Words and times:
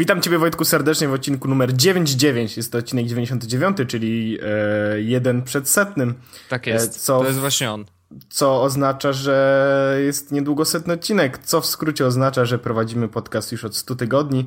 Witam 0.00 0.22
Ciebie 0.22 0.38
Wojtku 0.38 0.64
serdecznie 0.64 1.08
w 1.08 1.12
odcinku 1.12 1.48
numer 1.48 1.72
99. 1.72 2.56
Jest 2.56 2.72
to 2.72 2.78
odcinek 2.78 3.06
99, 3.06 3.76
czyli 3.88 4.38
e, 4.42 5.00
jeden 5.00 5.42
przed 5.42 5.68
setnym. 5.68 6.14
Tak 6.48 6.66
jest, 6.66 6.96
e, 6.96 6.98
co, 6.98 7.20
to 7.20 7.26
jest 7.26 7.38
właśnie 7.38 7.70
on. 7.70 7.84
Co 8.28 8.62
oznacza, 8.62 9.12
że 9.12 9.96
jest 10.04 10.32
niedługo 10.32 10.64
setny 10.64 10.94
odcinek, 10.94 11.38
co 11.38 11.60
w 11.60 11.66
skrócie 11.66 12.06
oznacza, 12.06 12.44
że 12.44 12.58
prowadzimy 12.58 13.08
podcast 13.08 13.52
już 13.52 13.64
od 13.64 13.76
100 13.76 13.94
tygodni, 13.94 14.46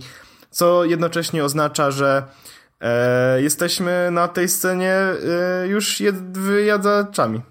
co 0.49 0.85
jednocześnie 0.85 1.43
oznacza, 1.43 1.91
że 1.91 2.23
e, 2.81 3.41
jesteśmy 3.41 4.09
na 4.11 4.27
tej 4.27 4.49
scenie 4.49 4.93
e, 4.93 5.67
już 5.67 5.99
jed, 5.99 6.37
wyjadzaczami. 6.37 7.41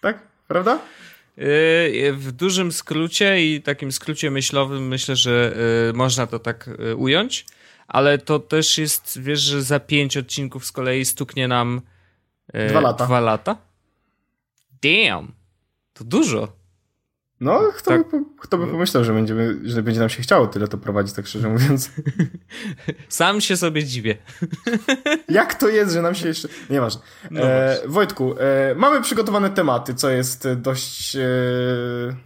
Tak? 0.00 0.18
Prawda? 0.48 0.78
Yy, 1.36 2.12
w 2.12 2.32
dużym 2.32 2.72
skrócie 2.72 3.46
i 3.46 3.62
takim 3.62 3.92
skrócie 3.92 4.30
myślowym 4.30 4.88
myślę, 4.88 5.16
że 5.16 5.56
yy, 5.86 5.92
można 5.92 6.26
to 6.26 6.38
tak 6.38 6.70
ująć, 6.96 7.46
ale 7.88 8.18
to 8.18 8.38
też 8.38 8.78
jest, 8.78 9.20
wiesz, 9.22 9.40
że 9.40 9.62
za 9.62 9.80
pięć 9.80 10.16
odcinków 10.16 10.66
z 10.66 10.72
kolei 10.72 11.04
stuknie 11.04 11.48
nam 11.48 11.80
dwa 12.68 12.80
lata. 12.80 13.06
Dwa 13.06 13.20
lata? 13.20 13.56
Damn! 14.82 15.32
To 15.92 16.04
dużo. 16.04 16.65
No, 17.40 17.60
kto, 17.76 17.90
tak. 17.90 18.10
by, 18.10 18.24
kto 18.38 18.58
by 18.58 18.66
pomyślał, 18.66 19.04
że, 19.04 19.12
będziemy, 19.12 19.58
że 19.64 19.82
będzie 19.82 20.00
nam 20.00 20.08
się 20.08 20.22
chciało 20.22 20.46
tyle 20.46 20.68
to 20.68 20.78
prowadzić, 20.78 21.14
tak 21.14 21.26
szczerze 21.26 21.48
mówiąc. 21.48 21.90
Sam 23.08 23.40
się 23.40 23.56
sobie 23.56 23.84
dziwię. 23.84 24.16
Jak 25.28 25.54
to 25.54 25.68
jest, 25.68 25.92
że 25.92 26.02
nam 26.02 26.14
się 26.14 26.28
jeszcze... 26.28 26.48
Nieważne. 26.70 27.02
No 27.30 27.40
e, 27.42 27.78
Wojtku, 27.86 28.34
e, 28.38 28.74
mamy 28.74 29.02
przygotowane 29.02 29.50
tematy, 29.50 29.94
co 29.94 30.10
jest 30.10 30.48
dość... 30.56 31.16
E, 31.16 31.20
no 32.10 32.25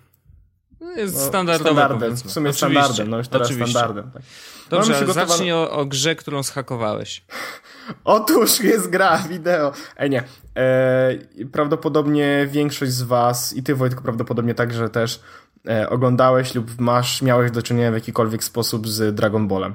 jest 0.97 1.14
no, 1.14 1.20
standardem. 1.59 2.17
W 2.17 2.19
sumie 2.19 2.50
Oczywiście. 2.50 2.53
standardem, 2.53 3.11
no 3.11 3.19
już 3.19 3.28
teraz 3.28 3.48
Oczywiście. 3.48 3.78
standardem. 3.78 4.11
Tak. 4.11 4.23
Dobrze, 4.70 4.95
przygotowane... 4.95 5.28
zacznij 5.28 5.53
o, 5.53 5.70
o 5.70 5.86
grze, 5.86 6.17
którą 6.17 6.42
schakowałeś. 6.42 7.25
Otóż 8.05 8.61
jest 8.61 8.91
gra 8.91 9.19
wideo. 9.19 9.73
Ej, 9.97 10.11
nie. 10.11 10.23
E, 10.56 11.19
prawdopodobnie 11.53 12.48
większość 12.51 12.92
z 12.92 13.03
was 13.03 13.56
i 13.56 13.62
ty 13.62 13.75
Wojtku 13.75 14.03
prawdopodobnie 14.03 14.55
także 14.55 14.91
też 14.91 15.20
e, 15.69 15.91
oglądałeś 15.91 16.55
lub 16.55 16.81
masz, 16.81 17.23
miałeś 17.23 17.51
do 17.51 17.62
czynienia 17.62 17.91
w 17.91 17.95
jakikolwiek 17.95 18.45
sposób 18.45 18.89
z 18.89 19.14
Dragon 19.14 19.48
Ballem. 19.48 19.75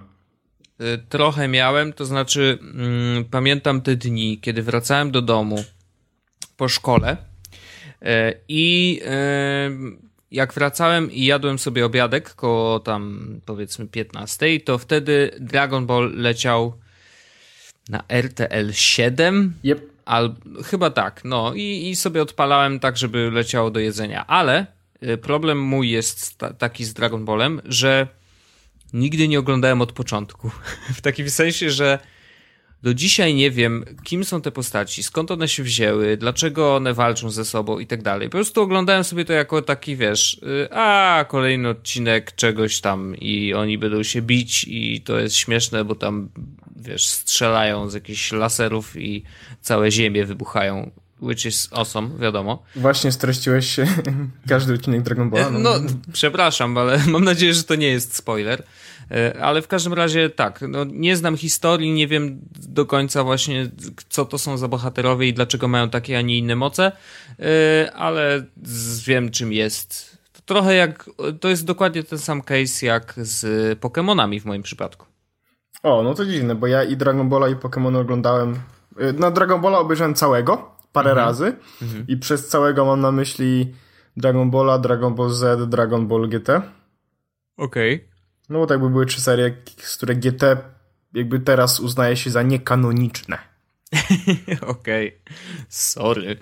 E, 0.80 0.98
trochę 0.98 1.48
miałem, 1.48 1.94
to 1.94 2.06
znaczy 2.06 2.59
mm, 2.61 3.26
pamiętam 3.26 3.81
te 3.81 3.95
dni, 3.95 4.39
kiedy 4.39 4.64
wracałem 4.64 5.11
do 5.11 5.22
domu 5.22 5.64
po 6.58 6.70
szkole 6.70 7.17
e, 8.02 8.33
i 8.48 9.02
jak 10.36 10.53
wracałem 10.53 11.11
i 11.11 11.25
jadłem 11.25 11.59
sobie 11.59 11.86
obiadek 11.86 12.33
koło 12.33 12.80
tam 12.80 13.28
powiedzmy 13.45 13.88
15, 13.88 14.59
to 14.59 14.77
wtedy 14.77 15.31
Dragon 15.39 15.86
Ball 15.86 16.11
leciał 16.16 16.73
na 17.89 18.03
RTL 18.09 18.72
7. 18.72 19.53
Yep. 19.64 19.95
Al, 20.05 20.36
chyba 20.66 20.89
tak, 20.89 21.22
no 21.23 21.53
i, 21.53 21.89
i 21.89 21.95
sobie 21.95 22.22
odpalałem 22.22 22.80
tak, 22.80 22.97
żeby 22.97 23.31
leciało 23.31 23.72
do 23.72 23.80
jedzenia, 23.80 24.27
ale 24.27 24.66
y, 25.03 25.17
problem 25.17 25.59
mój 25.59 25.89
jest 25.89 26.38
ta, 26.38 26.53
taki 26.53 26.86
z 26.86 26.94
Dragon 26.94 27.25
Ballem, 27.25 27.61
że 27.66 28.08
nigdy 28.94 29.27
nie 29.27 29.39
oglądałem 29.39 29.81
od 29.81 29.92
początku. 29.92 30.52
w 30.97 31.02
takim 31.02 31.30
sensie, 31.30 31.70
że 31.70 31.99
do 32.86 32.94
dzisiaj 32.94 33.36
nie 33.36 33.52
wiem, 33.52 33.86
kim 34.03 34.25
są 34.25 34.41
te 34.41 34.52
postaci, 34.52 35.03
skąd 35.03 35.31
one 35.31 35.47
się 35.47 35.64
wzięły, 35.64 36.17
dlaczego 36.17 36.75
one 36.75 36.94
walczą 36.94 37.30
ze 37.30 37.45
sobą 37.45 37.80
i 37.80 37.88
tak 37.88 38.03
dalej. 38.03 38.30
Po 38.30 38.38
prostu 38.38 38.61
oglądałem 38.61 39.03
sobie 39.03 39.25
to 39.25 39.33
jako 39.33 39.61
taki, 39.61 39.95
wiesz, 39.95 40.33
y, 40.33 40.73
a 40.73 41.25
kolejny 41.27 41.69
odcinek 41.69 42.36
czegoś 42.36 42.81
tam 42.81 43.16
i 43.16 43.53
oni 43.53 43.77
będą 43.77 44.03
się 44.03 44.22
bić 44.22 44.65
i 44.67 45.02
to 45.02 45.20
jest 45.20 45.36
śmieszne, 45.36 45.86
bo 45.86 45.95
tam, 45.95 46.30
wiesz, 46.76 47.08
strzelają 47.08 47.89
z 47.89 47.93
jakichś 47.93 48.32
laserów 48.32 48.98
i 48.98 49.23
całe 49.61 49.92
ziemie 49.92 50.26
wybuchają 50.26 50.92
which 51.21 51.45
is 51.45 51.70
awesome, 51.71 52.10
wiadomo. 52.20 52.64
Właśnie 52.76 53.11
streściłeś 53.11 53.76
każdy 54.49 54.73
odcinek 54.73 55.02
Dragon 55.02 55.30
Balla. 55.30 55.49
No, 55.49 55.60
no 55.60 55.80
przepraszam, 56.14 56.77
ale 56.77 56.99
mam 57.08 57.23
nadzieję, 57.23 57.54
że 57.54 57.64
to 57.64 57.76
nie 57.76 57.87
jest 57.87 58.15
spoiler. 58.15 58.64
E, 59.11 59.43
ale 59.43 59.61
w 59.61 59.67
każdym 59.67 59.93
razie 59.93 60.30
tak, 60.30 60.61
no, 60.70 60.83
nie 60.83 61.16
znam 61.16 61.38
historii, 61.38 61.92
nie 61.92 62.08
wiem 62.08 62.39
do 62.67 62.86
końca 62.86 63.23
właśnie, 63.23 63.70
co 64.10 64.26
to 64.26 64.38
są 64.38 64.58
za 64.58 64.67
bohaterowie 64.67 65.27
i 65.27 65.33
dlaczego 65.33 65.67
mają 65.67 65.89
takie, 65.89 66.17
a 66.17 66.21
nie 66.21 66.38
inne 66.38 66.55
moce, 66.55 66.92
e, 67.39 67.92
ale 67.93 68.43
wiem, 69.05 69.32
czym 69.32 69.54
jest. 69.54 70.17
To 70.33 70.42
trochę 70.45 70.76
jak, 70.76 71.10
to 71.39 71.48
jest 71.48 71.66
dokładnie 71.66 72.04
ten 72.04 72.20
sam 72.20 72.42
case 72.42 72.86
jak 72.86 73.14
z 73.17 73.45
Pokémonami 73.80 74.42
w 74.42 74.45
moim 74.45 74.64
przypadku. 74.64 75.05
O, 75.83 76.04
no 76.04 76.14
to 76.14 76.26
dziwne, 76.26 76.55
bo 76.55 76.67
ja 76.67 76.83
i 76.83 76.98
Dragon 76.98 77.30
Balla 77.30 77.49
i 77.49 77.55
Pokémony 77.55 77.98
oglądałem. 77.98 78.55
No, 79.20 79.32
Dragon 79.32 79.61
Balla 79.61 79.80
obejrzałem 79.80 80.14
całego, 80.14 80.76
parę 80.93 81.10
mhm. 81.10 81.27
razy 81.27 81.54
mhm. 81.82 82.05
i 82.08 82.17
przez 82.17 82.48
całego 82.48 82.86
mam 82.86 83.02
na 83.02 83.11
myśli 83.11 83.73
Dragon 84.17 84.52
Balla, 84.52 84.80
Dragon 84.80 85.16
Ball 85.16 85.30
Z, 85.30 85.70
Dragon 85.70 86.08
Ball 86.08 86.30
GT. 86.30 86.49
Okej. 87.58 87.95
Okay. 87.95 88.14
No 88.50 88.60
bo 88.60 88.67
tak 88.67 88.80
by 88.80 88.89
były 88.89 89.06
trzy 89.06 89.22
serie, 89.22 89.56
z 89.78 89.98
które 89.98 90.16
GT 90.16 90.44
jakby 91.16 91.39
teraz 91.39 91.80
uznaje 91.80 92.17
się 92.17 92.30
za 92.30 92.42
niekanoniczne. 92.42 93.38
Okej, 94.61 95.08
okay. 95.08 95.36
sorry. 95.70 96.38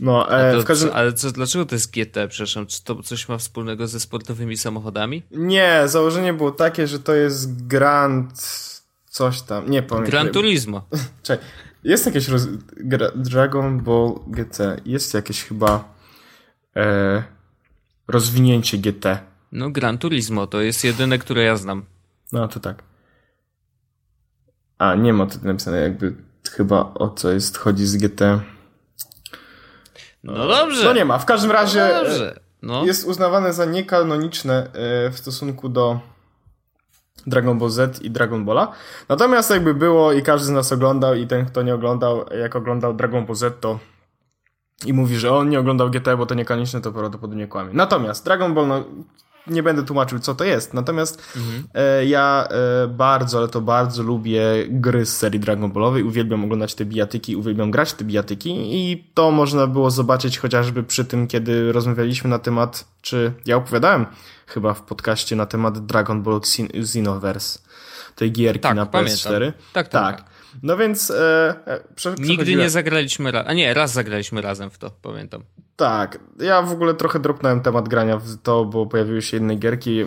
No, 0.00 0.38
e, 0.38 0.58
to, 0.58 0.64
każdym... 0.64 0.90
Ale 0.92 1.12
co, 1.12 1.32
dlaczego 1.32 1.66
to 1.66 1.74
jest 1.74 1.90
GT, 1.90 2.28
przepraszam? 2.28 2.66
Czy 2.66 2.84
to 2.84 3.02
coś 3.02 3.28
ma 3.28 3.38
wspólnego 3.38 3.86
ze 3.86 4.00
sportowymi 4.00 4.56
samochodami? 4.56 5.22
Nie, 5.30 5.82
założenie 5.86 6.32
było 6.32 6.50
takie, 6.50 6.86
że 6.86 6.98
to 6.98 7.14
jest 7.14 7.66
Grand 7.66 8.32
coś 9.10 9.42
tam, 9.42 9.70
nie 9.70 9.82
pamiętam. 9.82 10.10
Gran 10.10 10.28
Turismo. 10.28 10.88
Czekaj, 11.22 11.46
jest 11.84 12.06
jakieś 12.06 12.28
roz... 12.28 12.48
Dragon 13.14 13.80
Ball 13.80 14.14
GT, 14.26 14.58
jest 14.86 15.14
jakieś 15.14 15.44
chyba 15.44 15.94
e, 16.76 17.22
rozwinięcie 18.08 18.78
GT. 18.78 19.33
No, 19.54 19.70
Gran 19.70 19.98
Turismo 19.98 20.46
to 20.46 20.60
jest 20.60 20.84
jedyne, 20.84 21.18
które 21.18 21.42
ja 21.42 21.56
znam. 21.56 21.84
No, 22.32 22.48
to 22.48 22.60
tak. 22.60 22.82
A, 24.78 24.94
nie 24.94 25.12
ma 25.12 25.26
tutaj 25.26 25.44
napisane 25.44 25.80
jakby 25.80 26.14
chyba 26.50 26.94
o 26.94 27.08
co 27.08 27.30
jest, 27.30 27.58
chodzi 27.58 27.86
z 27.86 27.96
GT. 27.96 28.20
No, 30.24 30.32
no 30.32 30.48
dobrze. 30.48 30.84
No 30.84 30.92
nie 30.92 31.04
ma. 31.04 31.18
W 31.18 31.24
każdym 31.24 31.50
razie 31.50 31.90
no. 32.62 32.72
No. 32.80 32.84
jest 32.84 33.08
uznawane 33.08 33.52
za 33.52 33.64
niekanoniczne 33.64 34.70
e, 34.72 35.10
w 35.10 35.18
stosunku 35.18 35.68
do 35.68 36.00
Dragon 37.26 37.58
Ball 37.58 37.70
Z 37.70 38.02
i 38.02 38.10
Dragon 38.10 38.44
Balla. 38.44 38.72
Natomiast 39.08 39.50
jakby 39.50 39.74
było 39.74 40.12
i 40.12 40.22
każdy 40.22 40.46
z 40.46 40.50
nas 40.50 40.72
oglądał 40.72 41.14
i 41.14 41.26
ten, 41.26 41.46
kto 41.46 41.62
nie 41.62 41.74
oglądał, 41.74 42.24
jak 42.40 42.56
oglądał 42.56 42.94
Dragon 42.94 43.26
Ball 43.26 43.36
Z, 43.36 43.60
to 43.60 43.78
i 44.86 44.92
mówi, 44.92 45.16
że 45.16 45.32
on 45.32 45.48
nie 45.48 45.60
oglądał 45.60 45.90
GT, 45.90 46.16
bo 46.16 46.26
to 46.26 46.34
niekanoniczne, 46.34 46.80
to 46.80 46.92
prawdopodobnie 46.92 47.46
kłamie. 47.46 47.70
Natomiast 47.74 48.24
Dragon 48.24 48.54
Ball, 48.54 48.68
no, 48.68 48.84
nie 49.46 49.62
będę 49.62 49.82
tłumaczył, 49.82 50.18
co 50.18 50.34
to 50.34 50.44
jest. 50.44 50.74
Natomiast 50.74 51.22
mhm. 51.36 51.64
e, 51.74 52.06
ja 52.06 52.48
e, 52.50 52.88
bardzo, 52.88 53.38
ale 53.38 53.48
to 53.48 53.60
bardzo 53.60 54.02
lubię 54.02 54.40
gry 54.68 55.06
z 55.06 55.16
serii 55.16 55.40
Dragon 55.40 55.72
Ballowej. 55.72 56.02
Uwielbiam 56.02 56.44
oglądać 56.44 56.74
te 56.74 56.84
bijatyki, 56.84 57.36
uwielbiam 57.36 57.70
grać 57.70 57.92
te 57.92 58.04
bijatyki 58.04 58.50
i 58.50 59.04
to 59.14 59.30
można 59.30 59.66
było 59.66 59.90
zobaczyć 59.90 60.38
chociażby 60.38 60.82
przy 60.82 61.04
tym, 61.04 61.26
kiedy 61.26 61.72
rozmawialiśmy 61.72 62.30
na 62.30 62.38
temat, 62.38 62.84
czy 63.02 63.32
ja 63.46 63.56
opowiadałem 63.56 64.06
chyba 64.46 64.74
w 64.74 64.82
podcaście 64.82 65.36
na 65.36 65.46
temat 65.46 65.86
Dragon 65.86 66.22
Ball 66.22 66.40
Xenoverse, 66.74 67.58
tej 68.16 68.32
gierki 68.32 68.60
tak, 68.60 68.76
na 68.76 68.86
PS4. 68.86 69.52
Tak, 69.72 69.88
tak, 69.88 69.88
tak. 69.88 70.16
tak. 70.16 70.33
No 70.62 70.76
więc 70.76 71.10
e, 71.10 71.54
e 71.66 71.80
Nigdy 72.18 72.56
nie 72.56 72.70
zagraliśmy 72.70 73.30
razem. 73.30 73.50
A 73.50 73.52
nie, 73.52 73.74
raz 73.74 73.92
zagraliśmy 73.92 74.42
razem 74.42 74.70
w 74.70 74.78
to, 74.78 74.90
pamiętam. 75.02 75.42
Tak. 75.76 76.18
Ja 76.38 76.62
w 76.62 76.72
ogóle 76.72 76.94
trochę 76.94 77.20
dropnąłem 77.20 77.60
temat 77.60 77.88
grania 77.88 78.18
w 78.18 78.36
to, 78.42 78.64
bo 78.64 78.86
pojawiły 78.86 79.22
się 79.22 79.36
inne 79.36 79.56
gierki. 79.56 80.04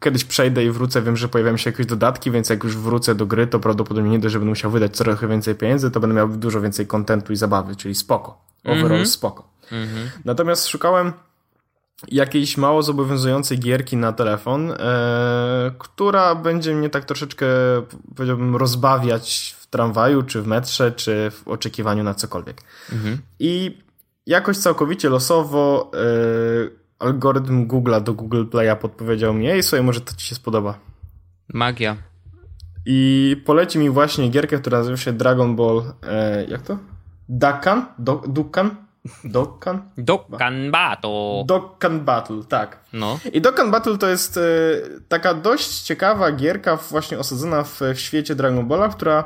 Kiedyś 0.00 0.24
przejdę 0.24 0.64
i 0.64 0.70
wrócę, 0.70 1.02
wiem, 1.02 1.16
że 1.16 1.28
pojawiają 1.28 1.56
się 1.56 1.70
jakieś 1.70 1.86
dodatki, 1.86 2.30
więc 2.30 2.50
jak 2.50 2.64
już 2.64 2.76
wrócę 2.76 3.14
do 3.14 3.26
gry, 3.26 3.46
to 3.46 3.60
prawdopodobnie 3.60 4.10
nie 4.10 4.18
dość, 4.18 4.32
że 4.32 4.38
będę 4.38 4.50
musiał 4.50 4.70
wydać 4.70 4.98
trochę 4.98 5.28
więcej 5.28 5.54
pieniędzy, 5.54 5.90
to 5.90 6.00
będę 6.00 6.16
miał 6.16 6.28
dużo 6.28 6.60
więcej 6.60 6.86
kontentu 6.86 7.32
i 7.32 7.36
zabawy, 7.36 7.76
czyli 7.76 7.94
spoko. 7.94 8.44
Overall 8.64 8.86
mm 8.86 9.02
-hmm. 9.02 9.06
spoko. 9.06 9.48
Mm 9.72 9.88
-hmm. 9.88 10.06
Natomiast 10.24 10.68
szukałem 10.68 11.12
jakiejś 12.08 12.56
mało 12.56 12.82
zobowiązującej 12.82 13.58
gierki 13.58 13.96
na 13.96 14.12
telefon, 14.12 14.70
e, 14.70 15.70
która 15.78 16.34
będzie 16.34 16.74
mnie 16.74 16.90
tak 16.90 17.04
troszeczkę, 17.04 17.46
powiedziałbym, 18.16 18.56
rozbawiać 18.56 19.56
tramwaju, 19.70 20.22
czy 20.22 20.42
w 20.42 20.46
metrze, 20.46 20.92
czy 20.92 21.30
w 21.30 21.48
oczekiwaniu 21.48 22.04
na 22.04 22.14
cokolwiek. 22.14 22.62
Mhm. 22.92 23.18
I 23.38 23.78
jakoś 24.26 24.58
całkowicie 24.58 25.08
losowo 25.08 25.90
e, 25.94 25.98
algorytm 26.98 27.66
Google'a 27.66 28.02
do 28.02 28.14
Google 28.14 28.44
Play'a 28.44 28.76
podpowiedział 28.76 29.34
mi, 29.34 29.48
ej, 29.48 29.62
słuchaj, 29.62 29.82
może 29.82 30.00
to 30.00 30.14
ci 30.14 30.26
się 30.26 30.34
spodoba. 30.34 30.78
Magia. 31.54 31.96
I 32.86 33.36
poleci 33.44 33.78
mi 33.78 33.90
właśnie 33.90 34.28
gierkę, 34.28 34.58
która 34.58 34.78
nazywa 34.78 34.96
się 34.96 35.12
Dragon 35.12 35.56
Ball, 35.56 35.82
e, 36.02 36.44
jak 36.44 36.62
to? 36.62 36.78
Dakan? 37.28 37.86
Do, 37.98 38.22
Dukan? 38.28 38.76
Dokkan? 39.24 39.90
Dokkan 39.98 40.70
Battle. 40.70 41.44
Dokkan 41.46 42.04
Battle, 42.04 42.44
tak. 42.48 42.80
No. 42.92 43.18
I 43.32 43.40
Dokkan 43.40 43.70
Battle 43.70 43.98
to 43.98 44.08
jest 44.08 44.36
y, 44.36 44.40
taka 45.08 45.34
dość 45.34 45.80
ciekawa 45.80 46.32
gierka 46.32 46.76
właśnie 46.76 47.18
osadzona 47.18 47.62
w, 47.62 47.80
w 47.94 48.00
świecie 48.00 48.34
Dragon 48.34 48.68
Balla, 48.68 48.88
która 48.88 49.24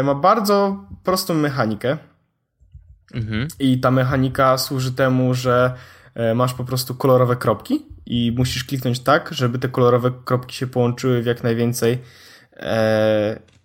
y, 0.00 0.02
ma 0.02 0.14
bardzo 0.14 0.84
prostą 1.04 1.34
mechanikę. 1.34 1.96
Mhm. 3.14 3.48
I 3.58 3.80
ta 3.80 3.90
mechanika 3.90 4.58
służy 4.58 4.92
temu, 4.92 5.34
że 5.34 5.74
y, 6.32 6.34
masz 6.34 6.54
po 6.54 6.64
prostu 6.64 6.94
kolorowe 6.94 7.36
kropki 7.36 7.86
i 8.06 8.34
musisz 8.36 8.64
kliknąć 8.64 9.00
tak, 9.00 9.28
żeby 9.32 9.58
te 9.58 9.68
kolorowe 9.68 10.10
kropki 10.24 10.56
się 10.56 10.66
połączyły 10.66 11.22
w 11.22 11.26
jak 11.26 11.42
najwięcej 11.42 11.98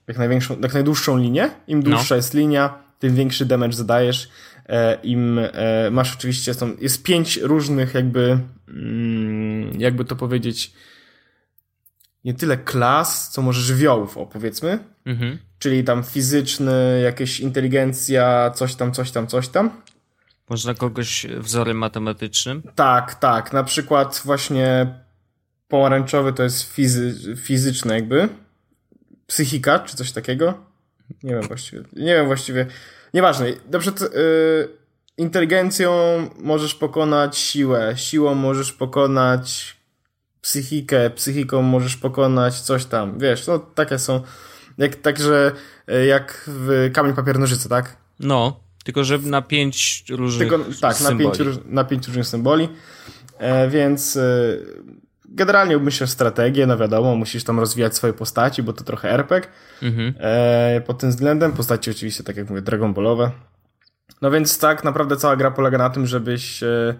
jak, 0.07 0.17
największą, 0.17 0.59
jak 0.59 0.73
najdłuższą 0.73 1.17
linię. 1.17 1.49
Im 1.67 1.83
dłuższa 1.83 2.15
no. 2.15 2.15
jest 2.15 2.33
linia, 2.33 2.73
tym 2.99 3.15
większy 3.15 3.45
damage 3.45 3.73
zadajesz. 3.73 4.29
E, 4.69 4.95
Im 5.03 5.39
e, 5.39 5.89
masz 5.91 6.15
oczywiście, 6.15 6.53
są, 6.53 6.75
jest 6.81 7.03
pięć 7.03 7.37
różnych 7.37 7.93
jakby, 7.93 8.39
mm, 8.67 9.81
jakby 9.81 10.05
to 10.05 10.15
powiedzieć, 10.15 10.73
nie 12.23 12.33
tyle 12.33 12.57
klas, 12.57 13.29
co 13.31 13.41
może 13.41 13.61
żywiołów, 13.61 14.17
o 14.17 14.25
powiedzmy. 14.25 14.79
Mhm. 15.05 15.37
Czyli 15.59 15.83
tam 15.83 16.03
fizyczny, 16.03 17.01
jakieś 17.03 17.39
inteligencja, 17.39 18.51
coś 18.55 18.75
tam, 18.75 18.91
coś 18.91 19.11
tam, 19.11 19.27
coś 19.27 19.47
tam. 19.47 19.81
Można 20.49 20.73
kogoś 20.73 21.25
wzorem 21.39 21.77
matematycznym? 21.77 22.63
Tak, 22.75 23.15
tak. 23.15 23.53
Na 23.53 23.63
przykład 23.63 24.21
właśnie 24.25 24.87
pomarańczowy 25.67 26.33
to 26.33 26.43
jest 26.43 26.73
fizy 26.73 27.35
fizyczny 27.37 27.93
jakby. 27.93 28.29
Psychika, 29.27 29.79
czy 29.79 29.97
coś 29.97 30.11
takiego. 30.11 30.53
Nie 31.23 31.33
wiem 31.33 31.41
właściwie. 31.41 31.83
Nie 31.93 32.15
wiem 32.15 32.25
właściwie. 32.25 32.65
Nieważne. 33.15 33.45
Na 33.71 33.79
przykład 33.79 34.01
yy, 34.01 34.69
inteligencją 35.17 35.91
możesz 36.39 36.75
pokonać 36.75 37.37
siłę, 37.37 37.93
siłą 37.95 38.35
możesz 38.35 38.71
pokonać 38.71 39.75
psychikę, 40.41 41.09
psychiką 41.09 41.61
możesz 41.61 41.97
pokonać 41.97 42.61
coś 42.61 42.85
tam. 42.85 43.19
Wiesz, 43.19 43.47
no 43.47 43.59
takie 43.59 43.99
są. 43.99 44.21
Jak, 44.77 44.95
także 44.95 45.51
y, 45.91 46.05
jak 46.05 46.43
w 46.47 46.89
kamień 46.93 47.13
papier 47.13 47.39
nożyce, 47.39 47.69
tak? 47.69 47.97
No, 48.19 48.59
tylko 48.83 49.03
że 49.03 49.17
na 49.19 49.41
pięć 49.41 50.03
różnych 50.09 50.49
tylko, 50.49 50.65
Tak, 50.81 50.95
symboli. 50.95 51.25
na 51.27 51.45
pięć, 51.45 51.59
na 51.65 51.83
pięć 51.83 52.07
różnych 52.07 52.27
symboli. 52.27 52.69
E, 53.37 53.69
więc 53.69 54.15
y, 54.15 54.65
generalnie 55.35 55.77
myślę 55.77 56.07
strategię, 56.07 56.67
no 56.67 56.77
wiadomo, 56.77 57.15
musisz 57.15 57.43
tam 57.43 57.59
rozwijać 57.59 57.95
swoje 57.95 58.13
postaci, 58.13 58.63
bo 58.63 58.73
to 58.73 58.83
trochę 58.83 59.11
RPG. 59.11 59.49
Mhm. 59.81 60.13
E, 60.19 60.81
pod 60.81 60.99
tym 60.99 61.09
względem 61.09 61.51
postaci 61.51 61.91
oczywiście, 61.91 62.23
tak 62.23 62.37
jak 62.37 62.49
mówię, 62.49 62.61
Dragon 62.61 62.93
Ballowe. 62.93 63.31
No 64.21 64.31
więc 64.31 64.59
tak 64.59 64.83
naprawdę 64.83 65.17
cała 65.17 65.35
gra 65.35 65.51
polega 65.51 65.77
na 65.77 65.89
tym, 65.89 66.05
żebyś 66.05 66.63
e, 66.63 66.95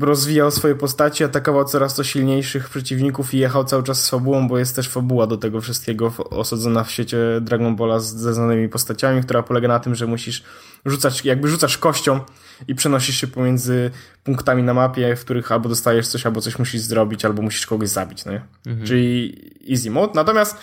rozwijał 0.00 0.50
swoje 0.50 0.74
postaci, 0.74 1.24
atakował 1.24 1.64
coraz 1.64 1.94
to 1.94 2.04
silniejszych 2.04 2.68
przeciwników 2.68 3.34
i 3.34 3.38
jechał 3.38 3.64
cały 3.64 3.82
czas 3.82 4.04
z 4.04 4.10
fabułą, 4.10 4.48
bo 4.48 4.58
jest 4.58 4.76
też 4.76 4.88
fabuła 4.88 5.26
do 5.26 5.36
tego 5.36 5.60
wszystkiego 5.60 6.12
osadzona 6.30 6.84
w 6.84 6.90
świecie 6.90 7.18
Dragon 7.40 7.76
Balla 7.76 8.00
ze 8.00 8.34
znanymi 8.34 8.68
postaciami, 8.68 9.22
która 9.22 9.42
polega 9.42 9.68
na 9.68 9.80
tym, 9.80 9.94
że 9.94 10.06
musisz 10.06 10.44
rzucać, 10.86 11.24
jakby 11.24 11.48
rzucasz 11.48 11.78
kością 11.78 12.20
i 12.68 12.74
przenosisz 12.74 13.16
się 13.16 13.26
pomiędzy 13.26 13.90
punktami 14.24 14.62
na 14.62 14.74
mapie, 14.74 15.16
w 15.16 15.20
których 15.20 15.52
albo 15.52 15.68
dostajesz 15.68 16.06
coś, 16.06 16.26
albo 16.26 16.40
coś 16.40 16.58
musisz 16.58 16.80
zrobić, 16.80 17.24
albo 17.24 17.42
musisz 17.42 17.66
kogoś 17.66 17.88
zabić, 17.88 18.24
no 18.24 18.32
mhm. 18.66 18.86
Czyli 18.86 19.36
easy 19.70 19.90
mode. 19.90 20.12
Natomiast 20.14 20.56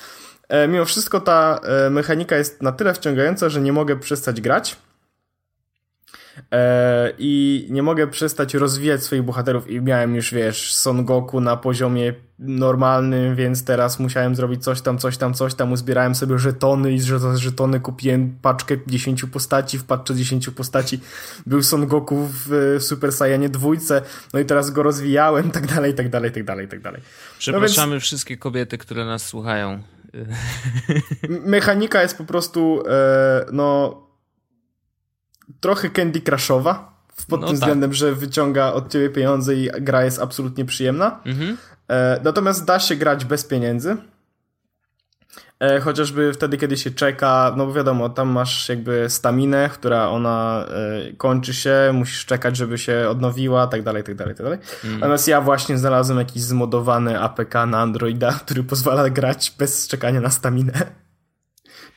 e, 0.49 0.67
mimo 0.67 0.85
wszystko 0.85 1.21
ta 1.21 1.59
e, 1.63 1.89
mechanika 1.89 2.37
jest 2.37 2.61
na 2.61 2.71
tyle 2.71 2.93
wciągająca, 2.93 3.49
że 3.49 3.61
nie 3.61 3.73
mogę 3.73 3.99
przestać 3.99 4.41
grać 4.41 4.77
I 7.17 7.67
nie 7.69 7.83
mogę 7.83 8.07
przestać 8.07 8.53
rozwijać 8.53 9.03
swoich 9.03 9.23
bohaterów 9.23 9.69
i 9.69 9.81
miałem 9.81 10.15
już, 10.15 10.33
wiesz, 10.33 10.75
Son 10.75 11.05
Goku 11.05 11.41
na 11.41 11.57
poziomie 11.57 12.13
normalnym, 12.39 13.35
więc 13.35 13.65
teraz 13.65 13.99
musiałem 13.99 14.35
zrobić 14.35 14.63
coś 14.63 14.81
tam, 14.81 14.97
coś 14.97 15.17
tam, 15.17 15.33
coś 15.33 15.53
tam, 15.53 15.71
uzbierałem 15.71 16.15
sobie 16.15 16.39
żetony 16.39 16.93
i 16.93 16.99
z 16.99 17.35
żetony 17.35 17.79
kupiłem 17.79 18.37
paczkę 18.41 18.75
10 18.87 19.25
postaci, 19.25 19.77
w 19.77 19.83
paczce 19.83 20.15
10 20.15 20.49
postaci 20.49 20.99
był 21.45 21.63
Son 21.63 21.87
Goku 21.87 22.29
w 22.31 22.77
Super 22.79 23.11
Saiyanie 23.11 23.49
dwójce, 23.49 24.01
no 24.33 24.39
i 24.39 24.45
teraz 24.45 24.69
go 24.69 24.83
rozwijałem, 24.83 25.51
tak 25.51 25.67
dalej, 25.67 25.93
tak 25.93 26.09
dalej, 26.09 26.31
tak 26.31 26.43
dalej, 26.43 26.67
tak 26.67 26.81
dalej. 26.81 27.01
Przepraszamy 27.39 27.87
no 27.87 27.93
więc... 27.93 28.03
wszystkie 28.03 28.37
kobiety, 28.37 28.77
które 28.77 29.05
nas 29.05 29.25
słuchają. 29.25 29.83
Mechanika 31.29 32.01
jest 32.01 32.17
po 32.17 32.23
prostu, 32.23 32.83
e, 32.89 33.45
no 33.51 34.08
trochę 35.59 35.89
Candy 35.89 36.21
Crushowa, 36.21 36.99
pod 37.27 37.41
no 37.41 37.47
tym 37.47 37.55
tak. 37.55 37.55
względem, 37.55 37.93
że 37.93 38.15
wyciąga 38.15 38.73
od 38.73 38.91
ciebie 38.91 39.09
pieniądze 39.09 39.55
i 39.55 39.69
gra 39.81 40.03
jest 40.03 40.21
absolutnie 40.21 40.65
przyjemna. 40.65 41.19
Mhm. 41.25 41.57
E, 41.87 42.19
natomiast 42.23 42.65
da 42.65 42.79
się 42.79 42.95
grać 42.95 43.25
bez 43.25 43.43
pieniędzy. 43.43 43.97
E, 45.59 45.79
chociażby 45.79 46.33
wtedy, 46.33 46.57
kiedy 46.57 46.77
się 46.77 46.91
czeka, 46.91 47.53
no 47.57 47.65
bo 47.65 47.73
wiadomo, 47.73 48.09
tam 48.09 48.29
masz 48.29 48.69
jakby 48.69 49.09
staminę, 49.09 49.69
która 49.73 50.09
ona 50.09 50.65
e, 50.67 51.13
kończy 51.13 51.53
się, 51.53 51.91
musisz 51.93 52.25
czekać, 52.25 52.57
żeby 52.57 52.77
się 52.77 53.09
odnowiła, 53.09 53.67
tak 53.67 53.83
dalej, 53.83 54.03
tak 54.03 54.15
dalej, 54.15 54.35
tak 54.35 54.45
dalej. 54.45 54.59
Mhm. 54.83 54.99
Natomiast 54.99 55.27
ja 55.27 55.41
właśnie 55.41 55.77
znalazłem 55.77 56.19
jakiś 56.19 56.43
zmodowany 56.43 57.19
APK 57.19 57.53
na 57.67 57.79
Androida, 57.79 58.31
który 58.45 58.63
pozwala 58.63 59.09
grać 59.09 59.53
bez 59.57 59.87
czekania 59.87 60.21
na 60.21 60.29
staminę. 60.29 60.85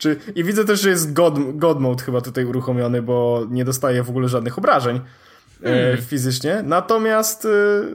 Czy, 0.03 0.17
I 0.35 0.45
widzę 0.45 0.65
też, 0.65 0.81
że 0.81 0.91
jest 0.91 1.13
God, 1.13 1.57
God 1.57 1.81
Mode 1.81 2.05
chyba 2.05 2.21
tutaj 2.21 2.45
uruchomiony, 2.45 3.03
bo 3.03 3.47
nie 3.51 3.65
dostaje 3.65 4.03
w 4.03 4.11
ogóle 4.11 4.29
żadnych 4.29 4.59
obrażeń 4.59 4.97
e, 4.97 5.65
hmm. 5.65 5.95
e, 5.95 6.03
fizycznie. 6.03 6.63
Natomiast, 6.65 7.45
e, 7.45 7.49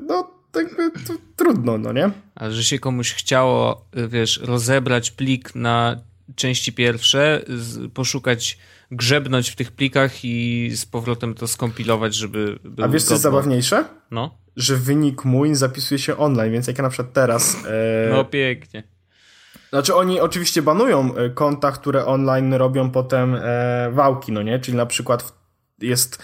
no, 0.07 0.31
tak 0.51 0.75
to 1.07 1.13
trudno, 1.35 1.77
no 1.77 1.93
nie? 1.93 2.11
A 2.35 2.49
że 2.49 2.63
się 2.63 2.79
komuś 2.79 3.13
chciało, 3.13 3.85
e, 3.93 4.07
wiesz, 4.07 4.39
rozebrać 4.43 5.11
plik 5.11 5.55
na 5.55 6.01
części 6.35 6.73
pierwsze, 6.73 7.45
poszukać, 7.93 8.57
grzebnąć 8.91 9.49
w 9.49 9.55
tych 9.55 9.71
plikach 9.71 10.25
i 10.25 10.69
z 10.75 10.85
powrotem 10.85 11.33
to 11.33 11.47
skompilować, 11.47 12.15
żeby. 12.15 12.59
A 12.83 12.87
wiesz, 12.87 13.03
co 13.03 13.13
jest 13.13 13.23
zabawniejsze? 13.23 13.85
No. 14.11 14.37
Że 14.55 14.75
wynik 14.75 15.25
mój 15.25 15.55
zapisuje 15.55 15.99
się 15.99 16.17
online, 16.17 16.51
więc 16.51 16.67
jak 16.67 16.77
ja 16.77 16.83
na 16.83 16.89
przykład 16.89 17.13
teraz. 17.13 17.57
E... 17.65 18.09
No 18.11 18.25
pięknie 18.25 18.96
znaczy 19.69 19.95
oni 19.95 20.19
oczywiście 20.19 20.61
banują 20.61 21.15
e, 21.15 21.29
konta, 21.29 21.71
które 21.71 22.05
online 22.05 22.53
robią 22.53 22.91
potem 22.91 23.35
e, 23.35 23.91
wałki, 23.91 24.31
no 24.31 24.41
nie? 24.41 24.59
Czyli 24.59 24.77
na 24.77 24.85
przykład 24.85 25.33
jest 25.81 26.23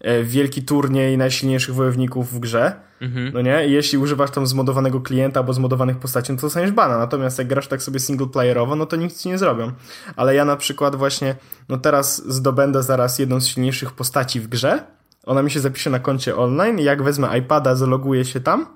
e, 0.00 0.22
wielki 0.22 0.62
turniej 0.62 1.18
najsilniejszych 1.18 1.74
wojowników 1.74 2.32
w 2.32 2.38
grze, 2.38 2.72
mhm. 3.00 3.30
no 3.34 3.40
nie? 3.40 3.66
I 3.66 3.72
jeśli 3.72 3.98
używasz 3.98 4.30
tam 4.30 4.46
zmodowanego 4.46 5.00
klienta 5.00 5.40
albo 5.40 5.52
zmodowanych 5.52 5.98
postaci, 5.98 6.32
no 6.32 6.38
to 6.38 6.46
dostaniesz 6.46 6.72
bana. 6.72 6.98
Natomiast 6.98 7.38
jak 7.38 7.48
grasz 7.48 7.68
tak 7.68 7.82
sobie 7.82 8.00
singleplayerowo, 8.00 8.76
no 8.76 8.86
to 8.86 8.96
nic 8.96 9.22
ci 9.22 9.28
nie 9.28 9.38
zrobią. 9.38 9.72
Ale 10.16 10.34
ja 10.34 10.44
na 10.44 10.56
przykład 10.56 10.96
właśnie, 10.96 11.34
no 11.68 11.78
teraz 11.78 12.28
zdobędę 12.28 12.82
zaraz 12.82 13.18
jedną 13.18 13.40
z 13.40 13.46
silniejszych 13.46 13.92
postaci 13.92 14.40
w 14.40 14.48
grze, 14.48 14.84
ona 15.26 15.42
mi 15.42 15.50
się 15.50 15.60
zapisze 15.60 15.90
na 15.90 15.98
koncie 15.98 16.36
online 16.36 16.78
i 16.78 16.84
jak 16.84 17.02
wezmę 17.02 17.38
iPada, 17.38 17.76
zaloguję 17.76 18.24
się 18.24 18.40
tam, 18.40 18.66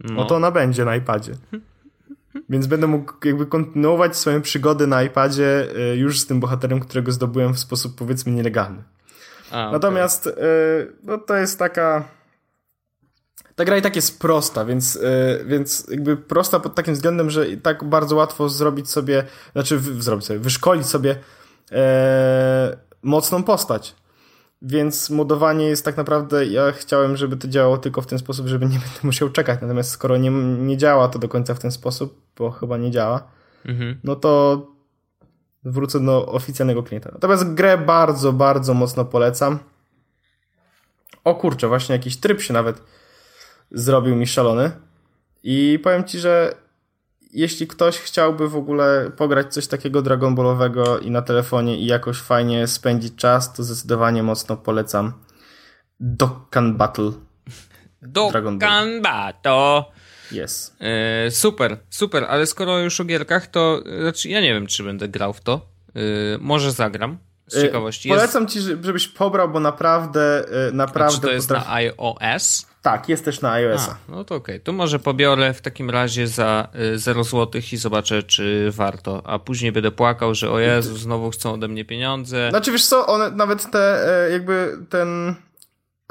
no, 0.00 0.14
no 0.14 0.24
to 0.24 0.36
ona 0.36 0.50
będzie 0.50 0.84
na 0.84 0.96
iPadzie. 0.96 1.32
Więc 2.48 2.66
będę 2.66 2.86
mógł 2.86 3.12
jakby 3.24 3.46
kontynuować 3.46 4.16
swoją 4.16 4.42
przygodę 4.42 4.86
na 4.86 5.02
iPadzie 5.02 5.66
y, 5.92 5.96
już 5.96 6.20
z 6.20 6.26
tym 6.26 6.40
bohaterem, 6.40 6.80
którego 6.80 7.12
zdobyłem 7.12 7.54
w 7.54 7.58
sposób 7.58 7.98
powiedzmy 7.98 8.32
nielegalny. 8.32 8.82
A, 9.50 9.70
Natomiast 9.70 10.26
okay. 10.26 10.92
no 11.02 11.18
to 11.18 11.36
jest 11.36 11.58
taka... 11.58 12.04
Ta 13.54 13.64
gra 13.64 13.76
i 13.76 13.82
tak 13.82 13.96
jest 13.96 14.20
prosta, 14.20 14.64
więc, 14.64 14.96
y, 14.96 15.44
więc 15.46 15.86
jakby 15.90 16.16
prosta 16.16 16.60
pod 16.60 16.74
takim 16.74 16.94
względem, 16.94 17.30
że 17.30 17.48
i 17.48 17.58
tak 17.58 17.84
bardzo 17.84 18.16
łatwo 18.16 18.48
zrobić 18.48 18.90
sobie, 18.90 19.24
znaczy 19.52 19.78
zrobić 19.78 20.26
sobie, 20.26 20.38
wyszkolić 20.38 20.86
sobie 20.86 21.16
e, 21.72 22.76
mocną 23.02 23.42
postać. 23.42 23.94
Więc 24.66 25.10
modowanie 25.10 25.66
jest 25.66 25.84
tak 25.84 25.96
naprawdę, 25.96 26.46
ja 26.46 26.72
chciałem, 26.72 27.16
żeby 27.16 27.36
to 27.36 27.48
działało 27.48 27.78
tylko 27.78 28.02
w 28.02 28.06
ten 28.06 28.18
sposób, 28.18 28.46
żeby 28.46 28.66
nie 28.66 28.78
będę 28.78 29.00
musiał 29.02 29.30
czekać. 29.30 29.60
Natomiast 29.62 29.90
skoro 29.90 30.16
nie, 30.16 30.30
nie 30.58 30.76
działa 30.76 31.08
to 31.08 31.18
do 31.18 31.28
końca 31.28 31.54
w 31.54 31.58
ten 31.58 31.70
sposób, 31.70 32.20
bo 32.36 32.50
chyba 32.50 32.76
nie 32.76 32.90
działa, 32.90 33.28
mhm. 33.64 34.00
no 34.04 34.16
to 34.16 34.62
wrócę 35.64 36.00
do 36.00 36.26
oficjalnego 36.26 36.82
klienta. 36.82 37.10
Natomiast 37.12 37.54
grę 37.54 37.78
bardzo, 37.78 38.32
bardzo 38.32 38.74
mocno 38.74 39.04
polecam. 39.04 39.58
O 41.24 41.34
kurczę, 41.34 41.68
właśnie 41.68 41.92
jakiś 41.92 42.16
tryb 42.16 42.40
się 42.40 42.54
nawet 42.54 42.82
zrobił 43.70 44.16
mi 44.16 44.26
szalony. 44.26 44.70
I 45.42 45.78
powiem 45.82 46.04
ci, 46.04 46.18
że 46.18 46.54
jeśli 47.34 47.66
ktoś 47.66 47.98
chciałby 47.98 48.48
w 48.48 48.56
ogóle 48.56 49.10
pograć 49.16 49.54
coś 49.54 49.66
takiego 49.66 50.02
Dragon 50.02 50.34
Ballowego 50.34 50.98
i 50.98 51.10
na 51.10 51.22
telefonie 51.22 51.78
i 51.78 51.86
jakoś 51.86 52.18
fajnie 52.18 52.66
spędzić 52.66 53.14
czas, 53.16 53.52
to 53.52 53.62
zdecydowanie 53.62 54.22
mocno 54.22 54.56
polecam 54.56 55.12
Dokkan 56.00 56.76
Battle. 56.76 57.12
Dokkan 58.02 59.02
Battle. 59.02 59.84
Yes. 60.32 60.76
E, 60.80 61.30
super, 61.30 61.78
super, 61.90 62.24
ale 62.24 62.46
skoro 62.46 62.78
już 62.78 63.00
o 63.00 63.04
gierkach, 63.04 63.46
to 63.46 63.82
znaczy 64.00 64.28
ja 64.28 64.40
nie 64.40 64.54
wiem, 64.54 64.66
czy 64.66 64.84
będę 64.84 65.08
grał 65.08 65.32
w 65.32 65.40
to. 65.40 65.54
E, 65.94 66.00
może 66.38 66.72
zagram. 66.72 67.18
z 67.46 67.62
ciekawości. 67.62 68.08
Polecam 68.08 68.46
ci, 68.46 68.60
żebyś 68.60 69.08
pobrał, 69.08 69.48
bo 69.48 69.60
naprawdę, 69.60 70.44
naprawdę. 70.72 71.14
Czy 71.14 71.20
to 71.20 71.30
jest 71.32 71.48
potrafi... 71.48 71.68
na 71.68 71.74
iOS? 71.74 72.66
Tak, 72.84 73.08
jest 73.08 73.24
też 73.24 73.40
na 73.40 73.52
iOS-a. 73.52 73.90
A, 73.90 73.96
no 74.08 74.24
to 74.24 74.34
okej. 74.34 74.54
Okay. 74.54 74.64
To 74.64 74.72
może 74.72 74.98
pobiorę 74.98 75.54
w 75.54 75.60
takim 75.60 75.90
razie 75.90 76.26
za 76.28 76.68
0 76.94 77.24
zł 77.24 77.62
i 77.72 77.76
zobaczę, 77.76 78.22
czy 78.22 78.70
warto. 78.72 79.22
A 79.24 79.38
później 79.38 79.72
będę 79.72 79.90
płakał, 79.90 80.34
że 80.34 80.50
o 80.50 80.58
Jezu, 80.58 80.96
znowu 80.96 81.30
chcą 81.30 81.52
ode 81.52 81.68
mnie 81.68 81.84
pieniądze. 81.84 82.50
Znaczy 82.50 82.72
wiesz 82.72 82.86
co, 82.86 83.06
one 83.06 83.30
nawet 83.30 83.70
te, 83.70 84.08
jakby 84.32 84.78
ten 84.90 85.34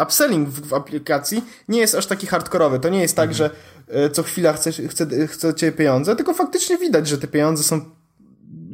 upselling 0.03 0.49
w, 0.49 0.67
w, 0.67 0.73
aplikacji 0.73 1.43
nie 1.67 1.79
jest 1.79 1.95
aż 1.95 2.05
taki 2.05 2.27
hardkorowy. 2.27 2.79
To 2.79 2.89
nie 2.89 3.01
jest 3.01 3.15
tak, 3.15 3.29
mhm. 3.29 3.49
że 3.87 4.09
co 4.09 4.23
chwila 4.23 4.53
chcesz, 4.53 4.81
chce, 4.89 5.27
chcecie 5.27 5.71
pieniądze, 5.71 6.15
tylko 6.15 6.33
faktycznie 6.33 6.77
widać, 6.77 7.07
że 7.07 7.17
te 7.17 7.27
pieniądze 7.27 7.63
są 7.63 7.81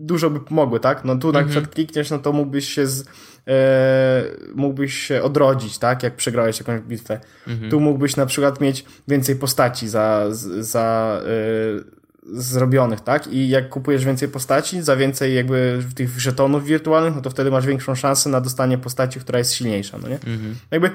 dużo 0.09 0.29
by 0.29 0.39
pomogły, 0.39 0.79
tak? 0.79 1.05
No 1.05 1.15
tu 1.15 1.27
mhm. 1.27 1.45
na 1.45 1.51
przykład 1.51 1.73
klikniesz, 1.73 2.09
no 2.09 2.19
to 2.19 2.33
mógłbyś 2.33 2.69
się 2.69 2.87
z, 2.87 3.05
e, 3.47 4.23
mógłbyś 4.55 4.93
się 4.93 5.23
odrodzić, 5.23 5.77
tak? 5.77 6.03
Jak 6.03 6.15
przegrałeś 6.15 6.59
jakąś 6.59 6.81
bitwę. 6.81 7.19
Mhm. 7.47 7.71
Tu 7.71 7.79
mógłbyś 7.79 8.15
na 8.15 8.25
przykład 8.25 8.61
mieć 8.61 8.85
więcej 9.07 9.35
postaci 9.35 9.89
za, 9.89 10.25
za 10.59 11.19
e, 11.25 11.99
zrobionych, 12.33 13.01
tak? 13.01 13.27
I 13.27 13.49
jak 13.49 13.69
kupujesz 13.69 14.05
więcej 14.05 14.29
postaci, 14.29 14.81
za 14.81 14.95
więcej 14.95 15.35
jakby 15.35 15.83
tych 15.95 16.19
żetonów 16.19 16.65
wirtualnych, 16.65 17.15
no 17.15 17.21
to 17.21 17.29
wtedy 17.29 17.51
masz 17.51 17.65
większą 17.65 17.95
szansę 17.95 18.29
na 18.29 18.41
dostanie 18.41 18.77
postaci, 18.77 19.19
która 19.19 19.39
jest 19.39 19.53
silniejsza, 19.53 19.97
no 20.01 20.07
nie? 20.07 20.15
Mhm. 20.15 20.55
Jakby 20.71 20.91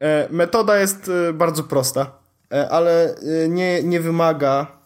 e, 0.00 0.28
metoda 0.30 0.78
jest 0.78 1.10
e, 1.28 1.32
bardzo 1.32 1.62
prosta, 1.62 2.10
e, 2.52 2.68
ale 2.68 3.14
e, 3.14 3.48
nie, 3.48 3.82
nie 3.82 4.00
wymaga 4.00 4.81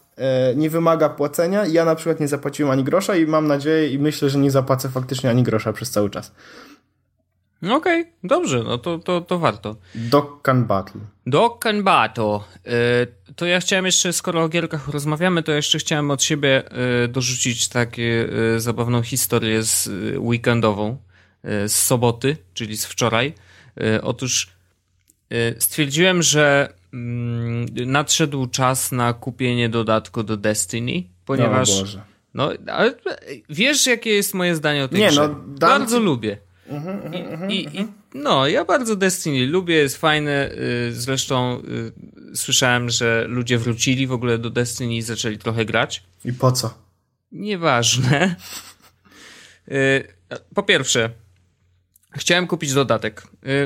nie 0.56 0.70
wymaga 0.70 1.08
płacenia. 1.08 1.66
Ja 1.66 1.84
na 1.84 1.94
przykład 1.94 2.20
nie 2.20 2.28
zapłaciłem 2.28 2.70
ani 2.70 2.84
grosza 2.84 3.16
i 3.16 3.26
mam 3.26 3.46
nadzieję 3.46 3.88
i 3.88 3.98
myślę, 3.98 4.30
że 4.30 4.38
nie 4.38 4.50
zapłacę 4.50 4.88
faktycznie 4.88 5.30
ani 5.30 5.42
grosza 5.42 5.72
przez 5.72 5.90
cały 5.90 6.10
czas. 6.10 6.32
No 7.62 7.76
okej, 7.76 8.00
okay, 8.00 8.12
dobrze, 8.24 8.62
no 8.62 8.78
to, 8.78 8.98
to, 8.98 9.20
to 9.20 9.38
warto. 9.38 9.76
Dokkan 9.94 10.64
Battle. 10.64 11.00
Dokkan 11.26 11.82
Battle. 11.82 12.40
Yy, 12.64 12.72
to 13.36 13.46
ja 13.46 13.60
chciałem 13.60 13.86
jeszcze, 13.86 14.12
skoro 14.12 14.42
o 14.42 14.48
gierkach 14.48 14.88
rozmawiamy, 14.88 15.42
to 15.42 15.52
jeszcze 15.52 15.78
chciałem 15.78 16.10
od 16.10 16.22
siebie 16.22 16.62
yy, 17.00 17.08
dorzucić 17.08 17.68
taką 17.68 18.02
zabawną 18.56 19.02
historię 19.02 19.62
z 19.62 19.88
weekendową, 20.18 20.96
z 21.44 21.72
soboty, 21.72 22.36
czyli 22.54 22.76
z 22.76 22.86
wczoraj. 22.86 23.34
Otóż 24.02 24.56
stwierdziłem, 25.58 26.22
że 26.22 26.74
nadszedł 27.86 28.46
czas 28.46 28.92
na 28.92 29.12
kupienie 29.12 29.68
dodatku 29.68 30.22
do 30.22 30.36
Destiny, 30.36 31.04
ponieważ... 31.24 31.68
No, 31.70 31.80
Boże. 31.80 32.02
No, 32.34 32.52
ale 32.66 32.94
wiesz, 33.48 33.86
jakie 33.86 34.10
jest 34.10 34.34
moje 34.34 34.56
zdanie 34.56 34.84
o 34.84 34.88
tej 34.88 35.00
Nie, 35.00 35.08
grze? 35.08 35.28
No, 35.28 35.34
Bardzo 35.46 35.98
ci... 35.98 36.04
lubię. 36.04 36.38
I, 37.48 37.54
i, 37.54 37.80
I, 37.80 37.86
no, 38.14 38.46
ja 38.46 38.64
bardzo 38.64 38.96
Destiny 38.96 39.46
lubię, 39.46 39.74
jest 39.74 39.96
fajne. 39.96 40.50
Y, 40.88 40.92
zresztą 40.92 41.62
y, 42.32 42.36
słyszałem, 42.36 42.90
że 42.90 43.24
ludzie 43.28 43.58
wrócili 43.58 44.06
w 44.06 44.12
ogóle 44.12 44.38
do 44.38 44.50
Destiny 44.50 44.96
i 44.96 45.02
zaczęli 45.02 45.38
trochę 45.38 45.64
grać. 45.64 46.02
I 46.24 46.32
po 46.32 46.52
co? 46.52 46.74
Nieważne. 47.32 48.36
Y, 49.72 50.04
po 50.54 50.62
pierwsze, 50.62 51.10
chciałem 52.16 52.46
kupić 52.46 52.72
dodatek. 52.72 53.22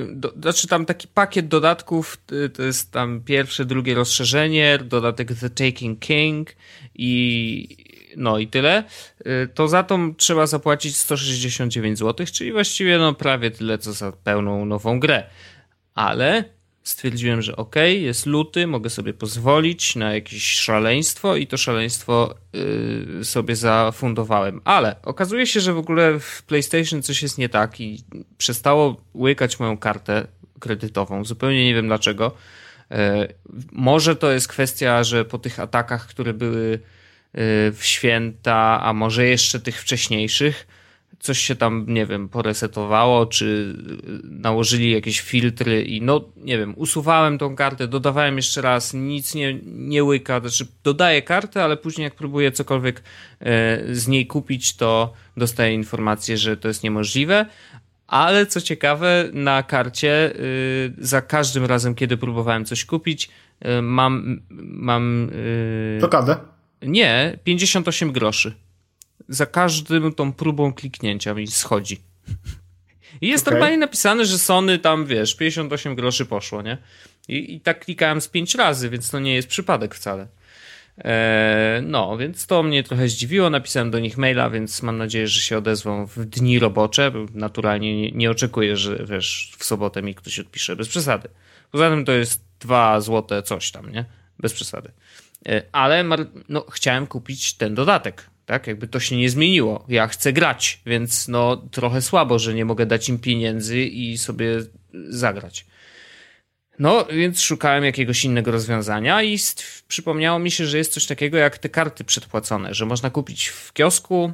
Do, 0.09 0.33
znaczy 0.43 0.69
tam 0.69 0.87
taki 0.87 1.09
pakiet 1.09 1.49
dodatków, 1.49 2.19
to 2.55 2.63
jest 2.63 2.93
tam 2.93 3.21
pierwsze, 3.21 3.65
drugie 3.65 3.95
rozszerzenie, 3.95 4.79
dodatek 4.79 5.29
The 5.35 5.51
Taking 5.51 5.99
King 5.99 6.57
i 6.95 7.91
no 8.17 8.39
i 8.39 8.49
tyle, 8.49 8.85
y, 9.27 9.49
to 9.55 9.69
za 9.69 9.83
to 9.83 9.99
trzeba 10.17 10.47
zapłacić 10.47 10.97
169 10.97 11.99
zł, 11.99 12.27
czyli 12.33 12.53
właściwie 12.53 12.99
no 12.99 13.15
prawie 13.15 13.51
tyle, 13.51 13.79
co 13.79 13.93
za 13.93 14.13
pełną 14.13 14.65
nową 14.65 15.01
grę. 15.01 15.27
Ale 15.95 16.45
stwierdziłem, 16.91 17.43
że 17.43 17.57
ok, 17.57 17.77
jest 17.77 18.27
luty, 18.27 18.67
mogę 18.67 18.91
sobie 18.91 19.15
pozwolić 19.15 19.97
na 19.97 20.15
jakieś 20.15 20.45
szaleństwo 20.45 21.37
i 21.37 21.47
to 21.47 21.57
szaleństwo 21.57 22.35
yy, 22.53 23.25
sobie 23.25 23.57
zafundowałem. 23.57 24.61
Ale 24.65 24.97
okazuje 25.03 25.47
się, 25.47 25.61
że 25.61 25.73
w 25.73 25.79
ogóle 25.79 26.21
w 26.21 26.43
PlayStation 26.43 27.03
coś 27.03 27.23
jest 27.23 27.39
nie 27.39 27.49
tak 27.49 27.81
i 27.81 28.05
przestało 28.39 28.97
łykać 29.15 29.61
moją 29.61 29.79
kartę 29.79 30.27
kredytową. 30.61 31.25
Zupełnie 31.25 31.65
nie 31.65 31.75
wiem 31.75 31.87
dlaczego. 31.87 32.35
Yy, 32.91 32.97
może 33.73 34.17
to 34.17 34.31
jest 34.31 34.49
kwestia, 34.49 35.05
że 35.05 35.25
po 35.25 35.39
tych 35.39 35.61
atakach, 35.61 36.07
które 36.07 36.35
były 36.35 36.81
Y, 37.39 37.73
w 37.73 37.85
święta, 37.85 38.81
a 38.83 38.93
może 38.93 39.27
jeszcze 39.27 39.61
tych 39.61 39.81
wcześniejszych, 39.81 40.67
coś 41.21 41.39
się 41.39 41.57
tam, 41.57 41.85
nie 41.89 42.07
wiem, 42.07 42.29
poresetowało, 42.29 43.27
czy 43.27 43.77
nałożyli 44.25 44.91
jakieś 44.91 45.21
filtry 45.21 45.83
i 45.83 46.03
no, 46.03 46.25
nie 46.37 46.59
wiem, 46.59 46.75
usuwałem 46.77 47.39
tą 47.39 47.57
kartę, 47.57 47.89
dodawałem 47.89 48.37
jeszcze 48.37 48.63
raz, 48.63 48.95
nic 48.95 49.35
nie, 49.35 49.59
nie 49.65 50.05
łyka, 50.05 50.41
znaczy 50.41 50.67
dodaję 50.85 51.23
kartę, 51.23 51.65
ale 51.65 51.77
później 51.77 52.05
jak 52.05 52.15
próbuję 52.15 52.53
cokolwiek 52.53 52.99
y, 53.01 53.45
z 53.97 54.09
niej 54.09 54.27
kupić, 54.27 54.77
to 54.77 55.13
dostaję 55.37 55.75
informację, 55.75 56.37
że 56.37 56.57
to 56.57 56.69
jest 56.69 56.83
niemożliwe, 56.83 57.47
ale 58.07 58.47
co 58.47 58.61
ciekawe, 58.61 59.29
na 59.33 59.63
karcie 59.63 60.33
y, 60.37 60.93
za 60.99 61.23
każdym 61.23 61.65
razem, 61.65 61.95
kiedy 61.95 62.17
próbowałem 62.17 62.65
coś 62.65 62.85
kupić, 62.85 63.31
mam... 63.83 64.41
mam 64.61 65.31
Blokadę? 65.99 66.37
Nie, 66.83 67.39
58 67.45 68.13
groszy. 68.13 68.55
Za 69.29 69.47
każdym 69.47 70.15
tą 70.15 70.33
próbą 70.33 70.73
kliknięcia 70.73 71.35
mi 71.35 71.47
schodzi. 71.47 72.01
I 73.21 73.29
jest 73.29 73.45
okay. 73.45 73.55
normalnie 73.55 73.79
napisane, 73.79 74.25
że 74.25 74.39
Sony 74.39 74.79
tam, 74.79 75.07
wiesz, 75.07 75.37
58 75.37 75.95
groszy 75.95 76.27
poszło, 76.27 76.63
nie? 76.63 76.79
I, 77.29 77.55
I, 77.55 77.61
tak 77.61 77.85
klikałem 77.85 78.21
z 78.21 78.29
5 78.29 78.55
razy, 78.55 78.91
więc 78.91 79.11
to 79.11 79.21
nie 79.21 79.35
jest 79.35 79.49
przypadek 79.49 79.95
wcale. 79.95 80.27
Eee, 80.99 81.83
no, 81.83 82.17
więc 82.17 82.47
to 82.47 82.63
mnie 82.63 82.83
trochę 82.83 83.09
zdziwiło. 83.09 83.51
Napisałem 83.51 83.91
do 83.91 83.99
nich 83.99 84.19
maila, 84.19 84.51
więc 84.51 84.83
mam 84.83 84.99
nadzieję, 84.99 85.29
że 85.29 85.41
się 85.41 85.59
odezwą 85.59 86.07
w 86.07 86.25
dni 86.25 86.59
robocze. 86.59 87.13
Naturalnie 87.35 88.03
nie, 88.03 88.13
nie 88.13 88.31
oczekuję, 88.31 88.77
że 88.77 89.07
wiesz, 89.07 89.53
w 89.59 89.65
sobotę 89.65 90.03
mi 90.03 90.15
ktoś 90.15 90.39
odpisze, 90.39 90.77
bez 90.77 90.89
przesady. 90.89 91.29
Poza 91.71 91.91
tym 91.91 92.05
to 92.05 92.13
jest 92.13 92.45
2 92.61 93.01
złote 93.01 93.43
coś 93.43 93.71
tam, 93.71 93.93
nie? 93.93 94.05
Bez 94.39 94.53
przesady. 94.53 94.91
E, 95.49 95.63
ale 95.73 96.05
no, 96.49 96.67
chciałem 96.71 97.07
kupić 97.07 97.55
ten 97.55 97.75
dodatek. 97.75 98.31
Tak, 98.51 98.67
jakby 98.67 98.89
to 98.89 99.01
się 99.01 99.17
nie 99.17 99.31
zmieniło. 99.31 99.85
Ja 99.89 100.07
chcę 100.09 100.33
grać, 100.33 100.81
więc 100.87 101.29
no 101.29 101.57
trochę 101.57 102.03
słabo, 102.03 102.39
że 102.39 102.55
nie 102.55 102.65
mogę 102.65 102.87
dać 102.87 103.09
im 103.09 103.19
pieniędzy 103.19 103.81
i 103.81 104.19
sobie 104.19 104.47
zagrać. 105.09 105.67
No, 106.79 107.05
więc 107.05 107.41
szukałem 107.41 107.85
jakiegoś 107.85 108.25
innego 108.25 108.51
rozwiązania 108.51 109.23
i 109.23 109.39
przypomniało 109.89 110.39
mi 110.39 110.51
się, 110.51 110.67
że 110.67 110.79
jest 110.79 110.93
coś 110.93 111.07
takiego 111.07 111.39
jak 111.39 111.59
te 111.59 111.69
karty 111.69 112.05
przedpłacone, 112.05 112.75
że 112.75 112.87
można 112.87 113.11
kupić 113.11 113.49
w 113.49 113.73
kiosku 113.73 114.33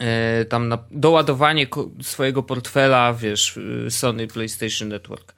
yy, 0.00 0.06
tam 0.44 0.68
na 0.68 0.78
doładowanie 0.90 1.66
swojego 2.02 2.42
portfela, 2.42 3.14
wiesz, 3.14 3.58
Sony 3.90 4.26
PlayStation 4.26 4.88
Network. 4.88 5.34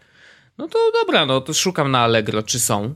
No 0.59 0.69
to 0.69 0.79
dobra, 1.01 1.27
no 1.27 1.41
to 1.41 1.55
szukam 1.55 1.91
na 1.91 2.01
Allegro, 2.01 2.43
czy 2.43 2.61
są 2.61 2.95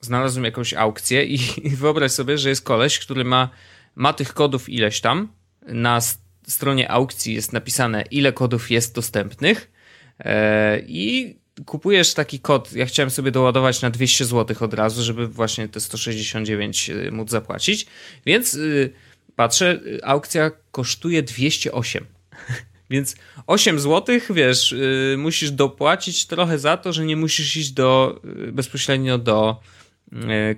znalazłem 0.00 0.44
jakąś 0.44 0.74
aukcję 0.74 1.24
i, 1.24 1.38
i 1.62 1.70
wyobraź 1.82 2.12
sobie, 2.12 2.38
że 2.38 2.48
jest 2.48 2.64
koleś, 2.64 2.98
który 2.98 3.24
ma, 3.24 3.50
ma 3.94 4.12
tych 4.12 4.34
kodów 4.34 4.68
ileś 4.68 5.00
tam. 5.00 5.28
Na 5.66 6.00
stronie 6.46 6.90
aukcji 6.90 7.34
jest 7.34 7.52
napisane, 7.52 8.04
ile 8.10 8.32
kodów 8.32 8.70
jest 8.70 8.94
dostępnych 8.94 9.70
e, 10.18 10.80
i 10.80 11.36
kupujesz 11.66 12.14
taki 12.14 12.40
kod. 12.40 12.72
Ja 12.72 12.86
chciałem 12.86 13.10
sobie 13.10 13.30
doładować 13.30 13.82
na 13.82 13.90
200 13.90 14.24
zł 14.24 14.56
od 14.60 14.74
razu, 14.74 15.02
żeby 15.02 15.28
właśnie 15.28 15.68
te 15.68 15.80
169 15.80 16.90
e, 16.90 17.10
móc 17.10 17.30
zapłacić. 17.30 17.86
Więc 18.26 18.54
y, 18.54 18.92
patrzę, 19.36 19.80
aukcja 20.02 20.50
kosztuje 20.70 21.22
208. 21.22 22.06
Więc 22.90 23.16
8 23.46 23.80
zł, 23.80 24.20
wiesz, 24.30 24.72
y, 24.72 25.14
musisz 25.18 25.50
dopłacić 25.50 26.26
trochę 26.26 26.58
za 26.58 26.76
to, 26.76 26.92
że 26.92 27.04
nie 27.04 27.16
musisz 27.16 27.56
iść 27.56 27.70
do, 27.70 28.20
y, 28.48 28.52
bezpośrednio 28.52 29.18
do 29.18 29.60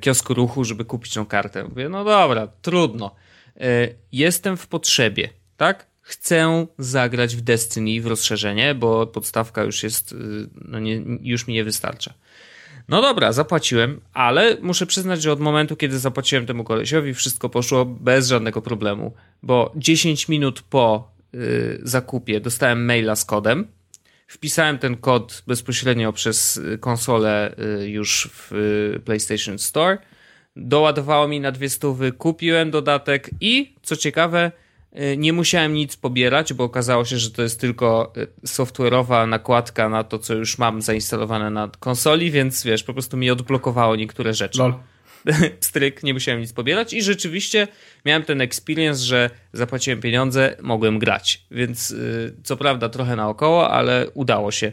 kiosku 0.01 0.35
ruchu, 0.35 0.65
żeby 0.65 0.85
kupić 0.85 1.15
tą 1.15 1.27
kartę. 1.27 1.65
Mówię, 1.65 1.89
no 1.89 2.05
dobra, 2.05 2.47
trudno. 2.63 3.15
E, 3.61 3.89
jestem 4.13 4.57
w 4.57 4.67
potrzebie, 4.67 5.29
tak? 5.57 5.87
Chcę 6.01 6.67
zagrać 6.79 7.37
w 7.37 7.41
Destiny, 7.41 8.01
w 8.01 8.07
rozszerzenie, 8.07 8.75
bo 8.75 9.07
podstawka 9.07 9.63
już 9.63 9.83
jest, 9.83 10.13
e, 10.13 10.17
no 10.65 10.79
nie, 10.79 11.03
już 11.23 11.47
mi 11.47 11.55
nie 11.55 11.65
wystarcza. 11.65 12.15
No 12.89 13.03
dobra, 13.03 13.33
zapłaciłem, 13.33 14.01
ale 14.13 14.57
muszę 14.63 14.87
przyznać, 14.87 15.23
że 15.23 15.33
od 15.33 15.41
momentu, 15.41 15.77
kiedy 15.77 15.99
zapłaciłem 15.99 16.47
temu 16.47 16.65
kolesiowi, 16.65 17.15
wszystko 17.15 17.49
poszło 17.49 17.85
bez 17.85 18.29
żadnego 18.29 18.63
problemu, 18.63 19.13
bo 19.43 19.73
10 19.77 20.29
minut 20.29 20.63
po 20.63 21.13
zakupie 21.83 22.41
dostałem 22.41 22.85
maila 22.85 23.17
z 23.17 23.25
kodem, 23.25 23.67
Wpisałem 24.33 24.79
ten 24.79 24.97
kod 24.97 25.43
bezpośrednio 25.47 26.13
przez 26.13 26.61
konsolę 26.81 27.55
y, 27.83 27.89
już 27.89 28.31
w 28.33 28.53
y, 28.53 29.01
PlayStation 29.05 29.59
Store. 29.59 29.99
Doładowało 30.57 31.29
mi 31.29 31.41
na 31.41 31.53
dwie 31.53 31.71
stówy, 31.71 32.13
kupiłem 32.13 32.71
dodatek 32.71 33.31
i 33.41 33.75
co 33.83 33.97
ciekawe, 33.97 34.53
Y, 35.01 35.17
nie 35.17 35.33
musiałem 35.33 35.75
nic 35.75 35.97
pobierać, 35.97 36.53
bo 36.53 36.65
okazało 36.65 37.05
się, 37.05 37.19
że 37.19 37.31
to 37.31 37.43
jest 37.43 37.61
tylko 37.61 38.13
y, 38.17 38.47
software'owa 38.47 39.29
nakładka 39.29 39.89
na 39.89 40.05
to, 40.05 40.19
co 40.19 40.35
już 40.35 40.59
mam 40.59 40.83
zainstalowane 40.83 41.51
na 41.51 41.71
konsoli, 41.81 42.31
więc 42.31 42.65
wiesz, 42.65 42.83
po 42.83 42.93
prostu 42.93 43.17
mi 43.17 43.31
odblokowało 43.31 43.97
niektóre 43.97 44.35
rzeczy. 44.35 44.59
Lol. 44.59 44.75
Stryk, 45.61 46.03
nie 46.03 46.15
musiałem 46.15 46.41
nic 46.41 46.53
pobierać 46.53 46.93
i 46.93 47.03
rzeczywiście 47.03 47.69
miałem 48.05 48.23
ten 48.23 48.41
experience, 48.41 49.05
że 49.05 49.31
zapłaciłem 49.53 50.01
pieniądze, 50.01 50.57
mogłem 50.63 50.99
grać. 50.99 51.47
Więc 51.51 51.91
y, 51.91 52.35
co 52.45 52.57
prawda 52.57 52.89
trochę 52.89 53.17
naokoło, 53.17 53.71
ale 53.71 54.11
udało 54.15 54.51
się. 54.51 54.73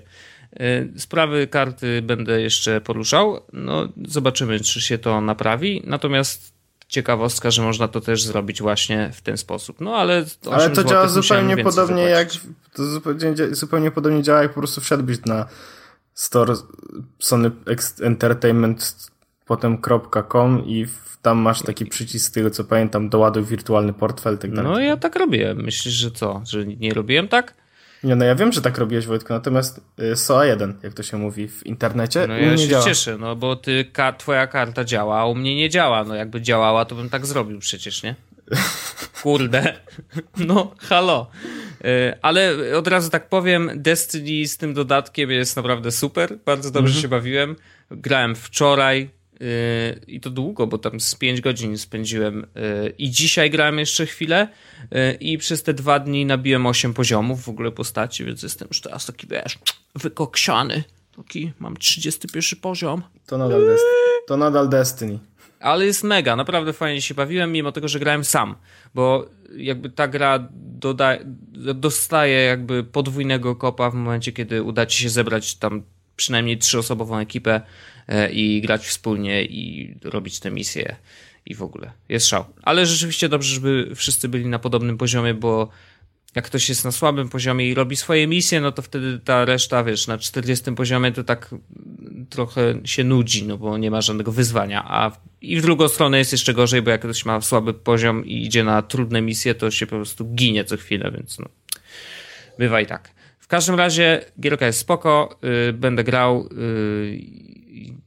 Sprawy 0.97 1.47
karty 1.47 2.01
będę 2.01 2.41
jeszcze 2.41 2.81
poruszał. 2.81 3.45
No, 3.53 3.87
zobaczymy, 4.07 4.59
czy 4.59 4.81
się 4.81 4.97
to 4.97 5.21
naprawi. 5.21 5.81
Natomiast 5.85 6.53
ciekawostka, 6.87 7.51
że 7.51 7.61
można 7.61 7.87
to 7.87 8.01
też 8.01 8.23
zrobić 8.23 8.61
właśnie 8.61 9.11
w 9.13 9.21
ten 9.21 9.37
sposób. 9.37 9.81
No 9.81 9.95
ale. 9.95 10.25
Ale 10.51 10.69
to 10.69 10.83
działa 10.83 11.07
zupełnie 11.07 11.63
podobnie 11.63 12.03
jak. 12.03 12.29
To 12.73 12.85
zupełnie, 12.85 13.35
zupełnie 13.51 13.91
podobnie 13.91 14.23
działa, 14.23 14.41
jak 14.41 14.53
po 14.53 14.59
prostu 14.59 14.81
wszedłbyś 14.81 15.17
na 15.25 15.45
store 16.13 16.53
Sony 17.19 17.51
Entertainment, 18.01 19.11
potem 19.49 19.77
.com 20.31 20.63
i 20.65 20.85
tam 21.21 21.37
masz 21.37 21.61
taki 21.61 21.85
przycisk 21.85 22.27
z 22.27 22.31
tego 22.31 22.49
co 22.49 22.63
pamiętam, 22.63 23.09
doładuj 23.09 23.43
wirtualny 23.43 23.93
portfel 23.93 24.37
tak 24.37 24.51
dalej. 24.51 24.71
No 24.71 24.79
ja 24.79 24.97
tak 24.97 25.15
robiłem. 25.15 25.57
Myślisz, 25.57 25.93
że 25.93 26.11
co? 26.11 26.41
Że 26.45 26.65
nie 26.65 26.93
robiłem 26.93 27.27
tak? 27.27 27.53
Nie, 28.03 28.15
no 28.15 28.25
ja 28.25 28.35
wiem, 28.35 28.51
że 28.51 28.61
tak 28.61 28.77
robiłeś 28.77 29.05
Wojtku, 29.05 29.33
natomiast 29.33 29.81
y, 29.99 30.13
SOA1, 30.13 30.73
jak 30.83 30.93
to 30.93 31.03
się 31.03 31.17
mówi 31.17 31.47
w 31.47 31.65
internecie, 31.65 32.27
No 32.27 32.37
ja 32.37 32.57
się 32.57 32.67
działa. 32.67 32.85
cieszę, 32.85 33.17
no 33.17 33.35
bo 33.35 33.55
ty, 33.55 33.85
ka, 33.93 34.13
twoja 34.13 34.47
karta 34.47 34.83
działa, 34.83 35.19
a 35.19 35.25
u 35.25 35.35
mnie 35.35 35.55
nie 35.55 35.69
działa. 35.69 36.03
No 36.03 36.15
jakby 36.15 36.41
działała, 36.41 36.85
to 36.85 36.95
bym 36.95 37.09
tak 37.09 37.25
zrobił 37.25 37.59
przecież, 37.59 38.03
nie? 38.03 38.15
Kurde. 39.23 39.73
No, 40.37 40.71
halo. 40.79 41.27
Y, 41.85 42.13
ale 42.21 42.55
od 42.77 42.87
razu 42.87 43.09
tak 43.09 43.29
powiem, 43.29 43.71
Destiny 43.75 44.47
z 44.47 44.57
tym 44.57 44.73
dodatkiem 44.73 45.31
jest 45.31 45.55
naprawdę 45.55 45.91
super. 45.91 46.37
Bardzo 46.45 46.71
dobrze 46.71 46.89
mhm. 46.89 47.01
się 47.01 47.07
bawiłem. 47.07 47.55
Grałem 47.91 48.35
wczoraj, 48.35 49.09
i 50.07 50.19
to 50.19 50.29
długo, 50.29 50.67
bo 50.67 50.77
tam 50.77 50.99
z 50.99 51.15
5 51.15 51.41
godzin 51.41 51.77
spędziłem 51.77 52.43
y, 52.43 52.93
i 52.97 53.09
dzisiaj 53.09 53.49
grałem 53.49 53.79
jeszcze 53.79 54.05
chwilę 54.05 54.47
y, 54.83 55.17
i 55.19 55.37
przez 55.37 55.63
te 55.63 55.73
dwa 55.73 55.99
dni 55.99 56.25
nabiłem 56.25 56.65
8 56.65 56.93
poziomów 56.93 57.43
w 57.43 57.49
ogóle 57.49 57.71
postaci, 57.71 58.25
więc 58.25 58.43
jestem 58.43 58.67
już 58.67 58.81
teraz 58.81 59.05
taki, 59.05 59.27
wiesz, 59.27 59.59
wykoksiany. 59.95 60.83
Taki, 61.17 61.51
mam 61.59 61.77
31 61.77 62.59
poziom. 62.59 63.01
To 63.25 63.37
nadal, 63.37 63.59
Destiny. 63.59 63.91
to 64.27 64.37
nadal 64.37 64.69
Destiny. 64.69 65.19
Ale 65.59 65.85
jest 65.85 66.03
mega, 66.03 66.35
naprawdę 66.35 66.73
fajnie 66.73 67.01
się 67.01 67.13
bawiłem, 67.13 67.51
mimo 67.51 67.71
tego, 67.71 67.87
że 67.87 67.99
grałem 67.99 68.25
sam, 68.25 68.55
bo 68.95 69.25
jakby 69.57 69.89
ta 69.89 70.07
gra 70.07 70.47
doda 70.51 71.17
dostaje 71.75 72.41
jakby 72.41 72.83
podwójnego 72.83 73.55
kopa 73.55 73.89
w 73.89 73.93
momencie, 73.93 74.31
kiedy 74.31 74.63
uda 74.63 74.85
ci 74.85 75.03
się 75.03 75.09
zebrać 75.09 75.55
tam 75.55 75.83
przynajmniej 76.15 76.57
trzyosobową 76.57 77.17
ekipę 77.17 77.61
i 78.31 78.61
grać 78.61 78.87
wspólnie 78.87 79.43
i 79.43 79.95
robić 80.03 80.39
te 80.39 80.51
misje 80.51 80.95
i 81.45 81.55
w 81.55 81.61
ogóle. 81.61 81.91
Jest 82.09 82.27
szał. 82.27 82.45
Ale 82.63 82.85
rzeczywiście 82.85 83.29
dobrze, 83.29 83.55
żeby 83.55 83.91
wszyscy 83.95 84.29
byli 84.29 84.45
na 84.45 84.59
podobnym 84.59 84.97
poziomie, 84.97 85.33
bo 85.33 85.69
jak 86.35 86.45
ktoś 86.45 86.69
jest 86.69 86.85
na 86.85 86.91
słabym 86.91 87.29
poziomie 87.29 87.69
i 87.69 87.73
robi 87.73 87.95
swoje 87.95 88.27
misje, 88.27 88.61
no 88.61 88.71
to 88.71 88.81
wtedy 88.81 89.19
ta 89.19 89.45
reszta, 89.45 89.83
wiesz, 89.83 90.07
na 90.07 90.17
40 90.17 90.71
poziomie 90.71 91.11
to 91.11 91.23
tak 91.23 91.55
trochę 92.29 92.73
się 92.85 93.03
nudzi, 93.03 93.47
no 93.47 93.57
bo 93.57 93.77
nie 93.77 93.91
ma 93.91 94.01
żadnego 94.01 94.31
wyzwania. 94.31 94.83
A 94.87 95.11
i 95.41 95.57
w 95.57 95.61
drugą 95.61 95.87
stronę 95.87 96.17
jest 96.17 96.31
jeszcze 96.31 96.53
gorzej, 96.53 96.81
bo 96.81 96.89
jak 96.89 97.01
ktoś 97.01 97.25
ma 97.25 97.41
słaby 97.41 97.73
poziom 97.73 98.25
i 98.25 98.45
idzie 98.45 98.63
na 98.63 98.81
trudne 98.81 99.21
misje, 99.21 99.55
to 99.55 99.71
się 99.71 99.87
po 99.87 99.95
prostu 99.95 100.25
ginie 100.25 100.65
co 100.65 100.77
chwilę, 100.77 101.11
więc 101.11 101.39
no. 101.39 101.45
Bywa 102.57 102.81
i 102.81 102.85
tak 102.85 103.19
każdym 103.49 103.75
razie 103.75 104.21
gierka 104.39 104.65
jest 104.65 104.79
spoko, 104.79 105.39
yy, 105.41 105.73
będę 105.73 106.03
grał, 106.03 106.49
yy, 106.51 107.19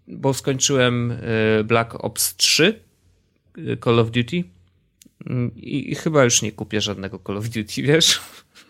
bo 0.09 0.35
skończyłem 0.35 1.19
yy, 1.57 1.65
Black 1.65 1.95
Ops 1.95 2.37
3 2.37 2.81
y, 3.59 3.77
Call 3.85 3.99
of 3.99 4.11
Duty 4.11 4.45
mm, 5.27 5.51
I, 5.57 5.93
i, 5.93 5.95
chyba 5.95 6.25
już 6.25 6.43
nie 6.43 6.53
kupię 6.53 6.81
żadnego 6.81 7.21
Call 7.27 7.37
of 7.37 7.49
Duty, 7.49 7.83
wiesz? 7.83 8.21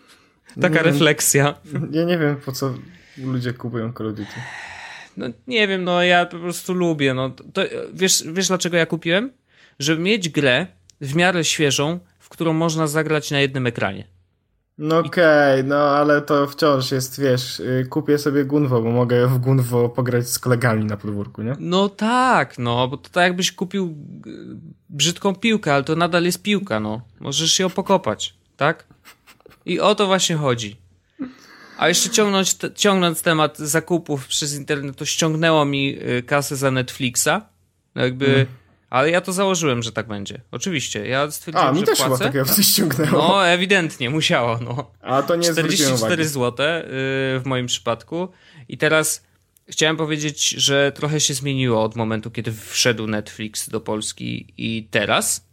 Taka 0.61 0.75
nie 0.75 0.83
refleksja. 0.83 1.55
Ja 1.91 2.03
nie 2.03 2.17
wiem, 2.17 2.35
po 2.35 2.51
co 2.51 2.73
ludzie 3.17 3.53
kupują 3.53 3.93
Call 3.93 4.07
of 4.07 4.15
Duty. 4.15 4.31
No 5.17 5.27
nie 5.47 5.67
wiem, 5.67 5.83
no 5.83 6.03
ja 6.03 6.25
po 6.25 6.39
prostu 6.39 6.73
lubię. 6.73 7.13
No, 7.13 7.29
to, 7.29 7.61
wiesz, 7.93 8.23
wiesz 8.33 8.47
dlaczego 8.47 8.77
ja 8.77 8.85
kupiłem? 8.85 9.31
Żeby 9.79 10.01
mieć 10.01 10.29
grę 10.29 10.67
w 11.01 11.15
miarę 11.15 11.43
świeżą, 11.43 11.99
w 12.19 12.29
którą 12.29 12.53
można 12.53 12.87
zagrać 12.87 13.31
na 13.31 13.39
jednym 13.39 13.67
ekranie. 13.67 14.07
No 14.77 14.97
okej, 14.99 15.59
okay, 15.59 15.63
no 15.63 15.75
ale 15.75 16.21
to 16.21 16.47
wciąż 16.47 16.91
jest, 16.91 17.19
wiesz, 17.19 17.59
y, 17.59 17.87
kupię 17.89 18.17
sobie 18.17 18.45
Gunwo, 18.45 18.81
bo 18.81 18.91
mogę 18.91 19.27
w 19.27 19.37
Gunwo 19.37 19.89
pograć 19.89 20.29
z 20.29 20.39
kolegami 20.39 20.85
na 20.85 20.97
podwórku, 20.97 21.41
nie? 21.41 21.55
No 21.59 21.89
tak, 21.89 22.59
no, 22.59 22.87
bo 22.87 22.97
to 22.97 23.09
tak 23.09 23.23
jakbyś 23.23 23.51
kupił 23.51 23.95
y, 24.27 24.31
brzydką 24.89 25.35
piłkę, 25.35 25.73
ale 25.73 25.83
to 25.83 25.95
nadal 25.95 26.23
jest 26.23 26.41
piłka, 26.41 26.79
no. 26.79 27.01
Możesz 27.19 27.59
ją 27.59 27.69
pokopać, 27.69 28.33
tak? 28.57 28.87
I 29.65 29.79
o 29.79 29.95
to 29.95 30.07
właśnie 30.07 30.35
chodzi. 30.35 30.77
A 31.77 31.87
jeszcze 31.87 32.09
ciągnąć, 32.09 32.55
ciągnąc 32.75 33.21
temat 33.21 33.57
zakupów 33.57 34.27
przez 34.27 34.55
internet, 34.55 34.95
to 34.95 35.05
ściągnęło 35.05 35.65
mi 35.65 35.97
y, 36.17 36.23
kasę 36.23 36.55
za 36.55 36.71
Netflixa. 36.71 37.41
No 37.95 38.03
jakby... 38.03 38.25
Mm 38.25 38.62
ale 38.93 39.09
ja 39.09 39.21
to 39.21 39.33
założyłem, 39.33 39.83
że 39.83 39.91
tak 39.91 40.07
będzie. 40.07 40.41
Oczywiście. 40.51 41.07
Ja 41.07 41.31
stwierdziłem, 41.31 41.67
A, 41.67 41.71
mi 41.71 41.79
że 41.79 41.85
też 41.85 41.97
płacę. 41.97 42.13
chyba 42.13 42.25
takiego 42.25 42.45
coś 42.45 42.65
ściągnęło. 42.65 43.27
No, 43.27 43.47
ewidentnie, 43.47 44.09
musiało. 44.09 44.59
No. 44.61 44.91
A 45.01 45.23
to 45.23 45.35
nie 45.35 45.51
44 45.51 46.27
zł 46.27 46.65
w 47.39 47.41
moim 47.45 47.67
przypadku. 47.67 48.27
I 48.69 48.77
teraz 48.77 49.23
chciałem 49.69 49.97
powiedzieć, 49.97 50.49
że 50.49 50.91
trochę 50.95 51.19
się 51.19 51.33
zmieniło 51.33 51.83
od 51.83 51.95
momentu, 51.95 52.31
kiedy 52.31 52.51
wszedł 52.51 53.07
Netflix 53.07 53.69
do 53.69 53.81
Polski 53.81 54.53
i 54.57 54.87
teraz. 54.91 55.47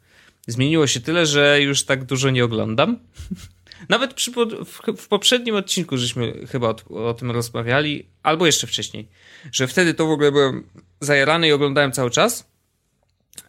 Zmieniło 0.47 0.87
się 0.87 1.01
tyle, 1.01 1.27
że 1.27 1.63
już 1.63 1.85
tak 1.85 2.05
dużo 2.05 2.31
nie 2.31 2.45
oglądam. 2.45 2.99
Nawet 3.89 4.15
przy, 4.15 4.31
w, 4.31 4.97
w, 4.97 5.09
poprzednim 5.09 5.55
odcinku 5.55 5.97
żeśmy 5.97 6.47
chyba 6.47 6.69
o, 6.69 7.09
o, 7.09 7.15
tym 7.15 7.31
rozmawiali, 7.31 8.07
albo 8.23 8.47
jeszcze 8.47 8.67
wcześniej, 8.67 9.09
że 9.53 9.67
wtedy 9.67 9.95
to 9.95 10.07
w 10.07 10.11
ogóle 10.11 10.33
byłem 10.33 10.65
zajarany 11.01 11.49
i 11.49 11.53
oglądałem 11.53 11.93
cały 11.93 12.11
czas. 12.11 12.50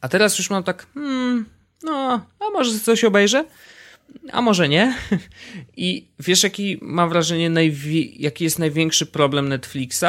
A 0.02 0.10
teraz 0.10 0.38
już 0.38 0.50
mam 0.50 0.64
tak, 0.64 0.88
hmm, 0.94 1.46
no, 1.84 2.26
a 2.40 2.50
może 2.54 2.80
coś 2.80 3.04
obejrzę? 3.04 3.46
A 4.32 4.42
może 4.42 4.70
nie? 4.70 4.98
I 5.78 6.08
wiesz, 6.20 6.44
jaki 6.44 6.78
mam 6.82 7.10
wrażenie, 7.10 7.50
najwi- 7.50 8.14
jaki 8.20 8.44
jest 8.44 8.60
największy 8.60 9.06
problem 9.06 9.50
Netflixa? 9.50 10.06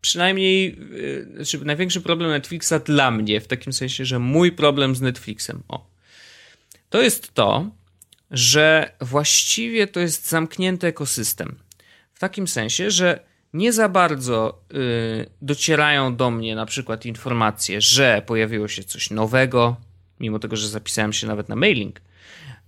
Przynajmniej, 0.00 0.78
yy, 0.90 1.28
znaczy 1.34 1.64
największy 1.64 2.00
problem 2.00 2.30
Netflixa 2.30 2.72
dla 2.84 3.10
mnie, 3.10 3.40
w 3.40 3.46
takim 3.46 3.72
sensie, 3.72 4.04
że 4.04 4.18
mój 4.18 4.52
problem 4.52 4.96
z 4.96 5.00
Netflixem, 5.00 5.62
o. 5.68 5.86
To 6.90 7.02
jest 7.02 7.34
to, 7.34 7.70
że 8.30 8.92
właściwie 9.00 9.86
to 9.86 10.00
jest 10.00 10.28
zamknięty 10.28 10.86
ekosystem. 10.86 11.58
W 12.14 12.18
takim 12.18 12.48
sensie, 12.48 12.90
że 12.90 13.20
nie 13.52 13.72
za 13.72 13.88
bardzo 13.88 14.62
y, 14.74 15.30
docierają 15.42 16.16
do 16.16 16.30
mnie 16.30 16.54
na 16.54 16.66
przykład 16.66 17.06
informacje, 17.06 17.80
że 17.80 18.22
pojawiło 18.26 18.68
się 18.68 18.84
coś 18.84 19.10
nowego, 19.10 19.76
mimo 20.20 20.38
tego, 20.38 20.56
że 20.56 20.68
zapisałem 20.68 21.12
się 21.12 21.26
nawet 21.26 21.48
na 21.48 21.56
mailing, 21.56 22.00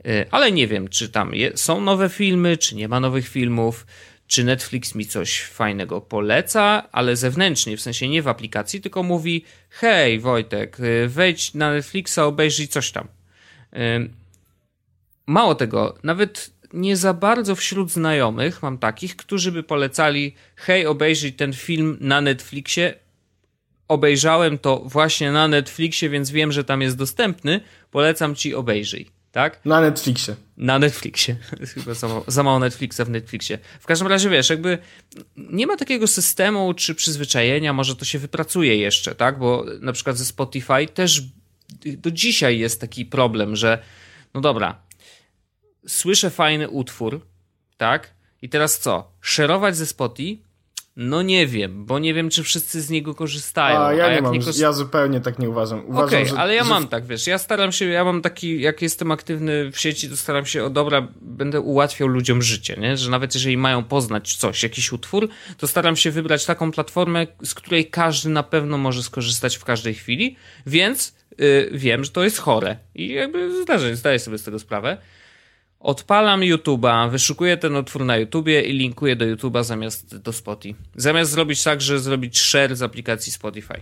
y, 0.06 0.26
ale 0.30 0.52
nie 0.52 0.66
wiem, 0.66 0.88
czy 0.88 1.08
tam 1.08 1.34
je, 1.34 1.56
są 1.56 1.80
nowe 1.80 2.08
filmy, 2.08 2.56
czy 2.56 2.76
nie 2.76 2.88
ma 2.88 3.00
nowych 3.00 3.28
filmów, 3.28 3.86
czy 4.26 4.44
Netflix 4.44 4.94
mi 4.94 5.06
coś 5.06 5.42
fajnego 5.42 6.00
poleca, 6.00 6.88
ale 6.92 7.16
zewnętrznie, 7.16 7.76
w 7.76 7.80
sensie 7.80 8.08
nie 8.08 8.22
w 8.22 8.28
aplikacji, 8.28 8.80
tylko 8.80 9.02
mówi: 9.02 9.44
Hej, 9.70 10.20
Wojtek, 10.20 10.80
y, 10.80 11.08
wejdź 11.08 11.54
na 11.54 11.72
Netflixa, 11.72 12.18
obejrzyj 12.18 12.68
coś 12.68 12.92
tam. 12.92 13.08
Y, 13.74 14.10
mało 15.26 15.54
tego, 15.54 15.98
nawet 16.02 16.53
nie 16.74 16.96
za 16.96 17.14
bardzo 17.14 17.54
wśród 17.56 17.90
znajomych 17.90 18.62
mam 18.62 18.78
takich, 18.78 19.16
którzy 19.16 19.52
by 19.52 19.62
polecali, 19.62 20.34
hej, 20.56 20.86
obejrzyj 20.86 21.32
ten 21.32 21.52
film 21.52 21.96
na 22.00 22.20
Netflixie. 22.20 22.94
Obejrzałem 23.88 24.58
to 24.58 24.82
właśnie 24.84 25.32
na 25.32 25.48
Netflixie, 25.48 26.10
więc 26.10 26.30
wiem, 26.30 26.52
że 26.52 26.64
tam 26.64 26.82
jest 26.82 26.96
dostępny. 26.96 27.60
Polecam 27.90 28.34
ci, 28.34 28.54
obejrzyj. 28.54 29.10
Tak? 29.32 29.60
Na 29.64 29.80
Netflixie. 29.80 30.36
Na 30.56 30.78
Netflixie. 30.78 31.36
Chyba 31.74 31.94
za 31.94 32.08
mało, 32.08 32.24
za 32.26 32.42
mało 32.42 32.58
Netflixa 32.58 33.00
w 33.04 33.10
Netflixie. 33.10 33.58
W 33.80 33.86
każdym 33.86 34.08
razie 34.08 34.30
wiesz, 34.30 34.50
jakby 34.50 34.78
nie 35.36 35.66
ma 35.66 35.76
takiego 35.76 36.06
systemu 36.06 36.74
czy 36.74 36.94
przyzwyczajenia, 36.94 37.72
może 37.72 37.96
to 37.96 38.04
się 38.04 38.18
wypracuje 38.18 38.76
jeszcze, 38.76 39.14
tak? 39.14 39.38
Bo 39.38 39.64
na 39.80 39.92
przykład 39.92 40.18
ze 40.18 40.24
Spotify 40.24 40.86
też 40.94 41.22
do 41.84 42.10
dzisiaj 42.10 42.58
jest 42.58 42.80
taki 42.80 43.06
problem, 43.06 43.56
że 43.56 43.82
no 44.34 44.40
dobra, 44.40 44.78
słyszę 45.86 46.30
fajny 46.30 46.68
utwór, 46.68 47.20
tak? 47.76 48.14
I 48.42 48.48
teraz 48.48 48.78
co? 48.78 49.12
Szerować 49.20 49.76
ze 49.76 49.86
Spotify? 49.86 50.42
No 50.96 51.22
nie 51.22 51.46
wiem, 51.46 51.86
bo 51.86 51.98
nie 51.98 52.14
wiem, 52.14 52.30
czy 52.30 52.42
wszyscy 52.42 52.82
z 52.82 52.90
niego 52.90 53.14
korzystają. 53.14 53.80
A 53.80 53.94
ja 53.94 54.06
a 54.06 54.14
nie 54.14 54.22
mam, 54.22 54.32
nie 54.32 54.40
ja 54.56 54.72
zupełnie 54.72 55.20
tak 55.20 55.38
nie 55.38 55.50
uważam. 55.50 55.86
uważam 55.86 56.08
Okej, 56.08 56.26
że, 56.26 56.36
ale 56.36 56.54
ja 56.54 56.64
że... 56.64 56.70
mam 56.70 56.88
tak, 56.88 57.06
wiesz, 57.06 57.26
ja 57.26 57.38
staram 57.38 57.72
się, 57.72 57.84
ja 57.84 58.04
mam 58.04 58.22
taki, 58.22 58.60
jak 58.60 58.82
jestem 58.82 59.12
aktywny 59.12 59.70
w 59.72 59.78
sieci, 59.78 60.08
to 60.08 60.16
staram 60.16 60.46
się, 60.46 60.64
o 60.64 60.70
dobra, 60.70 61.08
będę 61.20 61.60
ułatwiał 61.60 62.08
ludziom 62.08 62.42
życie, 62.42 62.76
nie? 62.80 62.96
Że 62.96 63.10
nawet 63.10 63.34
jeżeli 63.34 63.56
mają 63.56 63.84
poznać 63.84 64.36
coś, 64.36 64.62
jakiś 64.62 64.92
utwór, 64.92 65.28
to 65.58 65.68
staram 65.68 65.96
się 65.96 66.10
wybrać 66.10 66.46
taką 66.46 66.72
platformę, 66.72 67.26
z 67.42 67.54
której 67.54 67.86
każdy 67.86 68.28
na 68.28 68.42
pewno 68.42 68.78
może 68.78 69.02
skorzystać 69.02 69.56
w 69.56 69.64
każdej 69.64 69.94
chwili, 69.94 70.36
więc 70.66 71.14
yy, 71.38 71.70
wiem, 71.72 72.04
że 72.04 72.10
to 72.10 72.24
jest 72.24 72.38
chore 72.38 72.76
i 72.94 73.08
jakby 73.08 73.62
zdarzę, 73.62 73.96
zdaję 73.96 74.18
sobie 74.18 74.38
z 74.38 74.42
tego 74.42 74.58
sprawę. 74.58 74.98
Odpalam 75.84 76.40
YouTube'a, 76.40 77.10
wyszukuję 77.10 77.56
ten 77.56 77.76
utwór 77.76 78.04
na 78.04 78.16
YouTubie 78.16 78.62
i 78.62 78.72
linkuję 78.72 79.16
do 79.16 79.24
YouTube'a 79.24 79.64
zamiast 79.64 80.16
do 80.16 80.32
Spotify. 80.32 80.80
Zamiast 80.96 81.30
zrobić 81.30 81.62
tak, 81.62 81.80
że 81.80 82.00
zrobić 82.00 82.38
share 82.38 82.76
z 82.76 82.82
aplikacji 82.82 83.32
Spotify. 83.32 83.80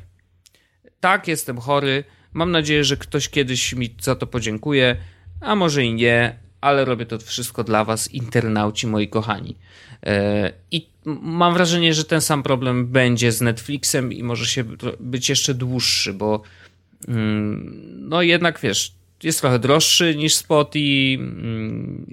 Tak, 1.00 1.28
jestem 1.28 1.58
chory. 1.58 2.04
Mam 2.32 2.50
nadzieję, 2.50 2.84
że 2.84 2.96
ktoś 2.96 3.28
kiedyś 3.28 3.72
mi 3.72 3.94
za 4.00 4.14
to 4.14 4.26
podziękuje, 4.26 4.96
a 5.40 5.54
może 5.56 5.84
i 5.84 5.94
nie, 5.94 6.36
ale 6.60 6.84
robię 6.84 7.06
to 7.06 7.18
wszystko 7.18 7.64
dla 7.64 7.84
Was, 7.84 8.10
internauci 8.10 8.86
moi 8.86 9.08
kochani. 9.08 9.56
E, 10.06 10.52
I 10.70 10.88
mam 11.22 11.54
wrażenie, 11.54 11.94
że 11.94 12.04
ten 12.04 12.20
sam 12.20 12.42
problem 12.42 12.86
będzie 12.86 13.32
z 13.32 13.40
Netflixem 13.40 14.12
i 14.12 14.22
może 14.22 14.46
się 14.46 14.64
być 15.00 15.28
jeszcze 15.28 15.54
dłuższy, 15.54 16.12
bo 16.12 16.42
mm, 17.08 17.82
no 18.08 18.22
jednak 18.22 18.60
wiesz, 18.60 19.01
jest 19.24 19.40
trochę 19.40 19.58
droższy 19.58 20.16
niż 20.16 20.35
Spotify, 20.35 21.22
mm, 21.22 22.06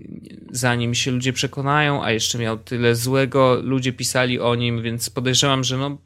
zanim 0.52 0.96
się 0.96 1.12
ludzie 1.12 1.34
przekonają, 1.34 2.04
a 2.04 2.12
jeszcze 2.12 2.38
miał 2.38 2.58
tyle 2.58 2.96
złego, 2.96 3.60
ludzie 3.64 3.94
pisali 3.94 4.40
o 4.40 4.56
nim, 4.56 4.82
więc 4.82 5.10
podejrzewam, 5.10 5.64
że 5.64 5.78
no 5.78 5.98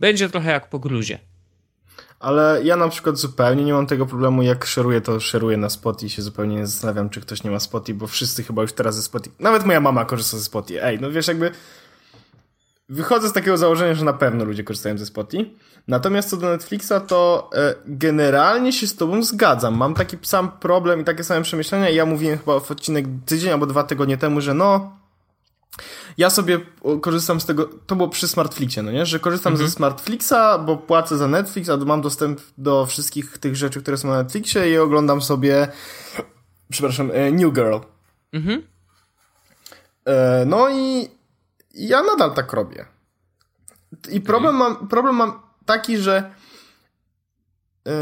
będzie 0.00 0.28
trochę 0.28 0.50
jak 0.50 0.70
po 0.70 0.78
gruzie. 0.78 1.18
Ale 2.20 2.60
ja 2.64 2.76
na 2.76 2.88
przykład 2.88 3.18
zupełnie 3.18 3.64
nie 3.64 3.72
mam 3.72 3.86
tego 3.86 4.06
problemu, 4.06 4.42
jak 4.42 4.66
szeruję, 4.66 5.00
to 5.00 5.20
szeruję 5.20 5.56
na 5.56 5.70
Spotify 5.70 6.06
i 6.06 6.10
się 6.10 6.22
zupełnie 6.22 6.56
nie 6.56 6.66
zastanawiam, 6.66 7.10
czy 7.10 7.20
ktoś 7.20 7.44
nie 7.44 7.50
ma 7.50 7.60
Spotify, 7.60 7.98
bo 7.98 8.06
wszyscy 8.06 8.42
chyba 8.42 8.62
już 8.62 8.72
teraz 8.72 8.96
ze 8.96 9.02
Spotify, 9.02 9.36
nawet 9.38 9.66
moja 9.66 9.80
mama 9.80 10.04
korzysta 10.04 10.38
ze 10.38 10.44
Spotify. 10.44 10.84
Ej, 10.84 11.00
no 11.00 11.10
wiesz, 11.10 11.28
jakby 11.28 11.50
wychodzę 12.88 13.28
z 13.28 13.32
takiego 13.32 13.56
założenia, 13.56 13.94
że 13.94 14.04
na 14.04 14.12
pewno 14.12 14.44
ludzie 14.44 14.64
korzystają 14.64 14.98
ze 14.98 15.06
Spotify. 15.06 15.50
Natomiast 15.88 16.30
co 16.30 16.36
do 16.36 16.48
Netflixa, 16.48 16.92
to 17.06 17.50
e, 17.54 17.74
generalnie 17.86 18.72
się 18.72 18.86
z 18.86 18.96
tobą 18.96 19.22
zgadzam. 19.22 19.74
Mam 19.76 19.94
taki 19.94 20.16
sam 20.22 20.50
problem 20.50 21.00
i 21.00 21.04
takie 21.04 21.24
same 21.24 21.42
przemyślenia. 21.42 21.90
Ja 21.90 22.06
mówiłem 22.06 22.38
chyba 22.38 22.60
w 22.60 22.70
odcinek 22.70 23.06
tydzień 23.26 23.50
albo 23.50 23.66
dwa 23.66 23.84
tygodnie 23.84 24.16
temu, 24.16 24.40
że 24.40 24.54
no, 24.54 24.96
ja 26.18 26.30
sobie 26.30 26.60
korzystam 27.00 27.40
z 27.40 27.46
tego, 27.46 27.70
to 27.86 27.96
było 27.96 28.08
przy 28.08 28.28
Smartflixie, 28.28 28.82
no 28.82 28.92
nie? 28.92 29.06
Że 29.06 29.18
korzystam 29.18 29.52
mhm. 29.52 29.70
ze 29.70 29.74
Smartflixa, 29.74 30.58
bo 30.66 30.76
płacę 30.76 31.16
za 31.16 31.28
Netflix, 31.28 31.68
a 31.68 31.76
mam 31.76 32.00
dostęp 32.00 32.40
do 32.58 32.86
wszystkich 32.86 33.38
tych 33.38 33.56
rzeczy, 33.56 33.82
które 33.82 33.96
są 33.96 34.08
na 34.08 34.22
Netflixie 34.22 34.70
i 34.70 34.78
oglądam 34.78 35.22
sobie, 35.22 35.68
przepraszam, 36.70 37.10
e, 37.14 37.32
New 37.32 37.52
Girl. 37.52 37.76
Mhm. 38.32 38.62
E, 40.04 40.44
no 40.46 40.70
i 40.70 41.08
ja 41.74 42.02
nadal 42.02 42.34
tak 42.34 42.52
robię. 42.52 42.86
I 44.10 44.20
problem 44.20 44.56
mam, 44.56 44.88
problem 44.88 45.16
mam 45.16 45.40
taki, 45.66 45.98
że 45.98 46.34
yy, 47.84 47.92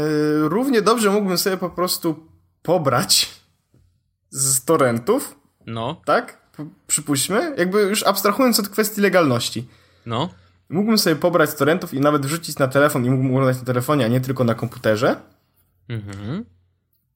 równie 0.49 0.81
dobrze 0.81 1.09
mógłbym 1.09 1.37
sobie 1.37 1.57
po 1.57 1.69
prostu 1.69 2.27
pobrać 2.61 3.41
z 4.29 4.65
torrentów. 4.65 5.35
No. 5.65 6.01
Tak? 6.05 6.37
Przypuśćmy. 6.87 7.55
Jakby 7.57 7.81
już 7.81 8.03
abstrahując 8.03 8.59
od 8.59 8.69
kwestii 8.69 9.01
legalności. 9.01 9.67
No. 10.05 10.29
Mógłbym 10.69 10.97
sobie 10.97 11.15
pobrać 11.15 11.49
z 11.49 11.55
torrentów 11.55 11.93
i 11.93 11.99
nawet 11.99 12.25
wrzucić 12.25 12.57
na 12.57 12.67
telefon 12.67 13.05
i 13.05 13.09
mógłbym 13.09 13.31
oglądać 13.31 13.57
na 13.57 13.65
telefonie, 13.65 14.05
a 14.05 14.07
nie 14.07 14.21
tylko 14.21 14.43
na 14.43 14.55
komputerze. 14.55 15.21
Mhm. 15.89 16.45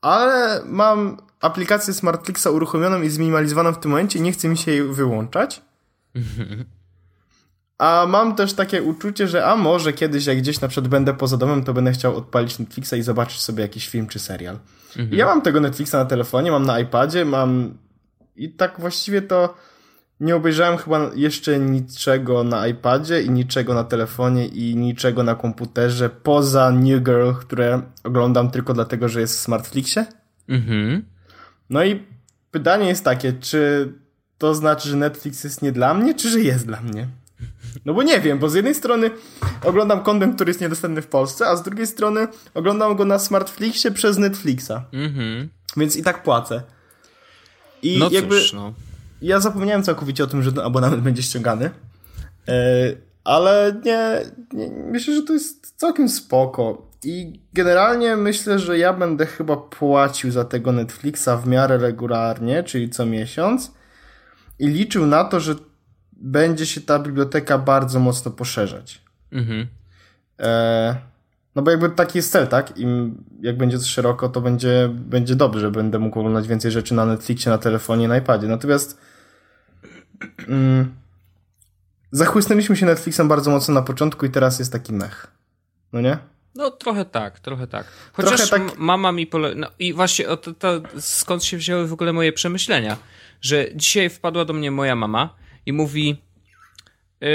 Ale 0.01 0.61
mam 0.65 1.17
aplikację 1.41 1.93
Smartflixa 1.93 2.47
uruchomioną 2.47 3.01
i 3.01 3.09
zminimalizowaną 3.09 3.73
w 3.73 3.79
tym 3.79 3.91
momencie 3.91 4.19
i 4.19 4.21
nie 4.21 4.31
chce 4.31 4.47
mi 4.49 4.57
się 4.57 4.71
jej 4.71 4.83
wyłączać. 4.83 5.61
A 7.77 8.05
mam 8.09 8.35
też 8.35 8.53
takie 8.53 8.83
uczucie, 8.83 9.27
że 9.27 9.45
a 9.45 9.55
może 9.55 9.93
kiedyś, 9.93 10.25
jak 10.25 10.37
gdzieś 10.37 10.61
na 10.61 10.67
przykład 10.67 10.87
będę 10.87 11.13
poza 11.13 11.37
domem, 11.37 11.63
to 11.63 11.73
będę 11.73 11.91
chciał 11.91 12.17
odpalić 12.17 12.59
Netflixa 12.59 12.93
i 12.93 13.01
zobaczyć 13.01 13.41
sobie 13.41 13.61
jakiś 13.61 13.89
film 13.89 14.07
czy 14.07 14.19
serial. 14.19 14.59
Mhm. 14.97 15.17
Ja 15.17 15.25
mam 15.25 15.41
tego 15.41 15.59
Netflixa 15.59 15.93
na 15.93 16.05
telefonie, 16.05 16.51
mam 16.51 16.65
na 16.65 16.79
iPadzie, 16.79 17.25
mam 17.25 17.77
i 18.35 18.49
tak 18.49 18.79
właściwie 18.79 19.21
to 19.21 19.55
nie 20.19 20.35
obejrzałem 20.35 20.77
chyba 20.77 21.11
jeszcze 21.15 21.59
niczego 21.59 22.43
na 22.43 22.67
iPadzie 22.67 23.21
i 23.21 23.29
niczego 23.29 23.73
na 23.73 23.83
telefonie 23.83 24.47
i 24.47 24.75
niczego 24.75 25.23
na 25.23 25.35
komputerze 25.35 26.09
poza 26.09 26.71
New 26.71 27.03
Girl, 27.03 27.31
które 27.31 27.81
oglądam 28.03 28.51
tylko 28.51 28.73
dlatego, 28.73 29.09
że 29.09 29.21
jest 29.21 29.37
w 29.37 29.39
Smartflixie. 29.39 30.05
Mhm. 30.49 31.05
No 31.69 31.83
i 31.83 32.03
pytanie 32.51 32.87
jest 32.87 33.03
takie, 33.03 33.33
czy 33.33 33.93
to 34.37 34.55
znaczy, 34.55 34.89
że 34.89 34.95
Netflix 34.95 35.43
jest 35.43 35.61
nie 35.61 35.71
dla 35.71 35.93
mnie, 35.93 36.13
czy 36.13 36.29
że 36.29 36.39
jest 36.39 36.65
dla 36.65 36.81
mnie? 36.81 37.07
No 37.85 37.93
bo 37.93 38.03
nie 38.03 38.19
wiem, 38.21 38.39
bo 38.39 38.49
z 38.49 38.53
jednej 38.53 38.75
strony 38.75 39.11
oglądam 39.63 40.03
content, 40.03 40.35
który 40.35 40.49
jest 40.49 40.61
niedostępny 40.61 41.01
w 41.01 41.07
Polsce, 41.07 41.47
a 41.47 41.55
z 41.55 41.63
drugiej 41.63 41.87
strony 41.87 42.27
oglądam 42.53 42.95
go 42.95 43.05
na 43.05 43.19
Smartflixie 43.19 43.91
przez 43.91 44.17
Netflixa. 44.17 44.71
Mhm. 44.93 45.49
Więc 45.77 45.95
i 45.95 46.03
tak 46.03 46.23
płacę. 46.23 46.61
I 47.81 47.99
no 47.99 48.09
jakby 48.11 48.41
cóż, 48.41 48.53
no. 48.53 48.73
ja 49.21 49.39
zapomniałem 49.39 49.83
całkowicie 49.83 50.23
o 50.23 50.27
tym, 50.27 50.43
że 50.43 50.51
ten 50.51 50.65
abonament 50.65 51.03
będzie 51.03 51.23
ściągany. 51.23 51.69
Yy, 52.47 52.53
ale 53.23 53.81
nie, 53.85 54.21
nie, 54.53 54.69
myślę, 54.91 55.15
że 55.15 55.23
to 55.23 55.33
jest 55.33 55.73
całkiem 55.77 56.09
spoko. 56.09 56.91
I 57.03 57.39
generalnie 57.53 58.15
myślę, 58.15 58.59
że 58.59 58.77
ja 58.77 58.93
będę 58.93 59.25
chyba 59.25 59.57
płacił 59.57 60.31
za 60.31 60.45
tego 60.45 60.71
Netflixa 60.71 61.29
w 61.43 61.47
miarę 61.47 61.77
regularnie, 61.77 62.63
czyli 62.63 62.89
co 62.89 63.05
miesiąc. 63.05 63.71
I 64.59 64.67
liczył 64.67 65.05
na 65.05 65.23
to, 65.23 65.39
że 65.39 65.55
będzie 66.11 66.65
się 66.65 66.81
ta 66.81 66.99
biblioteka 66.99 67.57
bardzo 67.57 67.99
mocno 67.99 68.31
poszerzać. 68.31 69.01
Mhm. 69.31 69.67
E, 70.39 70.95
no 71.55 71.61
bo 71.61 71.71
jakby 71.71 71.89
taki 71.89 72.17
jest 72.17 72.31
cel, 72.31 72.47
tak? 72.47 72.77
Im 72.77 73.23
jak 73.41 73.57
będzie 73.57 73.77
to 73.77 73.83
szeroko, 73.83 74.29
to 74.29 74.41
będzie, 74.41 74.89
będzie 74.93 75.35
dobrze. 75.35 75.71
Będę 75.71 75.99
mógł 75.99 76.19
oglądać 76.19 76.47
więcej 76.47 76.71
rzeczy 76.71 76.93
na 76.93 77.05
Netflixie, 77.05 77.51
na 77.51 77.57
telefonie, 77.57 78.07
na 78.07 78.17
iPadzie. 78.17 78.47
Natomiast 78.47 78.99
mm, 80.47 80.93
zachłysnęliśmy 82.11 82.75
się 82.75 82.85
Netflixem 82.85 83.27
bardzo 83.27 83.51
mocno 83.51 83.73
na 83.73 83.81
początku 83.81 84.25
i 84.25 84.29
teraz 84.29 84.59
jest 84.59 84.71
taki 84.71 84.93
mech. 84.93 85.27
No 85.93 86.01
nie? 86.01 86.17
No 86.55 86.71
trochę 86.71 87.05
tak, 87.05 87.39
trochę 87.39 87.67
tak. 87.67 87.87
Chociaż 88.13 88.49
trochę 88.49 88.69
tak... 88.69 88.77
mama 88.77 89.11
mi 89.11 89.27
pole... 89.27 89.55
No, 89.55 89.67
I 89.79 89.93
właśnie 89.93 90.25
to, 90.25 90.37
to, 90.37 90.81
skąd 90.99 91.43
się 91.43 91.57
wzięły 91.57 91.87
w 91.87 91.93
ogóle 91.93 92.13
moje 92.13 92.33
przemyślenia, 92.33 92.97
że 93.41 93.65
dzisiaj 93.75 94.09
wpadła 94.09 94.45
do 94.45 94.53
mnie 94.53 94.71
moja 94.71 94.95
mama 94.95 95.35
i 95.65 95.73
mówi: 95.73 96.21
yy, 97.21 97.27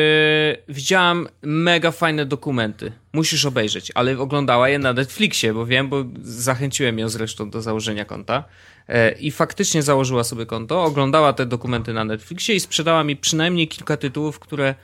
Widziałam 0.68 1.28
mega 1.42 1.90
fajne 1.90 2.26
dokumenty. 2.26 2.92
Musisz 3.12 3.44
obejrzeć, 3.44 3.92
ale 3.94 4.18
oglądała 4.18 4.68
je 4.68 4.78
na 4.78 4.92
Netflixie, 4.92 5.54
bo 5.54 5.66
wiem, 5.66 5.88
bo 5.88 6.04
zachęciłem 6.22 6.98
ją 6.98 7.08
zresztą 7.08 7.50
do 7.50 7.62
założenia 7.62 8.04
konta. 8.04 8.44
Yy, 8.88 9.10
I 9.10 9.30
faktycznie 9.30 9.82
założyła 9.82 10.24
sobie 10.24 10.46
konto, 10.46 10.84
oglądała 10.84 11.32
te 11.32 11.46
dokumenty 11.46 11.92
na 11.92 12.04
Netflixie 12.04 12.54
i 12.54 12.60
sprzedała 12.60 13.04
mi 13.04 13.16
przynajmniej 13.16 13.68
kilka 13.68 13.96
tytułów, 13.96 14.38
które 14.38 14.74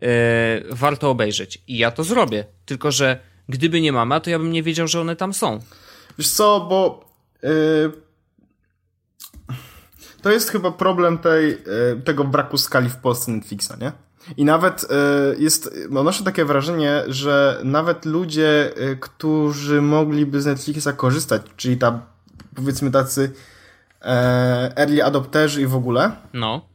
yy, 0.00 0.08
warto 0.70 1.10
obejrzeć. 1.10 1.58
I 1.68 1.78
ja 1.78 1.90
to 1.90 2.04
zrobię. 2.04 2.44
Tylko, 2.66 2.92
że 2.92 3.18
gdyby 3.48 3.80
nie 3.80 3.92
mama, 3.92 4.20
to 4.20 4.30
ja 4.30 4.38
bym 4.38 4.52
nie 4.52 4.62
wiedział, 4.62 4.88
że 4.88 5.00
one 5.00 5.16
tam 5.16 5.34
są. 5.34 5.60
Wiesz 6.18 6.28
co, 6.28 6.66
bo. 6.68 7.06
Yy 7.42 8.06
to 10.26 10.30
jest 10.30 10.50
chyba 10.50 10.72
problem 10.72 11.18
tej, 11.18 11.52
e, 11.52 11.56
tego 12.04 12.24
braku 12.24 12.58
skali 12.58 12.88
w 12.88 12.96
Polsce 12.96 13.32
Netflixa, 13.32 13.72
nie? 13.80 13.92
I 14.36 14.44
nawet 14.44 14.84
e, 14.84 14.86
jest, 15.38 15.74
odnoszę 15.96 16.24
takie 16.24 16.44
wrażenie, 16.44 17.02
że 17.06 17.60
nawet 17.64 18.04
ludzie, 18.04 18.72
e, 18.76 18.96
którzy 18.96 19.82
mogliby 19.82 20.42
z 20.42 20.46
Netflixa 20.46 20.88
korzystać, 20.96 21.42
czyli 21.56 21.76
ta, 21.76 22.00
powiedzmy 22.54 22.90
tacy 22.90 23.32
early 24.76 25.04
adopterzy 25.04 25.62
i 25.62 25.66
w 25.66 25.74
ogóle, 25.74 26.12
no. 26.32 26.68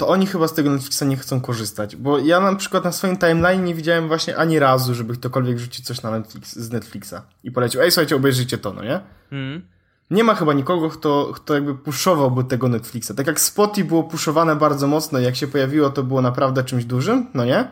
To 0.00 0.08
oni 0.08 0.26
chyba 0.26 0.48
z 0.48 0.54
tego 0.54 0.70
Netflixa 0.70 1.02
nie 1.02 1.16
chcą 1.16 1.40
korzystać, 1.40 1.96
bo 1.96 2.18
ja 2.18 2.40
na 2.40 2.56
przykład 2.56 2.84
na 2.84 2.92
swoim 2.92 3.16
timeline 3.16 3.64
nie 3.64 3.74
widziałem 3.74 4.08
właśnie 4.08 4.36
ani 4.36 4.58
razu, 4.58 4.94
żeby 4.94 5.14
ktokolwiek 5.14 5.58
rzucił 5.58 5.84
coś 5.84 6.02
na 6.02 6.10
Netflix, 6.10 6.56
z 6.56 6.70
Netflixa 6.70 7.14
i 7.44 7.50
polecił, 7.50 7.80
ej 7.80 7.90
słuchajcie, 7.90 8.16
obejrzyjcie 8.16 8.58
to, 8.58 8.72
no 8.72 8.84
nie? 8.84 9.00
Mm 9.32 9.62
nie 10.10 10.24
ma 10.24 10.34
chyba 10.34 10.52
nikogo, 10.52 10.90
kto, 10.90 11.32
kto 11.34 11.54
jakby 11.54 11.74
puszowałby 11.74 12.44
tego 12.44 12.68
Netflixa. 12.68 13.12
Tak 13.16 13.26
jak 13.26 13.40
Spotify 13.40 13.88
było 13.88 14.04
puszowane 14.04 14.56
bardzo 14.56 14.86
mocno, 14.86 15.18
jak 15.18 15.36
się 15.36 15.46
pojawiło, 15.46 15.90
to 15.90 16.02
było 16.02 16.22
naprawdę 16.22 16.64
czymś 16.64 16.84
dużym, 16.84 17.26
no 17.34 17.44
nie? 17.44 17.68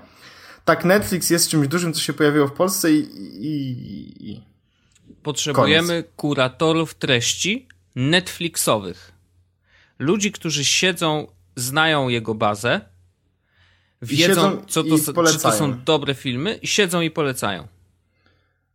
Tak 0.64 0.84
Netflix 0.84 1.30
jest 1.30 1.48
czymś 1.48 1.68
dużym, 1.68 1.92
co 1.92 2.00
się 2.00 2.12
pojawiło 2.12 2.46
w 2.46 2.52
Polsce 2.52 2.92
i... 2.92 2.98
i, 3.46 4.30
i... 4.30 4.44
Potrzebujemy 5.22 5.88
Koniec. 5.88 6.06
kuratorów 6.16 6.94
treści 6.94 7.68
Netflixowych. 7.96 9.12
Ludzi, 9.98 10.32
którzy 10.32 10.64
siedzą, 10.64 11.26
znają 11.58 12.08
jego 12.08 12.34
bazę 12.34 12.80
wiedzą, 14.02 14.62
co 14.68 14.84
to, 14.84 14.98
czy 15.32 15.38
to 15.38 15.52
są 15.52 15.82
dobre 15.84 16.14
filmy 16.14 16.54
i 16.54 16.66
siedzą 16.66 17.00
i 17.00 17.10
polecają. 17.10 17.66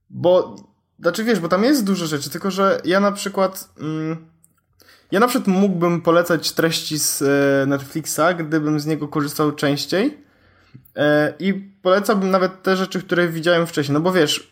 Bo, 0.09 0.55
znaczy 0.99 1.23
wiesz, 1.23 1.39
bo 1.39 1.47
tam 1.47 1.63
jest 1.63 1.85
dużo 1.85 2.07
rzeczy, 2.07 2.29
tylko 2.29 2.51
że 2.51 2.81
ja 2.85 2.99
na 2.99 3.11
przykład... 3.11 3.69
Mm, 3.79 4.33
ja 5.11 5.19
na 5.19 5.27
przykład 5.27 5.47
mógłbym 5.47 6.01
polecać 6.01 6.51
treści 6.51 6.99
z 6.99 7.21
e, 7.21 7.65
Netflixa, 7.65 8.21
gdybym 8.39 8.79
z 8.79 8.85
niego 8.85 9.07
korzystał 9.07 9.51
częściej. 9.51 10.17
E, 10.95 11.33
I 11.39 11.53
polecałbym 11.53 12.31
nawet 12.31 12.63
te 12.63 12.75
rzeczy, 12.75 13.01
które 13.01 13.27
widziałem 13.27 13.67
wcześniej. 13.67 13.93
No 13.93 13.99
bo 13.99 14.11
wiesz, 14.11 14.51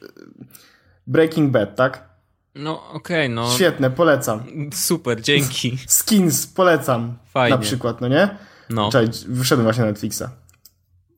Breaking 1.07 1.51
Bad, 1.51 1.75
tak? 1.75 2.10
No 2.55 2.89
okej, 2.89 3.25
okay, 3.25 3.29
no. 3.29 3.51
Świetne, 3.51 3.91
polecam. 3.91 4.43
Super, 4.73 5.21
dzięki. 5.21 5.77
Skins, 5.87 6.47
polecam. 6.47 7.17
Fajnie. 7.25 7.55
Na 7.55 7.61
przykład, 7.61 8.01
no 8.01 8.07
nie? 8.07 8.37
No. 8.69 8.89
Cześć, 8.91 9.25
wyszedłem 9.25 9.65
właśnie 9.65 9.83
na 9.83 9.89
Netflixa. 9.89 10.23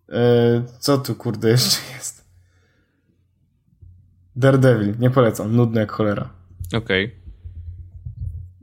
E, 0.09 0.63
co 0.79 0.97
tu 0.97 1.15
kurde 1.15 1.49
jeszcze 1.49 1.77
jest? 1.95 2.23
Daredevil, 4.35 4.95
nie 4.99 5.09
polecam, 5.09 5.55
nudny 5.55 5.79
jak 5.79 5.91
cholera. 5.91 6.29
Okej. 6.73 7.15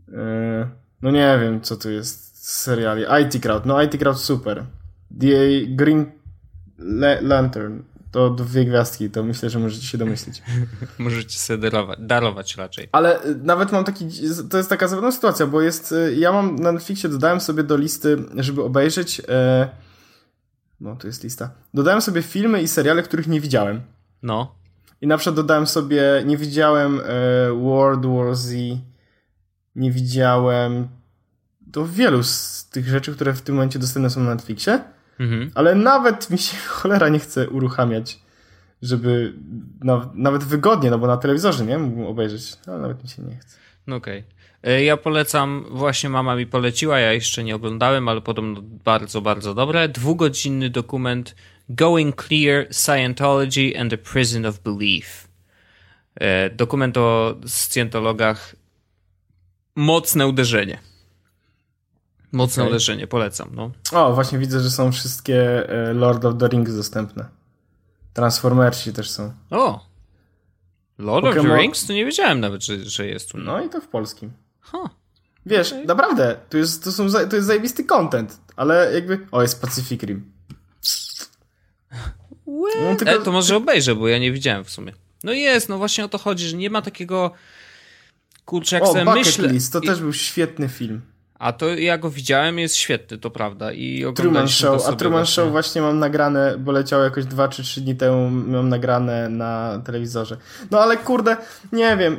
Okay. 0.08 0.20
E, 0.20 0.70
no 1.02 1.10
nie 1.10 1.38
wiem, 1.40 1.60
co 1.60 1.76
tu 1.76 1.90
jest 1.90 2.46
z 2.46 2.62
seriali. 2.62 3.04
IT 3.22 3.42
Crowd, 3.42 3.66
no 3.66 3.82
IT 3.82 3.98
Crowd 3.98 4.18
super. 4.18 4.66
The 5.20 5.66
Green 5.66 6.12
Lantern, 7.20 7.82
to 8.10 8.30
dwie 8.30 8.64
gwiazdki, 8.64 9.10
to 9.10 9.22
myślę, 9.22 9.50
że 9.50 9.58
możecie 9.58 9.86
się 9.86 9.98
domyślić. 9.98 10.42
możecie 10.98 11.38
sobie 11.38 11.70
darować, 11.70 11.98
darować 12.02 12.56
raczej. 12.56 12.88
Ale 12.92 13.24
y, 13.24 13.34
nawet 13.34 13.72
mam 13.72 13.84
taki, 13.84 14.08
to 14.50 14.56
jest 14.56 14.70
taka 14.70 14.88
zabawna 14.88 15.12
sytuacja, 15.12 15.46
bo 15.46 15.60
jest, 15.60 15.92
y, 15.92 16.14
ja 16.18 16.32
mam 16.32 16.56
na 16.56 16.72
Netflixie, 16.72 17.10
dodałem 17.10 17.40
sobie 17.40 17.62
do 17.62 17.76
listy, 17.76 18.24
żeby 18.36 18.62
obejrzeć, 18.62 19.22
e, 19.28 19.68
no 20.80 20.96
tu 20.96 21.06
jest 21.06 21.24
lista, 21.24 21.50
dodałem 21.74 22.00
sobie 22.00 22.22
filmy 22.22 22.62
i 22.62 22.68
seriale, 22.68 23.02
których 23.02 23.26
nie 23.26 23.40
widziałem. 23.40 23.80
No. 24.22 24.54
I 25.00 25.06
na 25.06 25.18
przykład 25.18 25.36
dodałem 25.36 25.66
sobie, 25.66 26.02
nie 26.26 26.36
widziałem 26.36 27.00
e, 27.00 27.02
World 27.52 28.06
War 28.06 28.36
Z, 28.36 28.54
nie 29.74 29.92
widziałem 29.92 30.88
to 31.72 31.86
wielu 31.86 32.22
z 32.22 32.68
tych 32.70 32.88
rzeczy, 32.88 33.14
które 33.14 33.32
w 33.32 33.42
tym 33.42 33.54
momencie 33.54 33.78
dostępne 33.78 34.10
są 34.10 34.20
na 34.20 34.34
Netflixie, 34.34 34.80
mhm. 35.20 35.50
ale 35.54 35.74
nawet 35.74 36.30
mi 36.30 36.38
się 36.38 36.56
cholera 36.56 37.08
nie 37.08 37.18
chce 37.18 37.48
uruchamiać, 37.48 38.18
żeby 38.82 39.34
nawet 40.14 40.44
wygodnie, 40.44 40.90
no 40.90 40.98
bo 40.98 41.06
na 41.06 41.16
telewizorze, 41.16 41.66
nie? 41.66 41.78
Mógłbym 41.78 42.06
obejrzeć, 42.06 42.56
ale 42.66 42.78
nawet 42.78 43.02
mi 43.02 43.08
się 43.08 43.22
nie 43.22 43.36
chce. 43.36 43.56
No 43.86 43.96
okej. 43.96 44.18
Okay. 44.18 44.72
E, 44.72 44.84
ja 44.84 44.96
polecam, 44.96 45.64
właśnie 45.70 46.10
mama 46.10 46.36
mi 46.36 46.46
poleciła, 46.46 46.98
ja 46.98 47.12
jeszcze 47.12 47.44
nie 47.44 47.54
oglądałem, 47.54 48.08
ale 48.08 48.20
podobno 48.20 48.60
bardzo, 48.62 49.20
bardzo 49.20 49.54
dobre. 49.54 49.88
Dwugodzinny 49.88 50.70
dokument 50.70 51.34
Going 51.68 52.22
Clear 52.26 52.66
Scientology 52.70 53.80
and 53.80 53.90
the 53.90 53.98
Prison 53.98 54.46
of 54.46 54.58
Belief. 54.58 55.28
E, 56.14 56.50
dokument 56.50 56.96
o 56.96 57.34
scjentologach 57.46 58.56
mocne 59.76 60.26
uderzenie. 60.26 60.78
Mocne 62.32 62.62
okay. 62.62 62.70
uderzenie, 62.70 63.06
polecam. 63.06 63.50
No. 63.54 63.70
O, 63.92 64.12
właśnie 64.12 64.38
widzę, 64.38 64.60
że 64.60 64.70
są 64.70 64.92
wszystkie 64.92 65.68
e, 65.68 65.94
Lord 65.94 66.24
of 66.24 66.34
the 66.38 66.48
Rings 66.48 66.76
dostępne. 66.76 67.28
Transformersi 68.12 68.92
też 68.92 69.10
są. 69.10 69.32
O! 69.50 69.86
Lord 70.98 71.26
Pokemon... 71.26 71.46
of 71.46 71.56
the 71.56 71.62
Rings? 71.62 71.86
To 71.86 71.92
nie 71.92 72.04
wiedziałem 72.04 72.40
nawet, 72.40 72.64
że, 72.64 72.84
że 72.84 73.06
jest 73.06 73.30
tu. 73.30 73.38
No 73.38 73.64
i 73.64 73.68
to 73.68 73.80
w 73.80 73.88
polskim. 73.88 74.32
Huh. 74.60 74.90
Wiesz, 75.46 75.72
okay. 75.72 75.84
naprawdę, 75.84 76.36
to 76.48 76.58
jest, 76.58 76.84
to, 76.84 76.92
są, 76.92 77.06
to 77.30 77.36
jest 77.36 77.46
zajebisty 77.46 77.84
content, 77.84 78.40
ale 78.56 78.94
jakby... 78.94 79.26
O, 79.32 79.42
jest 79.42 79.60
Pacific 79.62 80.02
Rim. 80.02 80.32
No, 82.46 82.96
tylko... 82.96 83.12
e, 83.12 83.18
to 83.18 83.32
może 83.32 83.56
obejrzę, 83.56 83.94
bo 83.94 84.08
ja 84.08 84.18
nie 84.18 84.32
widziałem 84.32 84.64
w 84.64 84.70
sumie. 84.70 84.92
No 85.24 85.32
jest, 85.32 85.68
no 85.68 85.78
właśnie 85.78 86.04
o 86.04 86.08
to 86.08 86.18
chodzi, 86.18 86.48
że 86.48 86.56
nie 86.56 86.70
ma 86.70 86.82
takiego 86.82 87.30
kurczę, 88.44 88.76
jak 88.76 88.84
o, 88.84 88.92
sobie 88.92 89.04
Bucket 89.04 89.26
myślę... 89.26 89.48
List, 89.48 89.72
to 89.72 89.80
I... 89.80 89.86
też 89.86 90.00
był 90.00 90.12
świetny 90.12 90.68
film. 90.68 91.00
A 91.40 91.52
to 91.52 91.68
ja 91.68 91.98
go 91.98 92.10
widziałem, 92.10 92.58
jest 92.58 92.76
świetny, 92.76 93.18
to 93.18 93.30
prawda. 93.30 93.72
I 93.72 94.04
Truman 94.14 94.48
Show, 94.48 94.88
a 94.88 94.92
Truman 94.92 95.18
właśnie. 95.18 95.34
Show 95.34 95.50
właśnie 95.50 95.82
mam 95.82 95.98
nagrane, 95.98 96.58
bo 96.58 96.72
leciało 96.72 97.04
jakoś 97.04 97.24
2 97.24 97.48
czy 97.48 97.62
3 97.62 97.80
dni 97.80 97.96
temu, 97.96 98.30
mam 98.30 98.68
nagrane 98.68 99.28
na 99.28 99.82
telewizorze. 99.84 100.36
No 100.70 100.80
ale 100.80 100.96
kurde, 100.96 101.36
nie 101.72 101.96
wiem, 101.96 102.16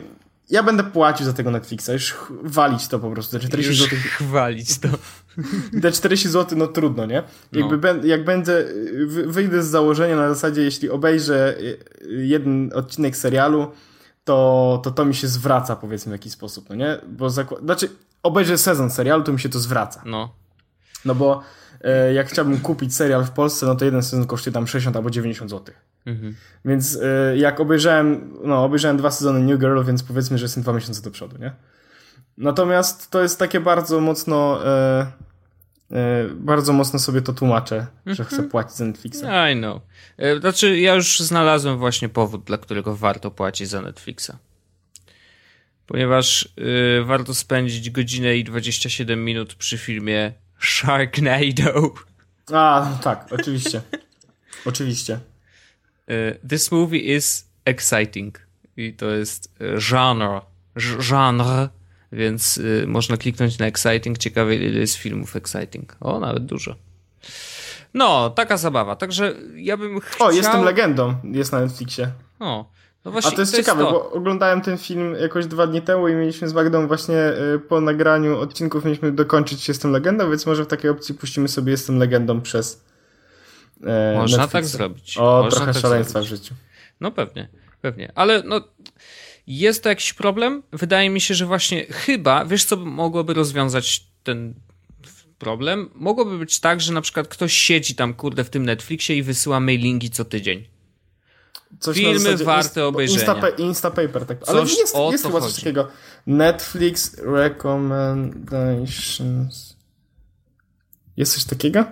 ja 0.49 0.63
będę 0.63 0.83
płacił 0.83 1.25
za 1.25 1.33
tego 1.33 1.51
Netflixa, 1.51 1.89
już 1.93 2.15
walić 2.43 2.87
to 2.87 2.99
po 2.99 3.11
prostu, 3.11 3.39
te 3.39 3.47
40 3.47 3.83
zł. 3.83 3.99
Chwalić 3.99 4.79
to. 4.79 4.87
Te 5.81 5.91
40 5.91 6.29
zł, 6.29 6.57
no 6.57 6.67
trudno, 6.67 7.05
nie? 7.05 7.23
Jakby 7.51 7.93
no. 7.93 8.05
jak 8.05 8.25
będę, 8.25 8.65
wyjdę 9.25 9.63
z 9.63 9.67
założenia 9.67 10.15
na 10.15 10.29
zasadzie, 10.29 10.61
jeśli 10.61 10.89
obejrzę 10.89 11.55
jeden 12.09 12.71
odcinek 12.75 13.17
serialu, 13.17 13.71
to, 14.23 14.79
to 14.83 14.91
to 14.91 15.05
mi 15.05 15.15
się 15.15 15.27
zwraca, 15.27 15.75
powiedzmy, 15.75 16.09
w 16.09 16.13
jakiś 16.13 16.33
sposób, 16.33 16.69
no 16.69 16.75
nie? 16.75 16.97
Bo 17.07 17.29
zakład... 17.29 17.61
Znaczy, 17.61 17.89
obejrzę 18.23 18.57
sezon 18.57 18.89
serialu, 18.89 19.23
to 19.23 19.33
mi 19.33 19.39
się 19.39 19.49
to 19.49 19.59
zwraca. 19.59 20.01
No. 20.05 20.33
No 21.05 21.15
bo 21.15 21.43
e, 21.81 22.13
jak 22.13 22.27
chciałbym 22.27 22.59
kupić 22.59 22.95
serial 22.95 23.25
w 23.25 23.31
Polsce, 23.31 23.65
no 23.65 23.75
to 23.75 23.85
jeden 23.85 24.03
sezon 24.03 24.27
kosztuje 24.27 24.53
tam 24.53 24.67
60 24.67 24.95
albo 24.95 25.09
90 25.09 25.51
zł. 25.51 25.75
Mhm. 26.05 26.35
Więc 26.65 26.99
e, 27.01 27.37
jak 27.37 27.59
obejrzałem, 27.59 28.33
no 28.43 28.63
obejrzałem 28.63 28.97
dwa 28.97 29.11
sezony 29.11 29.39
New 29.39 29.59
Girl, 29.59 29.83
więc 29.83 30.03
powiedzmy, 30.03 30.37
że 30.37 30.45
jestem 30.45 30.63
dwa 30.63 30.73
miesiące 30.73 31.01
do 31.01 31.11
przodu, 31.11 31.37
nie? 31.37 31.51
Natomiast 32.37 33.11
to 33.11 33.21
jest 33.21 33.39
takie 33.39 33.59
bardzo 33.59 33.99
mocno 33.99 34.65
e, 34.65 35.05
E, 35.91 36.27
bardzo 36.35 36.73
mocno 36.73 36.99
sobie 36.99 37.21
to 37.21 37.33
tłumaczę, 37.33 37.87
że 38.05 38.23
chcę 38.23 38.35
mhm. 38.35 38.49
płacić 38.49 38.75
za 38.75 38.85
Netflixa. 38.85 39.23
I 39.53 39.57
know. 39.57 39.81
E, 40.17 40.39
znaczy, 40.39 40.79
ja 40.79 40.95
już 40.95 41.19
znalazłem 41.19 41.77
właśnie 41.77 42.09
powód, 42.09 42.43
dla 42.43 42.57
którego 42.57 42.95
warto 42.95 43.31
płacić 43.31 43.69
za 43.69 43.81
Netflixa. 43.81 44.31
Ponieważ 45.87 46.49
y, 46.99 47.03
warto 47.05 47.33
spędzić 47.33 47.89
godzinę 47.89 48.37
i 48.37 48.43
27 48.43 49.25
minut 49.25 49.55
przy 49.55 49.77
filmie 49.77 50.33
Sharknado. 50.59 51.93
A, 52.53 52.97
tak, 53.03 53.27
oczywiście. 53.31 53.81
oczywiście. 54.65 55.19
this 56.49 56.71
movie 56.71 56.99
is 56.99 57.47
exciting. 57.65 58.47
I 58.77 58.93
to 58.93 59.09
jest 59.11 59.53
genre. 59.79 60.41
Genre 60.77 61.69
więc 62.11 62.57
y, 62.57 62.85
można 62.87 63.17
kliknąć 63.17 63.57
na 63.57 63.65
Exciting. 63.65 64.17
Ciekawe, 64.17 64.55
ile 64.55 64.79
jest 64.79 64.95
filmów 64.95 65.35
Exciting. 65.35 65.97
O, 65.99 66.19
nawet 66.19 66.45
dużo. 66.45 66.75
No, 67.93 68.29
taka 68.29 68.57
zabawa. 68.57 68.95
Także 68.95 69.35
ja 69.55 69.77
bym 69.77 69.99
chciał... 69.99 70.27
O, 70.27 70.31
jestem 70.31 70.63
legendą. 70.63 71.15
Jest 71.23 71.51
na 71.51 71.59
Netflixie. 71.59 72.11
O, 72.39 72.71
no 73.05 73.11
właśnie, 73.11 73.31
A 73.31 73.35
to 73.35 73.41
jest 73.41 73.51
to 73.51 73.57
ciekawe, 73.57 73.83
jest 73.83 73.93
to. 73.93 73.99
bo 73.99 74.11
oglądałem 74.11 74.61
ten 74.61 74.77
film 74.77 75.15
jakoś 75.21 75.45
dwa 75.45 75.67
dni 75.67 75.81
temu 75.81 76.07
i 76.07 76.13
mieliśmy 76.15 76.49
z 76.49 76.53
Magdą 76.53 76.87
właśnie 76.87 77.15
y, 77.55 77.59
po 77.59 77.81
nagraniu 77.81 78.39
odcinków 78.39 78.85
mieliśmy 78.85 79.11
dokończyć 79.11 79.67
Jestem 79.67 79.91
Legendą, 79.91 80.29
więc 80.29 80.45
może 80.45 80.63
w 80.63 80.67
takiej 80.67 80.89
opcji 80.91 81.15
puścimy 81.15 81.47
sobie 81.47 81.71
Jestem 81.71 81.97
Legendą 81.97 82.41
przez 82.41 82.85
e, 83.83 84.15
Można 84.17 84.47
tak 84.47 84.65
zrobić. 84.65 85.17
O, 85.17 85.41
Można 85.43 85.57
trochę 85.57 85.73
tak 85.73 85.81
szaleństwa 85.81 86.21
zrobić. 86.21 86.41
w 86.41 86.43
życiu. 86.43 86.55
No 87.01 87.11
pewnie, 87.11 87.47
pewnie. 87.81 88.11
Ale 88.15 88.43
no 88.45 88.61
jest 89.47 89.83
to 89.83 89.89
jakiś 89.89 90.13
problem? 90.13 90.63
Wydaje 90.71 91.09
mi 91.09 91.21
się, 91.21 91.33
że 91.33 91.45
właśnie 91.45 91.85
chyba, 91.85 92.45
wiesz 92.45 92.65
co 92.65 92.77
mogłoby 92.77 93.33
rozwiązać 93.33 94.03
ten 94.23 94.53
problem? 95.39 95.89
Mogłoby 95.95 96.37
być 96.37 96.59
tak, 96.59 96.81
że 96.81 96.93
na 96.93 97.01
przykład 97.01 97.27
ktoś 97.27 97.53
siedzi 97.53 97.95
tam, 97.95 98.13
kurde, 98.13 98.43
w 98.43 98.49
tym 98.49 98.65
Netflixie 98.65 99.15
i 99.17 99.23
wysyła 99.23 99.59
mailingi 99.59 100.09
co 100.09 100.25
tydzień. 100.25 100.65
Coś 101.79 101.97
Filmy 101.97 102.37
warte 102.37 102.85
obejrzenia. 102.85 103.33
Insta, 103.33 103.49
Instapaper, 103.49 104.25
tak. 104.25 104.37
Ale 104.47 104.61
coś 104.61 104.77
jest, 104.77 104.95
jest 105.11 105.25
chyba 105.25 105.41
coś 105.41 105.53
takiego. 105.53 105.87
Netflix 106.27 107.17
Recommendations. 107.17 109.75
Jest 111.17 111.33
coś 111.33 111.43
takiego? 111.43 111.85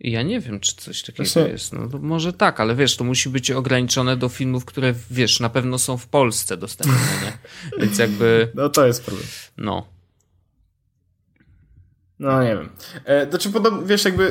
Ja 0.00 0.22
nie 0.22 0.40
wiem, 0.40 0.60
czy 0.60 0.76
coś 0.76 1.02
takiego 1.02 1.24
Właśnie... 1.24 1.52
jest. 1.52 1.72
No, 1.72 1.88
może 2.00 2.32
tak, 2.32 2.60
ale 2.60 2.74
wiesz, 2.74 2.96
to 2.96 3.04
musi 3.04 3.28
być 3.28 3.50
ograniczone 3.50 4.16
do 4.16 4.28
filmów, 4.28 4.64
które 4.64 4.94
wiesz, 5.10 5.40
na 5.40 5.48
pewno 5.48 5.78
są 5.78 5.96
w 5.96 6.06
Polsce 6.06 6.56
dostępne, 6.56 6.98
nie? 7.22 7.38
Więc 7.80 7.98
jakby. 7.98 8.52
No 8.54 8.68
to 8.68 8.86
jest 8.86 9.04
problem. 9.04 9.26
No. 9.58 9.91
No 12.22 12.42
nie 12.42 12.56
wiem. 12.56 12.68
E, 13.04 13.30
znaczy, 13.30 13.50
podobno, 13.50 13.82
wiesz, 13.82 14.04
jakby 14.04 14.24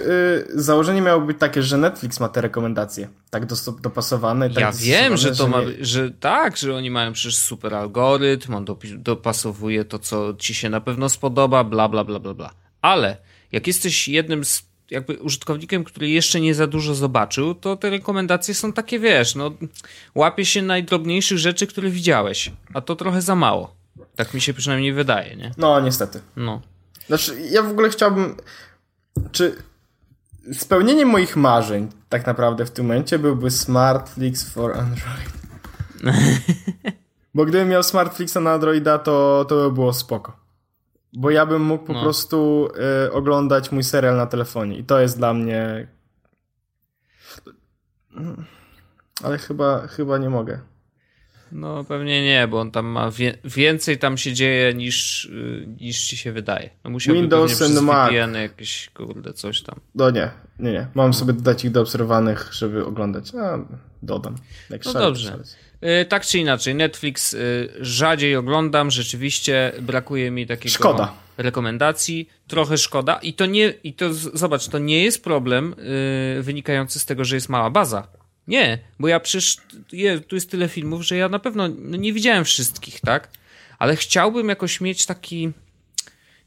y, 0.57 0.61
założenie 0.61 1.01
miało 1.01 1.21
być 1.21 1.37
takie, 1.39 1.63
że 1.63 1.77
Netflix 1.77 2.19
ma 2.19 2.29
te 2.29 2.41
rekomendacje 2.41 3.07
tak 3.29 3.45
dopasowane. 3.81 4.49
Tak 4.49 4.59
ja 4.59 4.71
wiem, 4.71 5.17
że 5.17 5.29
to 5.29 5.35
że 5.35 5.47
ma, 5.47 5.61
nie... 5.61 5.85
że 5.85 6.11
tak, 6.11 6.57
że 6.57 6.75
oni 6.75 6.91
mają 6.91 7.13
przecież 7.13 7.37
super 7.37 7.75
algorytm, 7.75 8.53
on 8.53 8.65
dopasowuje 8.97 9.85
to, 9.85 9.99
co 9.99 10.33
ci 10.33 10.53
się 10.53 10.69
na 10.69 10.81
pewno 10.81 11.09
spodoba, 11.09 11.63
bla, 11.63 11.89
bla, 11.89 12.03
bla, 12.03 12.19
bla, 12.19 12.33
bla. 12.33 12.49
Ale 12.81 13.17
jak 13.51 13.67
jesteś 13.67 14.07
jednym 14.07 14.45
z 14.45 14.63
jakby 14.91 15.13
użytkownikiem, 15.13 15.83
który 15.83 16.09
jeszcze 16.09 16.41
nie 16.41 16.55
za 16.55 16.67
dużo 16.67 16.95
zobaczył, 16.95 17.55
to 17.55 17.75
te 17.75 17.89
rekomendacje 17.89 18.53
są 18.53 18.73
takie, 18.73 18.99
wiesz, 18.99 19.35
no 19.35 19.51
łapie 20.15 20.45
się 20.45 20.61
najdrobniejszych 20.61 21.37
rzeczy, 21.37 21.67
które 21.67 21.89
widziałeś, 21.89 22.51
a 22.73 22.81
to 22.81 22.95
trochę 22.95 23.21
za 23.21 23.35
mało. 23.35 23.75
Tak 24.15 24.33
mi 24.33 24.41
się 24.41 24.53
przynajmniej 24.53 24.93
wydaje, 24.93 25.35
nie? 25.35 25.51
No, 25.57 25.81
niestety. 25.81 26.21
No. 26.35 26.61
Znaczy, 27.11 27.41
ja 27.41 27.61
w 27.63 27.71
ogóle 27.71 27.89
chciałbym, 27.89 28.35
czy 29.31 29.55
spełnieniem 30.53 31.09
moich 31.09 31.35
marzeń 31.35 31.89
tak 32.09 32.25
naprawdę 32.27 32.65
w 32.65 32.71
tym 32.71 32.85
momencie 32.85 33.19
byłby 33.19 33.51
Smartflix 33.51 34.49
for 34.53 34.71
Android. 34.77 35.31
Bo 37.35 37.45
gdybym 37.45 37.69
miał 37.69 37.83
Smartflixa 37.83 38.35
na 38.41 38.51
Androida, 38.53 38.99
to, 38.99 39.45
to 39.49 39.55
by 39.55 39.71
było 39.75 39.93
spoko. 39.93 40.37
Bo 41.13 41.29
ja 41.29 41.45
bym 41.45 41.61
mógł 41.61 41.85
po 41.85 41.93
No. 41.93 42.01
prostu 42.01 42.69
y, 43.07 43.11
oglądać 43.11 43.71
mój 43.71 43.83
serial 43.83 44.17
na 44.17 44.25
telefonie 44.25 44.77
i 44.77 44.83
to 44.83 44.99
jest 44.99 45.17
dla 45.17 45.33
mnie... 45.33 45.87
Ale 49.23 49.37
chyba, 49.37 49.87
chyba 49.87 50.17
nie 50.17 50.29
mogę. 50.29 50.59
No 51.51 51.83
pewnie 51.83 52.23
nie, 52.25 52.47
bo 52.47 52.59
on 52.59 52.71
tam 52.71 52.85
ma 52.85 53.11
wie 53.11 53.37
więcej 53.45 53.97
tam 53.97 54.17
się 54.17 54.33
dzieje 54.33 54.73
niż, 54.73 55.25
y, 55.25 55.67
niż 55.81 55.97
ci 56.07 56.17
się 56.17 56.31
wydaje. 56.31 56.69
No 56.83 56.89
musiałby 56.91 57.21
Windows 57.21 57.51
pewnie 57.51 57.65
przez 57.65 57.77
and 57.77 57.87
Mac. 57.87 58.09
VPN 58.11 58.33
jakieś 58.35 58.89
kurde 58.93 59.33
coś 59.33 59.61
tam. 59.61 59.79
No 59.95 60.11
nie, 60.11 60.29
nie, 60.59 60.71
nie. 60.71 60.87
Mam 60.95 61.13
sobie 61.13 61.33
dodać 61.33 61.65
ich 61.65 61.71
do 61.71 61.81
obserwowanych, 61.81 62.49
żeby 62.53 62.85
oglądać. 62.85 63.31
A, 63.35 63.59
dodam. 64.03 64.35
Jak 64.69 64.85
No 64.85 64.91
szaleć, 64.91 65.07
dobrze. 65.07 65.29
szaleć. 65.29 65.47
Y, 66.01 66.05
tak 66.05 66.25
czy 66.25 66.39
inaczej, 66.39 66.75
Netflix 66.75 67.33
y, 67.33 67.69
rzadziej 67.79 68.35
oglądam, 68.35 68.91
rzeczywiście 68.91 69.71
brakuje 69.81 70.31
mi 70.31 70.47
takiego 70.47 70.73
Szkoda. 70.75 71.13
rekomendacji, 71.37 72.29
trochę 72.47 72.77
szkoda 72.77 73.15
i 73.15 73.33
to 73.33 73.45
nie, 73.45 73.73
i 73.83 73.93
to 73.93 74.13
zobacz, 74.13 74.67
to 74.67 74.79
nie 74.79 75.03
jest 75.03 75.23
problem 75.23 75.75
wynikający 76.41 76.99
z 76.99 77.05
tego, 77.05 77.25
że 77.25 77.35
jest 77.35 77.49
mała 77.49 77.69
baza. 77.69 78.07
Nie, 78.51 78.79
bo 78.99 79.07
ja 79.07 79.19
przecież, 79.19 79.57
je, 79.91 80.19
tu 80.19 80.35
jest 80.35 80.51
tyle 80.51 80.67
filmów, 80.67 81.01
że 81.03 81.15
ja 81.17 81.29
na 81.29 81.39
pewno 81.39 81.67
no, 81.67 81.97
nie 81.97 82.13
widziałem 82.13 82.45
wszystkich, 82.45 82.99
tak? 82.99 83.29
Ale 83.79 83.95
chciałbym 83.95 84.49
jakoś 84.49 84.81
mieć 84.81 85.05
taki, 85.05 85.51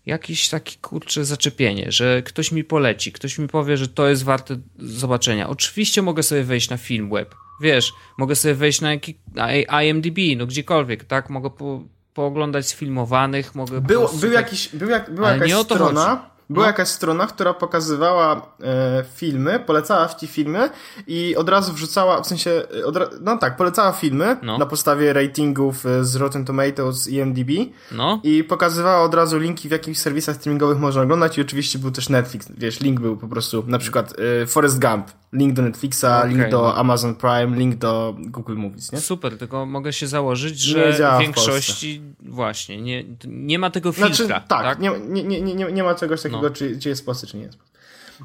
jakieś 0.06 0.48
takie 0.48 0.76
kurcze 0.82 1.24
zaczepienie, 1.24 1.92
że 1.92 2.22
ktoś 2.22 2.52
mi 2.52 2.64
poleci, 2.64 3.12
ktoś 3.12 3.38
mi 3.38 3.48
powie, 3.48 3.76
że 3.76 3.88
to 3.88 4.08
jest 4.08 4.22
warte 4.22 4.56
zobaczenia. 4.78 5.48
Oczywiście 5.48 6.02
mogę 6.02 6.22
sobie 6.22 6.44
wejść 6.44 6.70
na 6.70 6.76
Filmweb, 6.76 7.34
wiesz, 7.60 7.92
mogę 8.18 8.36
sobie 8.36 8.54
wejść 8.54 8.80
na, 8.80 8.90
jaki, 8.90 9.14
na 9.34 9.82
IMDb, 9.82 10.18
no 10.36 10.46
gdziekolwiek, 10.46 11.04
tak? 11.04 11.30
Mogę 11.30 11.50
po, 11.50 11.82
pooglądać 12.14 12.66
sfilmowanych, 12.66 13.54
mogę... 13.54 13.80
Był, 13.80 14.08
był 14.20 14.32
jakiś, 14.32 14.68
był 14.68 14.90
jak, 14.90 15.14
była 15.14 15.32
jakaś 15.32 15.48
nie 15.48 15.64
strona. 15.64 16.33
Była 16.50 16.64
No. 16.64 16.70
jakaś 16.70 16.88
strona, 16.88 17.26
która 17.26 17.54
pokazywała 17.54 18.46
e, 18.62 19.04
filmy, 19.14 19.60
polecała 19.66 20.08
ci 20.08 20.26
filmy 20.26 20.70
i 21.06 21.36
od 21.36 21.48
razu 21.48 21.72
wrzucała, 21.72 22.22
w 22.22 22.26
sensie, 22.26 22.50
e, 22.50 23.08
no 23.20 23.38
tak, 23.38 23.56
polecała 23.56 23.92
filmy 23.92 24.36
No. 24.42 24.58
na 24.58 24.66
podstawie 24.66 25.12
ratingów 25.12 25.86
e, 25.86 26.04
z 26.04 26.16
Rotten 26.16 26.44
Tomatoes 26.44 27.08
i 27.08 27.14
IMDb 27.14 27.50
No, 27.92 28.20
i 28.22 28.44
pokazywała 28.44 29.02
od 29.02 29.14
razu 29.14 29.38
linki, 29.38 29.68
w 29.68 29.72
jakich 29.72 29.98
serwisach 30.00 30.36
streamingowych 30.36 30.78
można 30.78 31.02
oglądać 31.02 31.38
i 31.38 31.40
oczywiście 31.40 31.78
był 31.78 31.90
też 31.90 32.08
Netflix, 32.08 32.46
wiesz, 32.58 32.80
link 32.80 33.00
był 33.00 33.16
po 33.16 33.28
prostu, 33.28 33.64
na 33.66 33.78
przykład 33.78 34.14
e, 34.42 34.46
Forrest 34.46 34.80
Gump, 34.80 35.06
link 35.32 35.52
do 35.54 35.62
Netflixa, 35.62 36.04
Okej, 36.18 36.30
link 36.30 36.48
do 36.48 36.62
no. 36.62 36.76
Amazon 36.76 37.14
Prime, 37.14 37.56
link 37.56 37.74
do 37.74 38.14
Google 38.18 38.56
Movies, 38.56 38.92
nie? 38.92 39.00
super, 39.00 39.38
tylko 39.38 39.66
mogę 39.66 39.92
się 39.92 40.06
założyć, 40.06 40.58
że 40.58 40.92
w 40.92 40.96
w 41.16 41.20
większości 41.20 42.02
właśnie 42.20 42.82
nie, 42.82 43.04
nie 43.26 43.58
ma 43.58 43.70
tego 43.70 43.92
filtra, 43.92 44.14
Znaczy, 44.14 44.28
tak, 44.28 44.46
tak? 44.48 44.78
Nie, 44.80 44.90
nie, 45.08 45.42
nie- 45.42 45.54
nie 45.72 45.82
ma 45.82 45.94
czegoś 45.94 46.22
takiego, 46.22 46.33
No. 46.42 46.50
czy, 46.50 46.78
czy 46.78 46.88
jest 46.88 47.06
posty, 47.06 47.26
czy 47.26 47.36
nie 47.36 47.42
jest. 47.42 47.58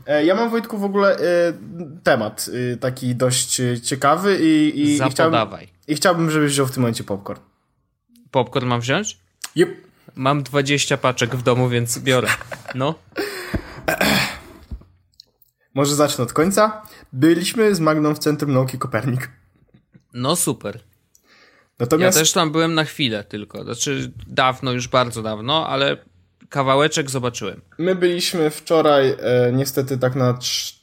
E, 0.07 0.25
Ja 0.25 0.35
mam, 0.35 0.49
Wojtku, 0.49 0.77
w 0.77 0.83
ogóle 0.83 1.17
e, 1.17 1.53
temat 2.03 2.49
e, 2.73 2.77
taki 2.77 3.15
dość 3.15 3.61
ciekawy 3.83 4.37
i, 4.41 4.79
i, 4.79 4.95
i, 4.95 5.09
chciałbym, 5.09 5.47
i 5.87 5.95
chciałbym, 5.95 6.31
żebyś 6.31 6.51
wziął 6.51 6.67
w 6.67 6.71
tym 6.71 6.81
momencie 6.81 7.03
popcorn. 7.03 7.41
Popcorn 8.31 8.67
mam 8.67 8.81
wziąć? 8.81 9.17
Yep. 9.55 9.69
Mam 10.15 10.43
20 10.43 10.97
paczek 10.97 11.35
w 11.35 11.43
domu, 11.43 11.69
więc 11.69 11.99
biorę. 11.99 12.27
No. 12.75 12.95
Może 15.73 15.95
zacznę 15.95 16.23
od 16.23 16.33
końca. 16.33 16.81
Byliśmy 17.13 17.75
z 17.75 17.79
Magną 17.79 18.15
w 18.15 18.19
Centrum 18.19 18.53
Nauki 18.53 18.77
Kopernik. 18.77 19.29
No 20.13 20.35
super. 20.35 20.75
Ja 20.75 20.81
Natomiast 21.79 22.17
też 22.17 22.31
tam 22.31 22.51
byłem 22.51 22.73
na 22.73 22.83
chwilę 22.83 23.23
tylko. 23.23 23.63
Znaczy 23.63 24.11
dawno, 24.27 24.71
już 24.71 24.87
bardzo 24.87 25.23
dawno, 25.23 25.67
ale 25.67 25.97
kawałeczek 26.49 27.09
zobaczyłem. 27.09 27.61
my 27.77 27.95
byliśmy 27.95 28.49
wczoraj 28.49 29.09
e, 29.19 29.51
niestety 29.53 29.97
tak 29.97 30.15
na 30.15 30.33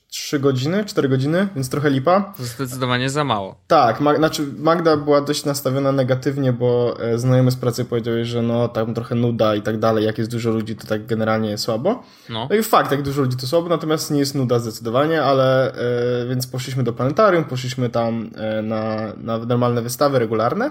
3 0.09 0.39
godziny, 0.39 0.85
4 0.85 1.09
godziny, 1.09 1.49
więc 1.55 1.71
trochę 1.71 1.91
lipa. 1.91 2.35
Zdecydowanie 2.39 3.11
za 3.11 3.25
mało. 3.25 3.61
Tak, 3.67 4.01
Mag- 4.01 4.17
znaczy 4.17 4.47
Magda 4.59 4.97
była 4.97 5.21
dość 5.21 5.45
nastawiona 5.45 5.93
negatywnie, 5.93 6.53
bo 6.53 6.97
e, 7.01 7.19
znajomy 7.19 7.51
z 7.51 7.57
pracy 7.57 7.85
powiedział 7.85 8.15
że 8.23 8.43
no 8.43 8.69
tam 8.69 8.95
trochę 8.95 9.15
nuda 9.15 9.55
i 9.55 9.63
tak 9.63 9.79
dalej, 9.79 10.05
jak 10.05 10.19
jest 10.19 10.31
dużo 10.31 10.51
ludzi, 10.51 10.77
to 10.77 10.87
tak 10.87 11.07
generalnie 11.07 11.51
jest 11.51 11.65
słabo. 11.65 12.03
No. 12.29 12.47
No 12.51 12.57
i 12.57 12.63
fakt, 12.63 12.91
jak 12.91 13.03
dużo 13.03 13.23
ludzi 13.23 13.37
to 13.37 13.47
słabo, 13.47 13.69
natomiast 13.69 14.11
nie 14.11 14.19
jest 14.19 14.35
nuda 14.35 14.59
zdecydowanie, 14.59 15.23
ale 15.23 15.73
e, 15.73 16.27
więc 16.29 16.47
poszliśmy 16.47 16.83
do 16.83 16.93
planetarium, 16.93 17.45
poszliśmy 17.45 17.91
tam 17.91 18.31
e, 18.37 18.63
na, 18.63 18.97
na 19.17 19.39
normalne 19.39 19.83
wystawy 19.83 20.19
regularne 20.19 20.71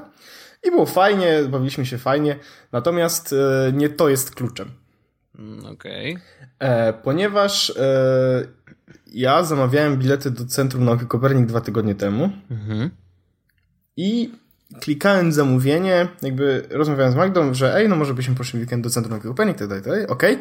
i 0.64 0.72
było 0.72 0.86
fajnie, 0.86 1.44
bawiliśmy 1.50 1.86
się 1.86 1.98
fajnie, 1.98 2.40
natomiast 2.72 3.34
e, 3.34 3.72
nie 3.74 3.90
to 3.90 4.10
jest 4.10 4.36
kluczem. 4.36 4.72
Mm, 5.40 5.66
Okej. 5.66 6.18
E, 6.60 6.94
ponieważ 6.94 7.70
e, 7.70 8.48
ja 9.08 9.44
zamawiałem 9.44 9.98
bilety 9.98 10.32
do 10.32 10.46
Centrum 10.46 10.86
Nauki 10.86 11.06
Kopernik 11.06 11.46
dwa 11.46 11.62
tygodnie 11.62 11.96
temu 11.96 12.30
Mhm. 12.52 12.90
i 13.98 14.32
klikałem 14.82 15.32
zamówienie, 15.34 16.08
jakby 16.22 16.68
rozmawiałem 16.70 17.12
z 17.14 17.16
Magdą, 17.16 17.54
że 17.54 17.76
ej, 17.76 17.90
no 17.90 17.96
może 17.96 18.14
byśmy 18.14 18.36
poszli 18.36 18.60
weekend 18.60 18.84
do 18.84 18.90
Centrum 18.90 19.12
Nauki 19.12 19.28
Kopernik, 19.28 19.58
tak 19.58 19.68
dalej, 19.68 19.84
tak 19.84 19.92
dalej, 19.94 20.08
okej. 20.08 20.40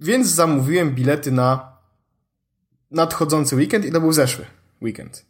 Więc 0.00 0.26
zamówiłem 0.28 0.94
bilety 0.94 1.32
na 1.32 1.72
nadchodzący 2.90 3.56
weekend 3.56 3.84
i 3.84 3.92
to 3.92 4.00
był 4.00 4.12
zeszły 4.12 4.44
weekend. 4.82 5.26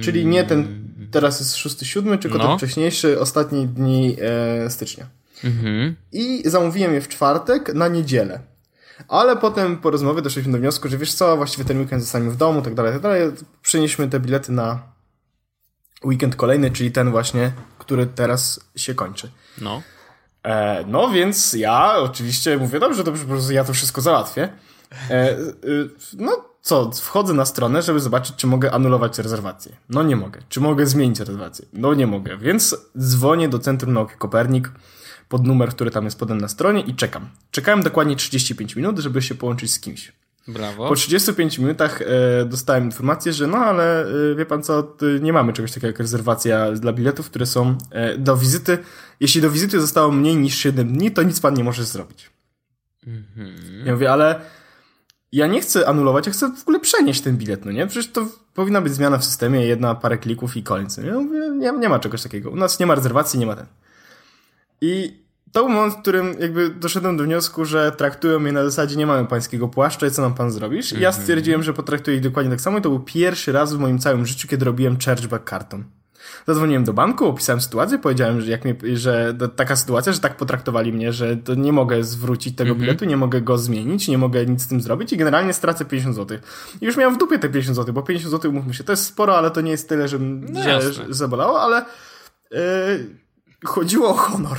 Czyli 0.00 0.26
nie 0.26 0.44
ten, 0.44 0.88
teraz 1.10 1.40
jest 1.40 1.54
6-7, 1.56 2.18
tylko 2.18 2.38
No. 2.38 2.48
ten 2.48 2.58
wcześniejszy, 2.58 3.20
ostatni 3.20 3.66
dni 3.68 4.16
e, 4.20 4.70
stycznia. 4.70 5.06
Mhm. 5.44 5.96
I 6.12 6.42
zamówiłem 6.46 6.94
je 6.94 7.00
w 7.00 7.08
czwartek 7.08 7.74
na 7.74 7.88
niedzielę. 7.88 8.40
Ale 9.08 9.36
potem 9.36 9.76
po 9.76 9.90
rozmowie 9.90 10.22
doszliśmy 10.22 10.52
do 10.52 10.58
wniosku, 10.58 10.88
że 10.88 10.98
wiesz 10.98 11.14
co, 11.14 11.36
właściwie 11.36 11.64
ten 11.64 11.78
weekend 11.80 12.02
zostaniemy 12.02 12.30
w 12.30 12.36
domu, 12.36 12.62
tak 12.62 12.74
dalej, 12.74 12.92
tak 12.92 13.02
dalej. 13.02 13.22
Przenieśmy 13.62 14.08
te 14.08 14.20
bilety 14.20 14.52
na 14.52 14.82
weekend 16.04 16.36
kolejny, 16.36 16.70
czyli 16.70 16.92
ten 16.92 17.10
właśnie, 17.10 17.52
który 17.78 18.06
teraz 18.06 18.60
się 18.76 18.94
kończy. 18.94 19.30
No. 19.60 19.82
E, 20.42 20.84
no 20.86 21.10
więc 21.10 21.52
ja 21.52 21.98
oczywiście 21.98 22.56
mówię, 22.56 22.80
dobrze, 22.80 23.04
dobrze, 23.04 23.22
po 23.22 23.28
prostu 23.28 23.52
ja 23.52 23.64
to 23.64 23.72
wszystko 23.72 24.00
załatwię. 24.00 24.48
E, 25.10 25.38
y, 25.38 25.90
no 26.16 26.44
co, 26.62 26.90
wchodzę 26.90 27.34
na 27.34 27.44
stronę, 27.44 27.82
żeby 27.82 28.00
zobaczyć, 28.00 28.36
czy 28.36 28.46
mogę 28.46 28.72
anulować 28.72 29.18
rezerwację. 29.18 29.76
No 29.88 30.02
nie 30.02 30.16
mogę. 30.16 30.40
Czy 30.48 30.60
mogę 30.60 30.86
zmienić 30.86 31.20
rezerwację? 31.20 31.66
No 31.72 31.94
nie 31.94 32.06
mogę. 32.06 32.36
Więc 32.36 32.76
dzwonię 32.98 33.48
do 33.48 33.58
Centrum 33.58 33.92
Nauki 33.92 34.14
Kopernik 34.18 34.72
pod 35.28 35.46
numer, 35.46 35.70
który 35.70 35.90
tam 35.90 36.04
jest 36.04 36.18
podany 36.18 36.40
na 36.40 36.48
stronie 36.48 36.80
i 36.80 36.94
czekam. 36.94 37.28
Czekałem 37.50 37.82
dokładnie 37.82 38.16
35 38.16 38.76
minut, 38.76 38.98
żeby 38.98 39.22
się 39.22 39.34
połączyć 39.34 39.72
z 39.72 39.80
kimś. 39.80 40.12
Brawo. 40.48 40.88
Po 40.88 40.94
35 40.94 41.58
minutach 41.58 42.02
e, 42.02 42.06
dostałem 42.44 42.84
informację, 42.84 43.32
że 43.32 43.46
no 43.46 43.58
ale 43.58 44.06
e, 44.06 44.34
wie 44.34 44.46
pan 44.46 44.62
co, 44.62 44.96
nie 45.20 45.32
mamy 45.32 45.52
czegoś 45.52 45.70
takiego 45.70 45.86
jak 45.86 45.98
rezerwacja 45.98 46.72
dla 46.72 46.92
biletów, 46.92 47.30
które 47.30 47.46
są 47.46 47.78
e, 47.90 48.18
do 48.18 48.36
wizyty. 48.36 48.78
Jeśli 49.20 49.40
do 49.40 49.50
wizyty 49.50 49.80
zostało 49.80 50.12
mniej 50.12 50.36
niż 50.36 50.54
7 50.54 50.92
dni, 50.92 51.10
to 51.10 51.22
nic 51.22 51.40
pan 51.40 51.54
nie 51.54 51.64
może 51.64 51.84
zrobić. 51.84 52.30
Mhm. 53.06 53.86
Ja 53.86 53.92
mówię, 53.92 54.12
ale 54.12 54.40
ja 55.32 55.46
nie 55.46 55.60
chcę 55.60 55.88
anulować, 55.88 56.26
ja 56.26 56.32
chcę 56.32 56.52
w 56.52 56.62
ogóle 56.62 56.80
przenieść 56.80 57.20
ten 57.20 57.36
bilet, 57.36 57.64
no 57.64 57.72
nie? 57.72 57.86
Przecież 57.86 58.12
to 58.12 58.26
powinna 58.54 58.80
być 58.80 58.94
zmiana 58.94 59.18
w 59.18 59.24
systemie, 59.24 59.66
jedna 59.66 59.94
parę 59.94 60.18
klików 60.18 60.56
i 60.56 60.62
koniec. 60.62 60.96
Ja 60.96 61.14
mówię, 61.14 61.50
nie, 61.58 61.72
nie 61.72 61.88
ma 61.88 61.98
czegoś 61.98 62.22
takiego. 62.22 62.50
U 62.50 62.56
nas 62.56 62.80
nie 62.80 62.86
ma 62.86 62.94
rezerwacji, 62.94 63.38
nie 63.38 63.46
ma 63.46 63.56
ten. 63.56 63.66
I 64.80 65.22
to 65.52 65.60
był 65.64 65.68
moment, 65.74 65.94
w 65.94 66.00
którym 66.02 66.34
jakby 66.40 66.70
doszedłem 66.70 67.16
do 67.16 67.24
wniosku, 67.24 67.64
że 67.64 67.92
traktują 67.92 68.38
mnie 68.38 68.52
na 68.52 68.64
zasadzie 68.64 68.96
nie 68.96 69.06
mamy 69.06 69.28
pańskiego 69.28 69.68
płaszcza 69.68 70.06
i 70.06 70.10
co 70.10 70.22
nam 70.22 70.34
pan 70.34 70.50
zrobisz? 70.50 70.92
I 70.92 71.00
ja 71.00 71.12
stwierdziłem, 71.12 71.62
że 71.62 71.74
potraktuję 71.74 72.16
ich 72.16 72.22
dokładnie 72.22 72.50
tak 72.50 72.60
samo 72.60 72.78
i 72.78 72.82
to 72.82 72.88
był 72.88 73.00
pierwszy 73.00 73.52
raz 73.52 73.74
w 73.74 73.78
moim 73.78 73.98
całym 73.98 74.26
życiu, 74.26 74.48
kiedy 74.48 74.64
robiłem 74.64 74.96
chargeback 75.04 75.44
kartą. 75.44 75.84
Zadzwoniłem 76.46 76.84
do 76.84 76.92
banku, 76.92 77.26
opisałem 77.26 77.60
sytuację, 77.60 77.98
powiedziałem, 77.98 78.40
że, 78.40 78.50
jak 78.50 78.64
mnie, 78.64 78.74
że 78.94 79.34
taka 79.56 79.76
sytuacja, 79.76 80.12
że 80.12 80.20
tak 80.20 80.36
potraktowali 80.36 80.92
mnie, 80.92 81.12
że 81.12 81.36
to 81.36 81.54
nie 81.54 81.72
mogę 81.72 82.04
zwrócić 82.04 82.56
tego 82.56 82.74
biletu, 82.74 83.04
nie 83.04 83.16
mogę 83.16 83.40
go 83.40 83.58
zmienić, 83.58 84.08
nie 84.08 84.18
mogę 84.18 84.46
nic 84.46 84.62
z 84.62 84.68
tym 84.68 84.80
zrobić 84.80 85.12
i 85.12 85.16
generalnie 85.16 85.52
stracę 85.52 85.84
50 85.84 86.16
zł. 86.16 86.38
I 86.80 86.84
już 86.84 86.96
miałem 86.96 87.14
w 87.14 87.18
dupie 87.18 87.38
te 87.38 87.48
50 87.48 87.76
zł, 87.76 87.94
bo 87.94 88.02
50 88.02 88.30
zł, 88.30 88.50
umówmy 88.50 88.74
się, 88.74 88.84
to 88.84 88.92
jest 88.92 89.04
sporo, 89.04 89.38
ale 89.38 89.50
to 89.50 89.60
nie 89.60 89.70
jest 89.70 89.88
tyle, 89.88 90.08
że, 90.08 90.18
No 90.18 90.62
że, 90.62 90.68
jasne. 90.68 90.92
że 90.92 91.04
zabolało, 91.14 91.60
ale 91.60 91.84
yy, 92.50 92.58
chodziło 93.64 94.08
o 94.08 94.14
honor. 94.14 94.58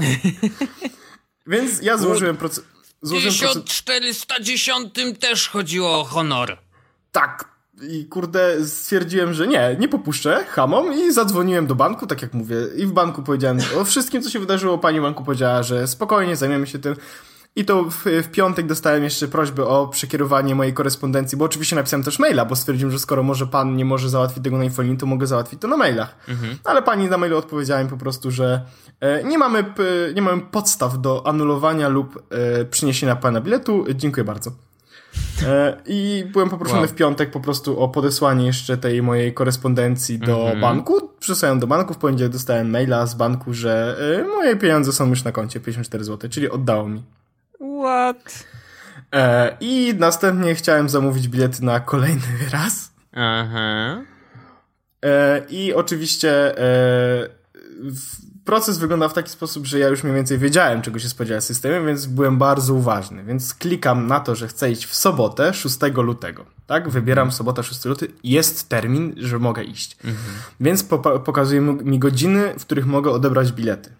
Więc 1.46 1.82
ja 1.82 1.98
złożyłem 1.98 2.36
proces... 2.36 2.64
Proces... 3.00 3.24
1410 3.24 4.94
też 5.20 5.48
chodziło 5.48 6.00
o 6.00 6.04
honor. 6.04 6.58
Tak. 7.12 7.58
I 7.82 8.06
kurde, 8.06 8.66
stwierdziłem, 8.66 9.34
że 9.34 9.46
nie, 9.46 9.76
nie 9.80 9.88
popuszczę 9.88 10.44
hamom 10.48 10.94
i 10.94 11.12
zadzwoniłem 11.12 11.66
do 11.66 11.74
banku, 11.74 12.06
tak 12.06 12.22
jak 12.22 12.34
mówię. 12.34 12.56
I 12.76 12.86
w 12.86 12.92
banku 12.92 13.22
powiedziałem 13.22 13.58
o 13.80 13.84
wszystkim, 13.84 14.22
co 14.22 14.30
się 14.30 14.38
wydarzyło. 14.38 14.78
Pani 14.78 15.00
banku 15.00 15.24
powiedziała, 15.24 15.62
że 15.62 15.86
spokojnie, 15.86 16.36
zajmiemy 16.36 16.66
się 16.66 16.78
tym. 16.78 16.96
I 17.58 17.64
to 17.64 17.84
w, 17.84 18.04
w, 18.04 18.30
piątek 18.30 18.66
dostałem 18.66 19.04
jeszcze 19.04 19.28
prośbę 19.28 19.66
o 19.66 19.88
przekierowanie 19.88 20.54
mojej 20.54 20.72
korespondencji, 20.72 21.38
bo 21.38 21.44
oczywiście 21.44 21.76
napisałem 21.76 22.04
też 22.04 22.18
maila, 22.18 22.44
bo 22.44 22.56
stwierdziłem, 22.56 22.92
że 22.92 22.98
skoro 22.98 23.22
może 23.22 23.46
pan 23.46 23.76
nie 23.76 23.84
może 23.84 24.08
załatwić 24.08 24.44
tego 24.44 24.58
na 24.58 24.64
infolinii, 24.64 24.98
to 24.98 25.06
mogę 25.06 25.26
załatwić 25.26 25.60
to 25.60 25.68
na 25.68 25.76
mailach. 25.76 26.16
Mhm. 26.28 26.58
Ale 26.64 26.82
pani 26.82 27.08
na 27.08 27.18
mailu 27.18 27.38
odpowiedziała 27.38 27.82
mi 27.82 27.90
po 27.90 27.96
prostu, 27.96 28.30
że 28.30 28.64
e, 29.00 29.24
nie, 29.24 29.38
mamy, 29.38 29.64
nie 30.14 30.22
mamy 30.22 30.42
podstaw 30.42 31.00
do 31.00 31.26
anulowania 31.26 31.88
lub 31.88 32.22
e, 32.30 32.64
przyniesienia 32.64 33.16
pana 33.16 33.40
biletu. 33.40 33.84
Dziękuję 33.94 34.24
bardzo. 34.24 34.50
E, 35.46 35.76
I 35.86 36.24
byłem 36.32 36.50
poproszony 36.50 36.80
wow. 36.80 36.88
w 36.88 36.94
piątek 36.94 37.30
po 37.30 37.40
prostu 37.40 37.80
o 37.80 37.88
podesłanie 37.88 38.46
jeszcze 38.46 38.76
tej 38.76 39.02
mojej 39.02 39.34
korespondencji 39.34 40.18
do 40.18 40.40
mm 40.40 40.56
-hmm. 40.56 40.60
banku. 40.60 41.10
Przesłałem 41.20 41.60
do 41.60 41.66
banku, 41.66 41.94
w 41.94 41.98
poniedziałek 41.98 42.32
dostałem 42.32 42.70
maila 42.70 43.06
z 43.06 43.14
banku, 43.14 43.54
że 43.54 43.96
e, 44.20 44.24
moje 44.24 44.56
pieniądze 44.56 44.92
są 44.92 45.08
już 45.08 45.24
na 45.24 45.32
koncie, 45.32 45.60
54 45.60 46.04
zł, 46.04 46.30
czyli 46.30 46.50
oddało 46.50 46.88
mi. 46.88 47.02
What? 47.80 48.44
E, 49.14 49.56
I 49.60 49.94
następnie 49.98 50.54
chciałem 50.54 50.88
zamówić 50.88 51.28
bilety 51.28 51.64
na 51.64 51.80
kolejny 51.80 52.22
raz. 52.52 52.90
Aha. 53.12 54.02
I 55.48 55.74
oczywiście 55.74 56.54
proces 58.48 58.78
wygląda 58.78 59.08
w 59.08 59.14
taki 59.14 59.30
sposób, 59.30 59.66
że 59.66 59.78
ja 59.78 59.88
już 59.88 60.02
mniej 60.02 60.16
więcej 60.16 60.38
wiedziałem, 60.38 60.82
czego 60.82 60.98
się 60.98 61.08
spodziewać 61.08 61.44
systemem, 61.44 61.86
więc 61.86 62.06
byłem 62.06 62.38
bardzo 62.38 62.74
uważny. 62.74 63.24
Więc 63.24 63.54
klikam 63.54 64.06
na 64.06 64.20
to, 64.20 64.34
że 64.34 64.48
chcę 64.48 64.70
iść 64.70 64.86
w 64.86 64.96
sobotę 64.96 65.54
6 65.54 65.78
lutego. 65.96 66.44
Tak? 66.66 66.88
Wybieram 66.88 67.32
sobota 67.32 67.62
6 67.62 67.84
luty. 67.84 68.08
Jest 68.24 68.68
termin, 68.68 69.14
że 69.16 69.38
mogę 69.38 69.64
iść. 69.64 69.96
Mhm. 69.96 70.16
Więc 70.60 70.82
po 70.82 70.98
pokazuje 70.98 71.60
mi 71.60 71.98
godziny, 71.98 72.54
w 72.58 72.64
których 72.64 72.86
mogę 72.86 73.10
odebrać 73.10 73.52
bilety. 73.52 73.90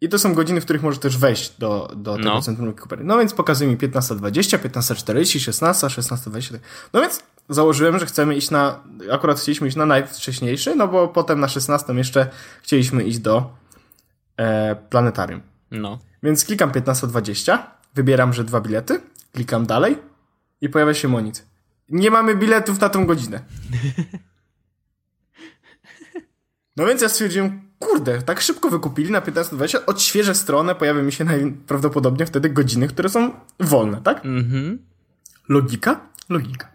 I 0.00 0.08
to 0.08 0.18
są 0.18 0.34
godziny, 0.34 0.60
w 0.60 0.64
których 0.64 0.82
możesz 0.82 1.00
też 1.00 1.16
wejść 1.18 1.52
do, 1.58 1.92
do 1.96 2.16
tego 2.16 2.28
no. 2.28 2.42
centrum 2.42 2.74
Cooper. 2.74 3.04
No 3.04 3.18
więc 3.18 3.34
pokazuje 3.34 3.70
mi 3.70 3.76
15.20, 3.76 4.58
15.40, 4.58 5.40
16, 5.40 5.86
16.20. 5.86 6.58
No 6.92 7.00
więc 7.00 7.22
założyłem, 7.48 7.98
że 7.98 8.06
chcemy 8.06 8.34
iść 8.34 8.50
na, 8.50 8.82
akurat 9.12 9.40
chcieliśmy 9.40 9.68
iść 9.68 9.76
na 9.76 9.86
najwcześniejszy, 9.86 10.76
no 10.76 10.88
bo 10.88 11.08
potem 11.08 11.40
na 11.40 11.48
16 11.48 11.92
jeszcze 11.92 12.30
chcieliśmy 12.62 13.04
iść 13.04 13.18
do 13.18 13.50
e, 14.36 14.76
planetarium. 14.76 15.40
No. 15.70 15.98
Więc 16.22 16.44
klikam 16.44 16.72
15.20, 16.72 17.58
wybieram, 17.94 18.32
że 18.32 18.44
dwa 18.44 18.60
bilety, 18.60 19.00
klikam 19.32 19.66
dalej 19.66 19.98
i 20.60 20.68
pojawia 20.68 20.94
się 20.94 21.08
monit. 21.08 21.46
Nie 21.88 22.10
mamy 22.10 22.36
biletów 22.36 22.80
na 22.80 22.88
tą 22.88 23.06
godzinę. 23.06 23.40
No 26.76 26.86
więc 26.86 27.02
ja 27.02 27.08
stwierdziłem, 27.08 27.69
kurde, 27.80 28.22
tak 28.22 28.40
szybko 28.40 28.70
wykupili 28.70 29.10
na 29.10 29.20
15.20, 29.20 29.78
odświeżę 29.86 30.34
stronę, 30.34 30.74
pojawią 30.74 31.02
mi 31.02 31.12
się 31.12 31.24
najprawdopodobniej 31.24 32.26
wtedy 32.26 32.50
godziny, 32.50 32.88
które 32.88 33.08
są 33.08 33.32
wolne, 33.60 34.00
tak? 34.02 34.24
Mhm. 34.24 34.78
Logika? 35.48 36.00
Logika. 36.28 36.68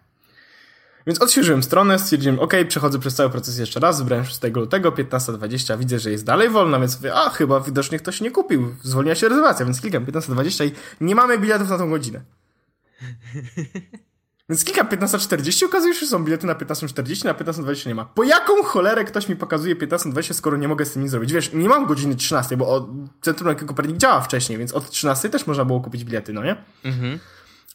Więc 1.08 1.22
odświeżyłem 1.22 1.64
stronę, 1.64 2.00
stwierdziłem, 2.00 2.40
ok, 2.40 2.54
przechodzę 2.68 3.00
przez 3.00 3.16
cały 3.16 3.30
proces 3.30 3.58
jeszcze 3.58 3.80
raz, 3.80 4.00
wybrałem 4.00 4.26
6 4.26 4.40
lutego, 4.54 4.92
15.20, 4.92 5.80
widzę, 5.80 6.00
że 6.00 6.12
jest 6.12 6.26
dalej 6.26 6.50
wolna, 6.50 6.80
więc 6.80 6.96
mówię, 6.96 7.16
a 7.16 7.30
chyba 7.30 7.60
widocznie 7.60 8.00
ktoś 8.00 8.22
nie 8.22 8.32
kupił, 8.32 8.76
zwolniła 8.84 9.16
się 9.16 9.30
rezerwacja, 9.30 9.66
więc 9.66 9.82
klikam 9.82 10.06
15.20 10.06 10.66
i 10.66 10.72
nie 11.02 11.16
mamy 11.16 11.40
biletów 11.40 11.70
na 11.70 11.78
tą 11.78 11.90
godzinę. 11.90 12.22
Więc 14.50 14.64
klikam 14.64 14.88
15.40, 14.88 15.66
okazuje 15.66 15.94
się, 15.94 16.00
że 16.00 16.08
są 16.08 16.24
bilety 16.24 16.48
na 16.48 16.54
15.40, 16.54 17.26
na 17.26 17.34
15.20 17.34 17.88
nie 17.88 17.96
ma. 17.96 18.06
Po 18.06 18.24
jaką 18.24 18.64
cholerę 18.64 19.04
ktoś 19.04 19.30
mi 19.30 19.36
pokazuje 19.36 19.76
15.20, 19.76 20.34
skoro 20.34 20.58
nie 20.58 20.68
mogę 20.68 20.86
z 20.86 20.92
tym 20.92 21.02
nic 21.02 21.12
zrobić? 21.12 21.34
Wiesz, 21.34 21.54
nie 21.54 21.70
mam 21.70 21.86
godziny 21.86 22.16
13, 22.16 22.58
bo 22.58 22.90
Centrum 23.22 23.48
Nauki 23.48 23.66
Kopernik 23.66 23.98
działa 23.98 24.22
wcześniej, 24.22 24.58
więc 24.58 24.74
od 24.74 24.90
13 24.90 25.30
też 25.30 25.48
można 25.48 25.66
było 25.66 25.82
kupić 25.82 26.04
bilety, 26.04 26.34
no 26.34 26.44
nie? 26.44 26.56
Mhm 26.84 27.20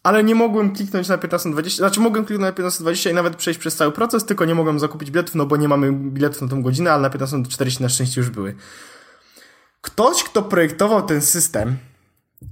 ale 0.03 0.25
nie 0.25 0.35
mogłem 0.35 0.75
kliknąć 0.75 1.09
na 1.09 1.19
1520, 1.19 1.83
znaczy 1.83 2.01
mogłem 2.01 2.25
kliknąć 2.25 2.49
na 2.49 2.53
1520 2.53 3.11
i 3.11 3.15
nawet 3.15 3.37
przejść 3.37 3.61
przez 3.61 3.77
cały 3.77 3.93
proces, 3.93 4.25
tylko 4.25 4.45
nie 4.45 4.55
mogłem 4.55 4.81
zakupić 4.81 5.11
biletów, 5.11 5.35
no 5.35 5.47
bo 5.47 5.57
nie 5.57 5.69
mamy 5.69 5.93
biletów 5.93 6.43
na 6.43 6.49
tą 6.49 6.63
godzinę, 6.63 6.93
ale 6.93 7.03
na 7.03 7.11
1540 7.11 7.83
na 7.83 7.89
szczęście 7.89 8.21
już 8.21 8.31
były. 8.31 8.55
Ktoś, 9.81 10.25
kto 10.25 10.43
projektował 10.43 11.03
ten 11.03 11.21
system 11.21 11.77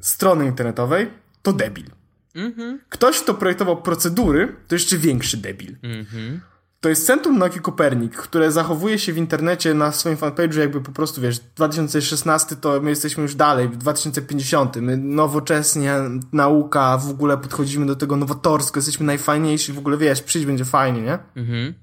strony 0.00 0.46
internetowej, 0.46 1.10
to 1.42 1.52
debil. 1.52 1.97
Mhm. 2.39 2.80
Ktoś, 2.89 3.20
kto 3.20 3.34
projektował 3.34 3.82
procedury, 3.82 4.57
to 4.68 4.74
jeszcze 4.74 4.99
większy 4.99 5.36
debil. 5.36 5.76
Mhm. 5.82 6.41
To 6.80 6.89
jest 6.89 7.07
Centrum 7.07 7.39
Nauki 7.39 7.61
Kopernik, 7.61 8.16
które 8.16 8.53
zachowuje 8.53 8.99
się 8.99 9.12
w 9.12 9.16
internecie 9.16 9.74
na 9.74 9.93
swoim 9.93 10.16
fanpage'u 10.16 10.59
jakby 10.59 10.80
po 10.80 10.93
prostu, 10.93 11.20
wiesz, 11.20 11.39
2016 11.39 12.57
to 12.57 12.80
my 12.80 12.91
jesteśmy 12.91 13.22
już 13.22 13.34
dalej, 13.34 13.68
w 13.68 13.76
2050. 13.76 14.76
My 14.76 14.97
nowocześnie, 14.97 15.95
nauka, 16.32 16.99
w 16.99 17.11
ogóle 17.11 17.39
podchodzimy 17.39 17.86
do 17.86 17.97
tego 17.97 18.16
nowatorsko, 18.16 18.78
jesteśmy 18.78 19.07
najfajniejsi, 19.07 19.72
w 19.72 19.78
ogóle 19.78 19.97
wiesz, 19.97 20.22
przyjść 20.22 20.47
będzie 20.47 20.64
fajnie, 20.64 21.03
nie? 21.03 21.18
Mhm. 21.36 21.74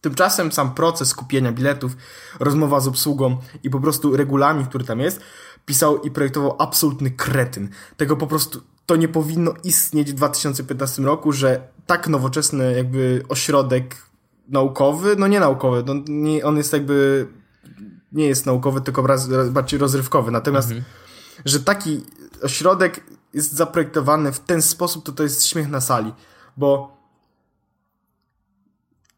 Tymczasem 0.00 0.52
sam 0.52 0.74
proces 0.74 1.14
kupienia 1.14 1.52
biletów, 1.52 1.96
rozmowa 2.40 2.80
z 2.80 2.88
obsługą 2.88 3.38
i 3.62 3.70
po 3.70 3.80
prostu 3.80 4.16
regulamin, 4.16 4.66
który 4.66 4.84
tam 4.84 5.00
jest, 5.00 5.20
pisał 5.66 6.02
i 6.02 6.10
projektował 6.10 6.56
absolutny 6.58 7.10
kretyn. 7.10 7.68
Tego 7.96 8.16
po 8.16 8.26
prostu 8.26 8.62
to 8.86 8.96
nie 8.96 9.08
powinno 9.08 9.54
istnieć 9.64 10.12
w 10.12 10.14
2015 10.14 11.02
roku, 11.02 11.32
że 11.32 11.68
tak 11.86 12.08
nowoczesny 12.08 12.76
jakby 12.76 13.22
ośrodek 13.28 13.96
naukowy, 14.48 15.16
no 15.18 15.26
nie 15.26 15.40
naukowy, 15.40 15.84
no 15.86 15.94
nie, 16.08 16.44
on 16.44 16.56
jest 16.56 16.72
jakby, 16.72 17.28
nie 18.12 18.26
jest 18.26 18.46
naukowy, 18.46 18.80
tylko 18.80 19.06
raz, 19.06 19.28
bardziej 19.50 19.78
rozrywkowy, 19.78 20.30
natomiast, 20.30 20.70
mhm. 20.70 20.84
że 21.44 21.60
taki 21.60 22.04
ośrodek 22.42 23.04
jest 23.34 23.52
zaprojektowany 23.52 24.32
w 24.32 24.40
ten 24.40 24.62
sposób, 24.62 25.04
to 25.04 25.12
to 25.12 25.22
jest 25.22 25.46
śmiech 25.46 25.68
na 25.68 25.80
sali, 25.80 26.12
bo 26.56 26.96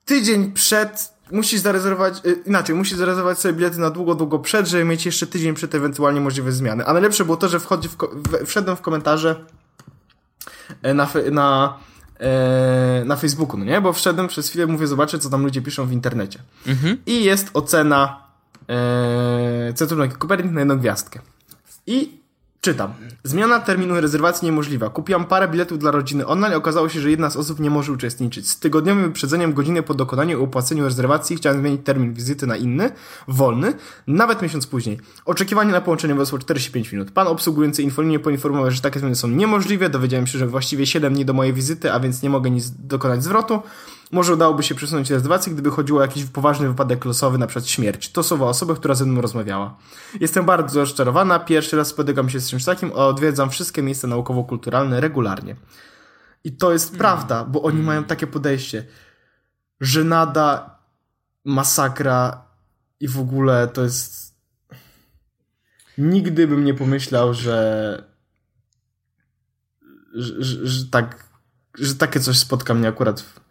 tydzień 0.05 0.53
przed 0.53 1.14
musisz 1.33 1.61
zarezerwować, 1.61 2.27
y, 2.27 2.43
inaczej, 2.47 2.75
musisz 2.75 2.99
zarezerwować 2.99 3.39
sobie 3.39 3.55
bilety 3.55 3.81
na 3.81 3.91
długo, 3.91 4.15
długo 4.15 4.39
przed, 4.39 4.67
żeby 4.67 4.85
mieć 4.85 5.07
jeszcze 5.07 5.27
tydzień 5.27 5.55
przed 5.55 5.75
ewentualnie 5.75 6.21
możliwe 6.21 6.53
zmiany. 6.53 6.87
A 6.87 6.93
najlepsze 6.93 7.25
było 7.25 7.37
to, 7.37 7.49
że 7.49 7.61
wchodzi 7.61 7.89
w, 7.89 7.97
wszedłem 8.47 8.77
w 8.77 8.81
komentarze 8.81 9.45
e, 10.83 10.95
na, 10.95 11.09
na 11.31 11.79
E, 12.21 13.05
na 13.05 13.17
Facebooku, 13.17 13.59
no 13.59 13.65
nie? 13.65 13.81
Bo 13.81 13.93
wszedłem 13.93 14.29
przez 14.29 14.49
chwilę, 14.49 14.67
mówię, 14.67 14.87
zobaczę, 14.87 15.19
co 15.19 15.31
tam 15.31 15.43
ludzie 15.43 15.63
piszą 15.63 15.87
w 15.87 15.93
internecie. 15.93 16.39
Mhm. 16.67 16.99
I 17.07 17.25
jest 17.25 17.51
ocena 17.55 18.23
e, 18.69 19.73
Centrum 19.75 20.09
Kopernik 20.09 20.53
na 20.53 20.61
jedną 20.61 20.79
gwiazdkę. 20.79 21.21
I 21.87 22.19
Czytam. 22.65 22.93
Zmiana 23.25 23.61
terminu 23.61 24.01
rezerwacji 24.01 24.47
niemożliwa. 24.47 24.91
Kupiłam 24.91 25.25
parę 25.25 25.49
biletów 25.49 25.79
dla 25.79 25.91
rodziny 25.91 26.27
online 26.27 26.55
okazało 26.55 26.89
się, 26.89 27.01
że 27.01 27.11
jedna 27.11 27.31
z 27.31 27.37
osób 27.37 27.61
nie 27.61 27.71
może 27.71 27.93
uczestniczyć. 27.93 28.51
Z 28.51 28.59
tygodniowym 28.59 29.05
wyprzedzeniem 29.05 29.53
godziny 29.53 29.83
po 29.83 29.95
dokonaniu 29.95 30.39
i 30.39 30.43
opłaceniu 30.43 30.85
rezerwacji 30.85 31.37
chciałem 31.37 31.59
zmienić 31.59 31.81
termin 31.85 32.15
wizyty 32.15 32.47
na 32.47 32.57
inny, 32.57 32.91
wolny, 33.29 33.73
nawet 34.07 34.43
miesiąc 34.43 34.67
później. 34.67 34.99
Oczekiwanie 35.25 35.73
na 35.73 35.81
połączenie 35.81 36.15
wysło 36.15 36.39
45 36.39 36.93
minut. 36.93 37.11
Pan 37.11 37.27
obsługujący 37.27 37.83
infolinię 37.83 38.19
poinformował, 38.19 38.71
że 38.71 38.81
takie 38.81 39.01
zmiany 39.01 39.17
są 39.17 39.29
niemożliwe. 39.29 39.89
Dowiedziałem 39.89 40.27
się, 40.27 40.39
że 40.39 40.47
właściwie 40.47 40.87
7 40.87 41.15
dni 41.15 41.25
do 41.25 41.33
mojej 41.33 41.53
wizyty, 41.53 41.93
a 41.93 42.01
więc 42.01 42.23
nie 42.23 42.31
mogę 42.31 42.51
nic 42.51 42.71
dokonać 42.71 43.25
zwrotu. 43.25 43.63
Może 44.13 44.35
udałoby 44.35 44.63
się 44.63 44.75
przesunąć 44.75 45.11
rezerwację, 45.11 45.53
gdyby 45.53 45.71
chodziło 45.71 45.99
o 45.99 46.03
jakiś 46.03 46.25
poważny 46.25 46.69
wypadek 46.69 47.05
losowy, 47.05 47.39
na 47.39 47.47
przykład 47.47 47.67
śmierć. 47.67 48.13
To 48.13 48.23
słowa 48.23 48.47
osoby, 48.47 48.75
która 48.75 48.95
ze 48.95 49.05
mną 49.05 49.21
rozmawiała. 49.21 49.77
Jestem 50.21 50.45
bardzo 50.45 50.81
rozczarowana, 50.81 51.39
pierwszy 51.39 51.77
raz 51.77 51.89
spotykam 51.89 52.31
się 52.31 52.41
z 52.41 52.51
czymś 52.51 52.65
takim, 52.65 52.93
a 52.93 53.07
odwiedzam 53.07 53.51
wszystkie 53.51 53.83
miejsca 53.83 54.09
naukowo-kulturalne 54.09 55.01
regularnie. 55.01 55.57
I 56.45 56.53
to 56.53 56.73
jest 56.73 56.89
mm. 56.89 56.99
prawda, 56.99 57.45
bo 57.45 57.63
oni 57.63 57.75
mm. 57.75 57.87
mają 57.87 58.05
takie 58.05 58.27
podejście. 58.27 58.87
Żenada, 59.81 60.79
masakra 61.45 62.45
i 63.01 63.09
w 63.09 63.19
ogóle 63.19 63.69
to 63.69 63.83
jest... 63.83 64.35
Nigdy 65.99 66.47
bym 66.47 66.65
nie 66.65 66.75
pomyślał, 66.75 67.35
że... 67.35 68.05
że, 70.15 70.45
że, 70.45 70.67
że 70.67 70.87
tak... 70.87 71.29
że 71.79 71.95
takie 71.95 72.21
coś 72.21 72.39
spotka 72.39 72.75
mnie 72.75 72.89
akurat 72.89 73.21
w 73.21 73.44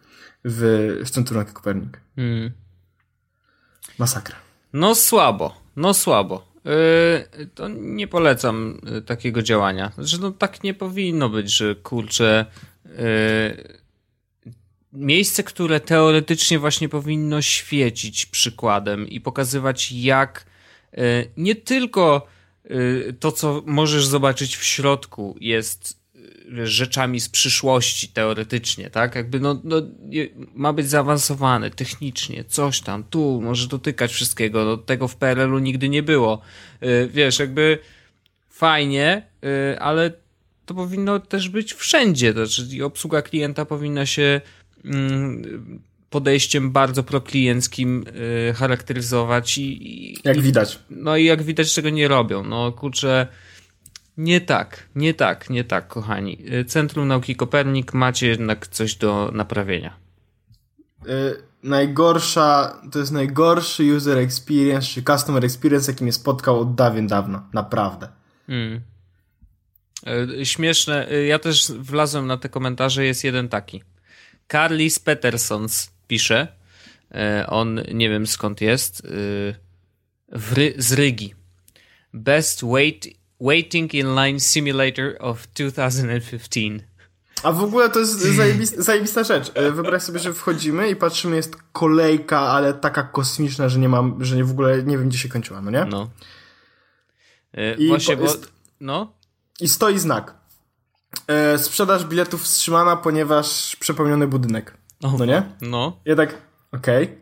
w, 0.44 1.00
w 1.04 1.10
centrum 1.10 1.44
Kopernik. 1.44 2.00
Hmm. 2.16 2.52
Masakra. 3.98 4.36
No 4.72 4.94
słabo, 4.94 5.54
no 5.76 5.94
słabo. 5.94 6.54
Yy, 6.64 7.46
to 7.46 7.68
nie 7.68 8.08
polecam 8.08 8.80
yy, 8.84 9.02
takiego 9.02 9.42
działania. 9.42 9.92
Że 9.98 10.18
no 10.18 10.30
tak 10.30 10.62
nie 10.62 10.74
powinno 10.74 11.28
być, 11.28 11.50
że 11.50 11.74
kurczę 11.74 12.46
yy, 12.84 12.92
miejsce, 14.92 15.42
które 15.42 15.80
teoretycznie 15.80 16.58
właśnie 16.58 16.88
powinno 16.88 17.42
świecić 17.42 18.26
przykładem 18.26 19.08
i 19.08 19.20
pokazywać 19.20 19.92
jak 19.92 20.46
yy, 20.92 21.30
nie 21.36 21.54
tylko 21.54 22.26
yy, 22.64 23.16
to, 23.20 23.32
co 23.32 23.62
możesz 23.66 24.06
zobaczyć 24.06 24.56
w 24.56 24.64
środku 24.64 25.36
jest 25.40 26.03
rzeczami 26.64 27.20
z 27.20 27.28
przyszłości 27.28 28.08
teoretycznie, 28.08 28.90
tak? 28.90 29.14
Jakby 29.14 29.40
no, 29.40 29.60
no 29.64 29.76
ma 30.54 30.72
być 30.72 30.88
zaawansowany 30.88 31.70
technicznie, 31.70 32.44
coś 32.44 32.80
tam, 32.80 33.04
tu 33.04 33.40
może 33.40 33.68
dotykać 33.68 34.12
wszystkiego, 34.12 34.64
no, 34.64 34.76
tego 34.76 35.08
w 35.08 35.16
PRL-u 35.16 35.58
nigdy 35.58 35.88
nie 35.88 36.02
było. 36.02 36.40
Yy, 36.80 37.08
wiesz, 37.12 37.38
jakby 37.38 37.78
fajnie, 38.50 39.26
yy, 39.42 39.80
ale 39.80 40.12
to 40.66 40.74
powinno 40.74 41.20
też 41.20 41.48
być 41.48 41.74
wszędzie. 41.74 42.32
Znaczy, 42.32 42.84
obsługa 42.84 43.22
klienta 43.22 43.64
powinna 43.64 44.06
się 44.06 44.40
mm, 44.84 45.80
podejściem 46.14 46.70
bardzo 46.70 47.02
proklienckim 47.02 48.04
y, 48.50 48.54
charakteryzować 48.54 49.58
i, 49.58 50.18
Jak 50.24 50.36
i, 50.36 50.40
widać. 50.40 50.78
No 50.90 51.16
i 51.16 51.24
jak 51.24 51.42
widać, 51.42 51.72
czego 51.72 51.90
nie 51.90 52.08
robią. 52.08 52.44
No 52.44 52.72
kurczę, 52.72 53.26
nie 54.16 54.40
tak, 54.40 54.88
nie 54.94 55.14
tak, 55.14 55.50
nie 55.50 55.64
tak, 55.64 55.88
kochani. 55.88 56.38
Y, 56.52 56.64
Centrum 56.64 57.08
Nauki 57.08 57.36
Kopernik 57.36 57.94
macie 57.94 58.28
jednak 58.28 58.66
coś 58.66 58.94
do 58.94 59.30
naprawienia. 59.32 59.96
Y, 61.06 61.42
najgorsza, 61.62 62.80
to 62.92 62.98
jest 62.98 63.12
najgorszy 63.12 63.96
user 63.96 64.18
experience, 64.18 64.86
czy 64.86 65.02
customer 65.02 65.44
experience, 65.44 65.92
jaki 65.92 66.04
mnie 66.04 66.12
spotkał 66.12 66.60
od 66.60 66.74
dawien 66.74 67.06
dawna. 67.06 67.48
Naprawdę. 67.52 68.08
Hmm. 68.46 68.80
Y, 70.40 70.46
Śmieszne, 70.46 71.12
y, 71.12 71.26
ja 71.26 71.38
też 71.38 71.72
wlazłem 71.72 72.26
na 72.26 72.36
te 72.36 72.48
komentarze, 72.48 73.04
jest 73.04 73.24
jeden 73.24 73.48
taki. 73.48 73.82
Carlis 74.52 74.98
Petersons 74.98 75.90
pisze, 76.06 76.48
y, 77.10 77.46
on 77.46 77.80
nie 77.94 78.08
wiem 78.08 78.26
skąd 78.26 78.60
jest, 78.60 79.04
y, 79.04 79.54
w 80.32 80.72
z 80.78 80.92
Rygi. 80.92 81.34
Best 82.12 82.64
wait, 82.64 83.06
waiting 83.40 83.94
in 83.94 84.14
line 84.14 84.40
simulator 84.40 85.16
of 85.20 85.46
2015. 85.46 86.86
A 87.42 87.52
w 87.52 87.62
ogóle 87.64 87.90
to 87.90 87.98
jest 87.98 88.12
zajebista, 88.20 88.82
zajebista 88.82 89.24
rzecz. 89.24 89.50
E, 89.54 89.70
Wyobraź 89.70 90.02
sobie, 90.02 90.18
że 90.18 90.34
wchodzimy 90.34 90.90
i 90.90 90.96
patrzymy, 90.96 91.36
jest 91.36 91.56
kolejka, 91.72 92.40
ale 92.40 92.74
taka 92.74 93.02
kosmiczna, 93.02 93.68
że 93.68 93.78
nie 93.78 93.88
mam, 93.88 94.24
że 94.24 94.36
nie 94.36 94.44
w 94.44 94.50
ogóle 94.50 94.82
nie 94.82 94.98
wiem, 94.98 95.08
gdzie 95.08 95.18
się 95.18 95.28
kończyła, 95.28 95.60
no 95.60 95.70
nie? 95.70 95.84
No. 95.84 96.10
Y, 97.58 97.74
I 97.78 97.88
Właśnie, 97.88 98.16
bo... 98.16 98.22
jest- 98.22 98.52
No, 98.80 99.12
I 99.60 99.68
stoi 99.68 99.98
znak. 99.98 100.34
E, 101.28 101.58
sprzedaż 101.58 102.04
biletów 102.04 102.42
wstrzymana, 102.42 102.96
ponieważ 102.96 103.76
przepełniony 103.76 104.26
budynek. 104.26 104.74
No 105.02 105.24
nie? 105.24 105.42
no. 105.60 106.00
Ja 106.04 106.16
tak, 106.16 106.36
okej. 106.72 107.18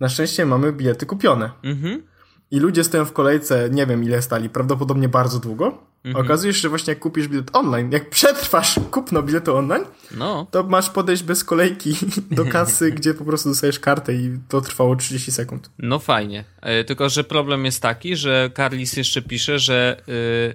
Na 0.00 0.08
szczęście 0.08 0.46
mamy 0.46 0.72
bilety 0.72 1.06
kupione. 1.06 1.50
Mhm. 1.62 2.02
I 2.50 2.58
ludzie 2.60 2.84
stoją 2.84 3.04
w 3.04 3.12
kolejce, 3.12 3.70
nie 3.70 3.86
wiem 3.86 4.04
ile 4.04 4.22
stali, 4.22 4.48
prawdopodobnie 4.48 5.08
bardzo 5.08 5.38
długo. 5.38 5.78
Mhm. 6.04 6.24
Okazuje 6.26 6.54
się, 6.54 6.60
że 6.60 6.68
właśnie 6.68 6.90
jak 6.90 6.98
kupisz 6.98 7.28
bilet 7.28 7.50
online, 7.56 7.92
jak 7.92 8.10
przetrwasz 8.10 8.80
kupno 8.90 9.22
biletu 9.22 9.56
online, 9.56 9.84
No. 10.16 10.46
to 10.50 10.62
masz 10.62 10.90
podejść 10.90 11.22
bez 11.22 11.44
kolejki 11.44 11.94
do 12.30 12.44
kasy, 12.44 12.90
gdzie 12.96 13.14
po 13.14 13.24
prostu 13.24 13.48
dostajesz 13.48 13.78
kartę 13.80 14.14
i 14.14 14.38
to 14.48 14.60
trwało 14.60 14.96
30 14.96 15.32
sekund. 15.32 15.70
No 15.78 15.98
fajnie. 15.98 16.44
E, 16.62 16.84
Tylko, 16.84 17.08
że 17.08 17.24
problem 17.24 17.64
jest 17.64 17.82
taki, 17.82 18.16
że 18.16 18.50
Carlis 18.56 18.96
jeszcze 18.96 19.22
pisze, 19.22 19.58
że 19.58 20.02
y, 20.08 20.54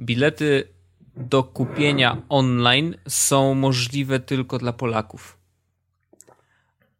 bilety 0.00 0.64
do 1.16 1.42
kupienia 1.42 2.22
online 2.28 2.94
są 3.08 3.54
możliwe 3.54 4.20
tylko 4.20 4.58
dla 4.58 4.72
Polaków. 4.72 5.36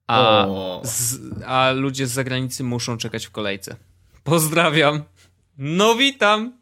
A, 0.07 0.47
z, 0.83 1.19
a 1.47 1.71
ludzie 1.71 2.07
z 2.07 2.11
zagranicy 2.11 2.65
muszą 2.65 2.97
czekać 2.97 3.27
w 3.27 3.31
kolejce. 3.31 3.77
Pozdrawiam. 4.25 5.03
No 5.59 5.95
witam. 5.95 6.61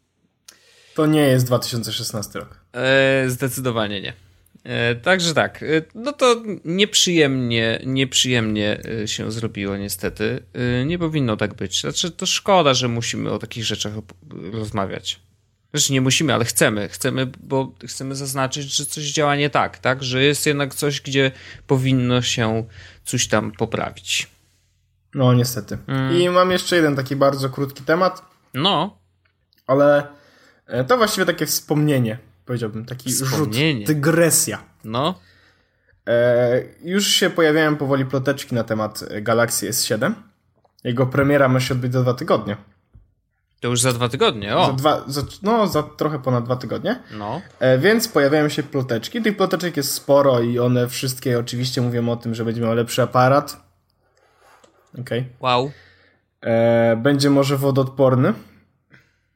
To 0.95 1.05
nie 1.05 1.21
jest 1.21 1.45
2016 1.45 2.39
rok. 2.39 2.59
E, 2.73 3.23
zdecydowanie 3.27 4.01
nie. 4.01 4.13
E, 4.63 4.95
także 4.95 5.33
tak, 5.33 5.63
e, 5.63 5.65
no 5.95 6.13
to 6.13 6.43
nieprzyjemnie, 6.65 7.81
nieprzyjemnie 7.85 8.81
e, 9.03 9.07
się 9.07 9.31
zrobiło 9.31 9.77
niestety. 9.77 10.43
E, 10.53 10.85
nie 10.85 10.99
powinno 10.99 11.37
tak 11.37 11.53
być. 11.53 11.81
Znaczy 11.81 12.11
to 12.11 12.25
szkoda, 12.25 12.73
że 12.73 12.87
musimy 12.87 13.31
o 13.31 13.39
takich 13.39 13.63
rzeczach 13.63 13.93
rozmawiać. 14.51 15.19
Znaczy 15.73 15.93
nie 15.93 16.01
musimy, 16.01 16.33
ale 16.33 16.45
chcemy. 16.45 16.89
Chcemy, 16.89 17.31
bo 17.39 17.73
chcemy 17.87 18.15
zaznaczyć, 18.15 18.75
że 18.75 18.85
coś 18.85 19.03
działa 19.03 19.35
nie 19.35 19.49
tak, 19.49 19.77
tak? 19.77 20.03
Że 20.03 20.23
jest 20.23 20.45
jednak 20.45 20.75
coś, 20.75 21.01
gdzie 21.01 21.31
powinno 21.67 22.21
się 22.21 22.63
coś 23.05 23.27
tam 23.27 23.51
poprawić. 23.51 24.27
No, 25.15 25.33
niestety. 25.33 25.77
Mm. 25.87 26.13
I 26.15 26.29
mam 26.29 26.51
jeszcze 26.51 26.75
jeden 26.75 26.95
taki 26.95 27.15
bardzo 27.15 27.49
krótki 27.49 27.83
temat, 27.83 28.21
No, 28.53 28.97
ale 29.67 30.07
e, 30.67 30.83
to 30.83 30.97
właściwie 30.97 31.25
takie 31.25 31.45
wspomnienie, 31.45 32.17
powiedziałbym, 32.45 32.85
taki 32.85 33.09
Wspomnienie. 33.11 33.79
rzut, 33.79 33.95
dygresja. 33.95 34.63
no, 34.83 35.19
E, 36.07 36.61
już 36.83 37.07
się 37.07 37.29
pojawiają 37.29 37.75
powoli 37.75 38.05
ploteczki 38.05 38.55
na 38.55 38.63
temat 38.63 39.03
e, 39.09 39.21
Galaxy 39.21 39.69
S7. 39.69 40.13
Jego 40.83 41.05
premiera 41.05 41.47
ma 41.47 41.59
się 41.59 41.73
odbyć 41.73 41.93
za 41.93 42.01
dwa 42.01 42.13
tygodnie. 42.13 42.57
to 43.59 43.67
już 43.67 43.81
za 43.81 43.93
dwa 43.93 44.09
tygodnie, 44.09 44.49
Za 44.49 44.57
o. 44.57 44.73
dwa, 44.73 45.03
za, 45.07 45.21
no, 45.43 45.67
za 45.67 45.83
trochę 45.83 46.19
ponad 46.19 46.45
dwa 46.45 46.55
tygodnie. 46.55 46.99
No, 47.17 47.41
E, 47.59 47.77
więc 47.77 48.07
pojawiają 48.07 48.49
się 48.49 48.63
ploteczki. 48.63 49.21
Tych 49.21 49.37
ploteczek 49.37 49.77
jest 49.77 49.93
sporo 49.93 50.39
i 50.39 50.59
one 50.59 50.87
wszystkie 50.87 51.39
oczywiście 51.39 51.81
mówią 51.81 52.09
o 52.09 52.15
tym, 52.15 52.35
że 52.35 52.45
będzie 52.45 52.61
miał 52.61 52.73
lepszy 52.75 53.01
aparat. 53.03 53.68
Okej. 54.99 55.25
wow. 55.39 55.71
E, 56.41 56.95
Będzie 56.95 57.29
może 57.29 57.57
wodoodporny. 57.57 58.33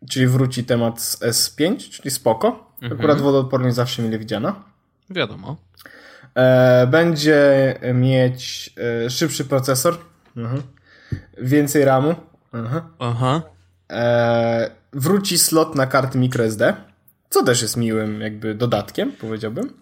Czyli 0.10 0.28
wróci 0.28 0.64
temat 0.64 1.02
z 1.02 1.20
S5, 1.20 1.78
czyli 1.90 2.12
spoko. 2.12 2.72
Akurat 2.92 3.22
wodoodporność 3.22 3.76
zawsze 3.76 4.02
mile 4.02 4.20
widziana. 4.20 4.56
Wiadomo. 5.10 5.58
E, 6.36 6.88
będzie 6.88 7.74
mieć 7.94 8.74
e, 9.06 9.10
szybszy 9.10 9.46
procesor. 9.46 9.98
Mhm. 10.38 10.62
Więcej 11.38 11.86
RAMu. 11.86 12.16
Mhm. 12.54 12.82
Aha. 13.00 13.42
E, 13.92 14.72
wróci 14.94 15.38
slot 15.38 15.76
na 15.76 15.88
karty 15.88 16.18
microSD. 16.18 16.76
Co 17.30 17.44
też 17.44 17.62
jest 17.62 17.78
miłym 17.78 18.22
jakby 18.22 18.56
dodatkiem, 18.56 19.12
powiedziałbym. 19.12 19.74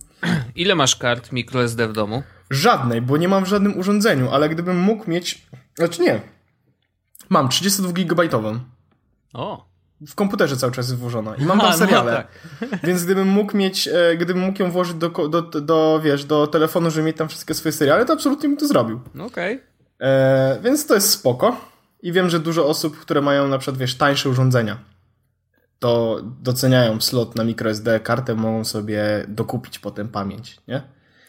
Ile 0.55 0.75
masz 0.75 0.95
kart 0.95 1.31
microSD 1.31 1.87
w 1.87 1.93
domu? 1.93 2.23
Żadnej, 2.49 3.01
bo 3.01 3.17
nie 3.17 3.27
mam 3.27 3.45
w 3.45 3.47
żadnym 3.47 3.77
urządzeniu, 3.79 4.29
ale 4.31 4.49
gdybym 4.49 4.79
mógł 4.79 5.09
mieć. 5.09 5.47
Znaczy 5.75 6.01
nie. 6.01 6.21
Mam 7.29 7.49
32 7.49 7.93
gigabajtową. 7.93 8.59
O. 9.33 9.71
W 10.07 10.15
komputerze 10.15 10.57
cały 10.57 10.71
czas 10.71 10.87
jest 10.87 10.99
włożona 10.99 11.35
i 11.35 11.45
mam 11.45 11.59
tam 11.59 11.69
no 11.71 11.77
seriale. 11.77 12.11
tak. 12.11 12.27
Więc 12.87 13.03
gdybym 13.03 13.27
mógł 13.27 13.57
mieć, 13.57 13.87
e, 13.87 14.17
gdybym 14.17 14.39
mógł 14.43 14.63
ją 14.63 14.71
włożyć 14.71 14.95
do, 14.95 15.09
do, 15.09 15.41
do, 15.41 16.01
wiesz, 16.03 16.25
do 16.25 16.47
telefonu, 16.47 16.91
żeby 16.91 17.07
mieć 17.07 17.17
tam 17.17 17.29
wszystkie 17.29 17.53
swoje 17.53 17.73
seriale, 17.73 18.05
to 18.05 18.13
absolutnie 18.13 18.49
bym 18.49 18.57
to 18.57 18.67
zrobił. 18.67 19.01
No 19.13 19.25
Okej. 19.25 19.63
E, 19.99 20.59
więc 20.63 20.87
to 20.87 20.93
jest 20.93 21.09
spoko. 21.09 21.71
I 22.01 22.11
wiem, 22.11 22.29
że 22.29 22.39
dużo 22.39 22.67
osób, 22.67 22.99
które 22.99 23.21
mają 23.21 23.47
na 23.47 23.57
przykład, 23.57 23.77
wiesz, 23.77 23.95
tańsze 23.95 24.29
urządzenia, 24.29 24.77
to 25.79 26.19
doceniają 26.23 27.01
slot 27.01 27.35
na 27.35 27.43
microSD 27.43 27.99
kartę, 27.99 28.35
mogą 28.35 28.65
sobie 28.65 29.25
dokupić 29.27 29.79
potem 29.79 30.09
pamięć, 30.09 30.57
nie? 30.67 30.81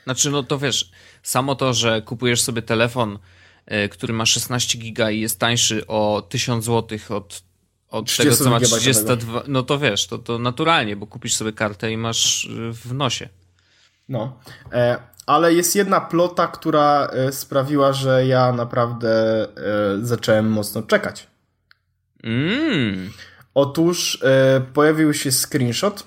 Znaczy, 0.05 0.30
no 0.30 0.43
to 0.43 0.59
wiesz, 0.59 0.90
samo 1.22 1.55
to, 1.55 1.74
że 1.74 2.03
kupujesz 2.03 2.43
sobie 2.43 2.62
telefon, 2.62 3.18
który 3.90 4.12
ma 4.12 4.26
16 4.26 4.78
giga 4.78 5.10
i 5.10 5.20
jest 5.20 5.38
tańszy 5.38 5.86
o 5.86 6.26
1000 6.28 6.64
zł 6.64 6.98
od, 7.08 7.42
od 7.88 8.16
tego, 8.16 8.36
co 8.36 8.50
ma 8.50 8.60
32 8.60 8.78
32, 8.80 9.42
no 9.48 9.62
to 9.62 9.78
wiesz, 9.78 10.06
to, 10.06 10.18
to 10.18 10.38
naturalnie, 10.38 10.96
bo 10.96 11.06
kupisz 11.06 11.34
sobie 11.34 11.52
kartę 11.52 11.92
i 11.92 11.96
masz 11.96 12.44
y, 12.44 12.72
w 12.72 12.94
nosie. 12.94 13.28
No. 14.08 14.38
E, 14.72 14.98
ale 15.26 15.54
jest 15.54 15.76
jedna 15.76 16.00
plota, 16.00 16.46
która 16.46 17.06
e, 17.06 17.32
sprawiła, 17.32 17.92
że 17.92 18.26
ja 18.26 18.52
naprawdę 18.52 19.42
e, 19.42 19.48
zacząłem 20.02 20.50
mocno 20.50 20.82
czekać. 20.82 21.26
Mm. 22.22 23.10
Otóż 23.54 24.18
e, 24.22 24.60
pojawił 24.60 25.14
się 25.14 25.32
screenshot 25.32 26.06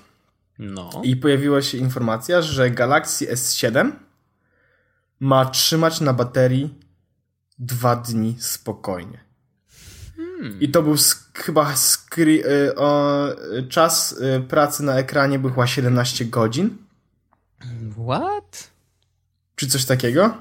No. 0.58 0.90
i 1.04 1.16
pojawiła 1.16 1.62
się 1.62 1.78
informacja, 1.78 2.42
że 2.42 2.70
Galaxy 2.70 3.26
S7 3.26 3.92
ma 5.20 5.44
trzymać 5.44 6.00
na 6.00 6.12
baterii 6.12 6.74
dwa 7.58 7.96
dni 7.96 8.36
spokojnie. 8.38 9.20
I 10.60 10.68
to 10.68 10.82
był 10.82 10.94
sk- 10.94 11.38
chyba 11.38 11.74
y, 12.44 12.74
o, 12.76 13.26
czas 13.68 14.12
y, 14.12 14.40
pracy 14.48 14.82
na 14.82 14.94
ekranie 14.94 15.38
był 15.38 15.50
chyba 15.50 15.66
17 15.66 16.24
godzin, 16.24 16.76
What? 18.08 18.70
czy 19.54 19.66
coś 19.66 19.84
takiego. 19.84 20.34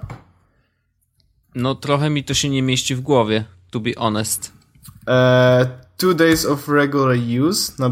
No 1.55 1.76
trochę 1.76 2.09
mi 2.09 2.24
to 2.24 2.34
się 2.34 2.49
nie 2.49 2.61
mieści 2.61 2.95
w 2.95 3.01
głowie, 3.01 3.45
to 3.72 3.80
be 3.80 3.91
honest. 3.97 4.51
E, 5.07 5.68
two 5.97 6.13
days 6.13 6.45
of 6.45 6.68
regular 6.68 7.18
use 7.41 7.74
na 7.80 7.89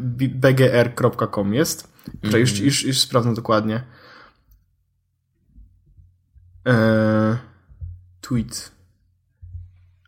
bgr.com 0.00 1.54
jest. 1.54 1.88
Czekaj, 2.22 2.40
już, 2.40 2.60
już, 2.60 2.84
już 2.84 3.00
sprawdzę 3.00 3.34
dokładnie. 3.34 3.82
E, 6.66 7.38
tweet. 8.28 8.72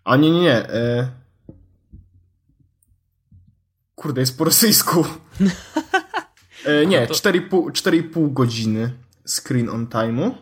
A 0.05 0.17
nie, 0.17 0.31
nie, 0.31 0.41
nie. 0.41 0.71
E, 0.71 1.11
kurde, 3.95 4.21
jest 4.21 4.39
po 4.39 4.45
rosyjsku. 4.45 5.05
E, 6.65 6.87
nie, 6.87 7.07
4,5 7.07 7.71
4,5 7.71 8.33
godziny 8.33 8.93
screen 9.27 9.69
on 9.69 9.87
time'u 9.87 10.35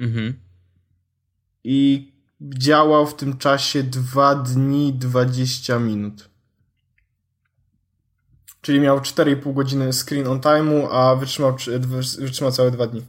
Mhm. 0.00 0.34
i 1.64 2.12
działał 2.40 3.06
w 3.06 3.14
tym 3.14 3.38
czasie 3.38 3.82
2 3.82 4.34
dni 4.34 4.92
20 4.92 5.78
minut. 5.78 6.30
Czyli 8.60 8.80
miał 8.80 8.98
4,5 9.00 9.54
godziny 9.54 9.92
screen 9.92 10.26
on 10.26 10.40
time'u, 10.40 10.88
a 10.90 11.16
wytrzymał, 11.16 11.56
wytrzymał 12.18 12.52
całe 12.52 12.70
dwa 12.70 12.86
dni. 12.86 13.06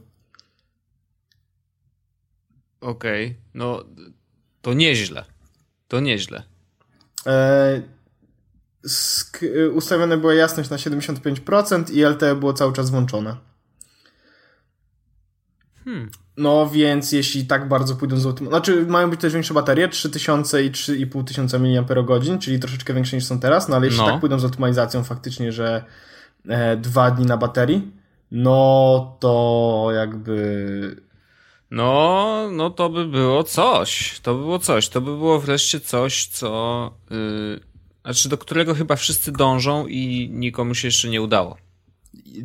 Okej, 2.80 3.26
okay. 3.26 3.40
no 3.54 3.84
to 4.62 4.74
nieźle. 4.74 5.24
To 5.88 6.00
nieźle. 6.00 6.42
E, 7.26 7.82
ustawione 9.72 10.16
była 10.16 10.34
jasność 10.34 10.70
na 10.70 10.76
75% 10.76 11.92
i 11.92 12.04
LTE 12.04 12.34
było 12.34 12.52
cały 12.52 12.72
czas 12.72 12.90
włączone. 12.90 13.36
Hmm. 15.84 16.10
No 16.36 16.70
więc 16.70 17.12
jeśli 17.12 17.46
tak 17.46 17.68
bardzo 17.68 17.96
pójdą 17.96 18.16
z 18.16 18.26
automatyzacją, 18.26 18.50
znaczy 18.50 18.86
mają 18.86 19.10
być 19.10 19.20
też 19.20 19.32
większe 19.32 19.54
baterie, 19.54 19.88
3000 19.88 20.64
i 20.64 20.70
3500 20.70 21.60
mAh, 21.60 22.38
czyli 22.40 22.60
troszeczkę 22.60 22.94
większe 22.94 23.16
niż 23.16 23.24
są 23.24 23.40
teraz, 23.40 23.68
no 23.68 23.76
ale 23.76 23.86
jeśli 23.86 24.00
no. 24.00 24.06
tak 24.06 24.20
pójdą 24.20 24.38
z 24.38 24.44
optymalizacją 24.44 25.04
faktycznie, 25.04 25.52
że 25.52 25.84
e, 26.48 26.76
dwa 26.76 27.10
dni 27.10 27.26
na 27.26 27.36
baterii, 27.36 27.92
no 28.30 29.16
to 29.20 29.88
jakby 29.94 31.02
no, 31.72 32.48
no 32.52 32.70
to 32.70 32.88
by 32.88 33.06
było 33.06 33.44
coś. 33.44 34.20
To 34.20 34.34
by 34.34 34.40
było 34.40 34.58
coś. 34.58 34.88
To 34.88 35.00
by 35.00 35.16
było 35.16 35.40
wreszcie 35.40 35.80
coś, 35.80 36.26
co. 36.26 36.90
Yy, 37.10 37.60
znaczy, 38.04 38.28
do 38.28 38.38
którego 38.38 38.74
chyba 38.74 38.96
wszyscy 38.96 39.32
dążą 39.32 39.86
i 39.86 40.30
nikomu 40.32 40.74
się 40.74 40.88
jeszcze 40.88 41.08
nie 41.08 41.22
udało. 41.22 41.56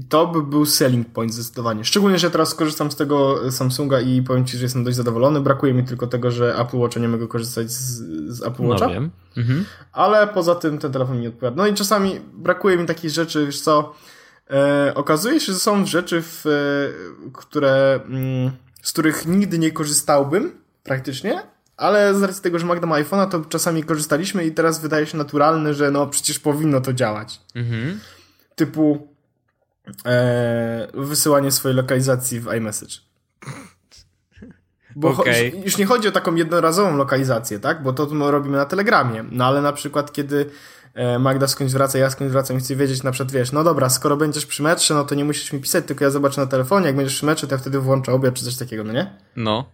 To 0.10 0.28
by 0.28 0.44
był 0.44 0.66
selling 0.66 1.10
point 1.10 1.34
zdecydowanie. 1.34 1.86
Szczególnie, 1.86 2.20
że 2.20 2.32
teraz 2.32 2.56
korzystam 2.56 2.92
z 2.92 2.96
tego 2.96 3.40
Samsunga 3.52 4.02
i 4.02 4.22
powiem 4.22 4.46
Ci, 4.46 4.58
że 4.58 4.64
jestem 4.64 4.84
dość 4.84 4.98
zadowolony. 4.98 5.42
Brakuje 5.42 5.74
mi 5.74 5.84
tylko 5.84 6.08
tego, 6.08 6.32
że 6.32 6.56
Apple 6.60 6.78
Watcha 6.78 7.00
nie 7.00 7.08
mogę 7.08 7.28
korzystać 7.28 7.72
z, 7.72 8.04
z 8.28 8.44
Apple 8.44 8.64
no 8.64 8.70
Watcha. 8.70 8.88
No 8.88 8.94
wiem. 8.94 9.12
Mhm. 9.38 9.66
Ale 9.92 10.28
poza 10.28 10.56
tym 10.56 10.78
ten 10.78 10.92
telefon 10.92 11.20
mi 11.20 11.28
odpowiada. 11.28 11.58
No 11.58 11.68
i 11.68 11.74
czasami 11.74 12.20
brakuje 12.34 12.78
mi 12.78 12.86
takich 12.86 13.12
rzeczy, 13.12 13.46
wiesz 13.46 13.62
co, 13.62 13.94
e, 14.50 14.92
okazuje 14.96 15.40
się, 15.40 15.54
że 15.54 15.60
są 15.60 15.86
rzeczy, 15.86 16.22
w, 16.22 16.46
e, 16.46 17.32
które... 17.34 18.00
Mm, 18.06 18.52
z 18.88 18.92
których 18.92 19.26
nigdy 19.26 19.60
nie 19.60 19.72
korzystałbym 19.72 20.62
praktycznie, 20.84 21.44
ale 21.78 22.16
z 22.16 22.24
racji 22.24 22.44
tego, 22.44 22.60
że 22.60 22.66
Magda 22.66 22.88
ma 22.88 22.96
iPhone'a, 22.96 23.30
to 23.30 23.46
czasami 23.46 23.84
korzystaliśmy 23.84 24.46
i 24.46 24.52
teraz 24.52 24.80
wydaje 24.82 25.06
się 25.06 25.18
naturalne, 25.18 25.74
że 25.74 25.92
no 25.92 26.08
przecież 26.08 26.40
powinno 26.40 26.82
to 26.82 26.94
działać. 26.94 27.42
Mhm. 27.56 28.00
Typu 28.56 29.08
e, 30.06 30.88
wysyłanie 30.94 31.52
swojej 31.52 31.78
lokalizacji 31.78 32.40
w 32.40 32.54
iMessage. 32.54 32.96
Bo 34.96 35.10
okay. 35.10 35.52
już 35.66 35.78
nie 35.78 35.86
chodzi 35.86 36.08
o 36.08 36.12
taką 36.12 36.36
jednorazową 36.36 36.98
lokalizację, 36.98 37.60
tak? 37.60 37.84
Bo 37.84 37.94
to 37.94 38.32
robimy 38.32 38.58
na 38.58 38.66
Telegramie. 38.66 39.26
No 39.32 39.46
ale 39.46 39.62
na 39.62 39.74
przykład, 39.74 40.14
kiedy 40.14 40.50
Magda 41.20 41.48
skądś 41.48 41.74
wraca, 41.74 41.98
ja 41.98 42.10
skądś 42.10 42.32
wracam 42.32 42.58
i 42.58 42.60
chcę 42.60 42.76
wiedzieć 42.76 43.04
na 43.04 43.12
przykład, 43.12 43.32
wiesz, 43.32 43.52
no 43.52 43.64
dobra, 43.64 43.90
skoro 43.90 44.18
będziesz 44.18 44.46
przy 44.46 44.64
metrze, 44.64 44.94
no 44.94 45.04
to 45.04 45.16
nie 45.16 45.26
musisz 45.26 45.54
mi 45.54 45.60
pisać, 45.60 45.86
tylko 45.86 46.04
ja 46.04 46.10
zobaczę 46.12 46.42
na 46.42 46.48
telefonie, 46.48 46.86
jak 46.88 46.96
będziesz 46.96 47.16
przy 47.16 47.26
metrze, 47.26 47.48
to 47.48 47.56
ja 47.56 47.60
wtedy 47.60 47.80
włączę 47.80 48.14
obiad 48.14 48.34
czy 48.34 48.46
coś 48.46 48.56
takiego, 48.56 48.84
no 48.84 48.94
nie? 48.94 49.14
No. 49.36 49.70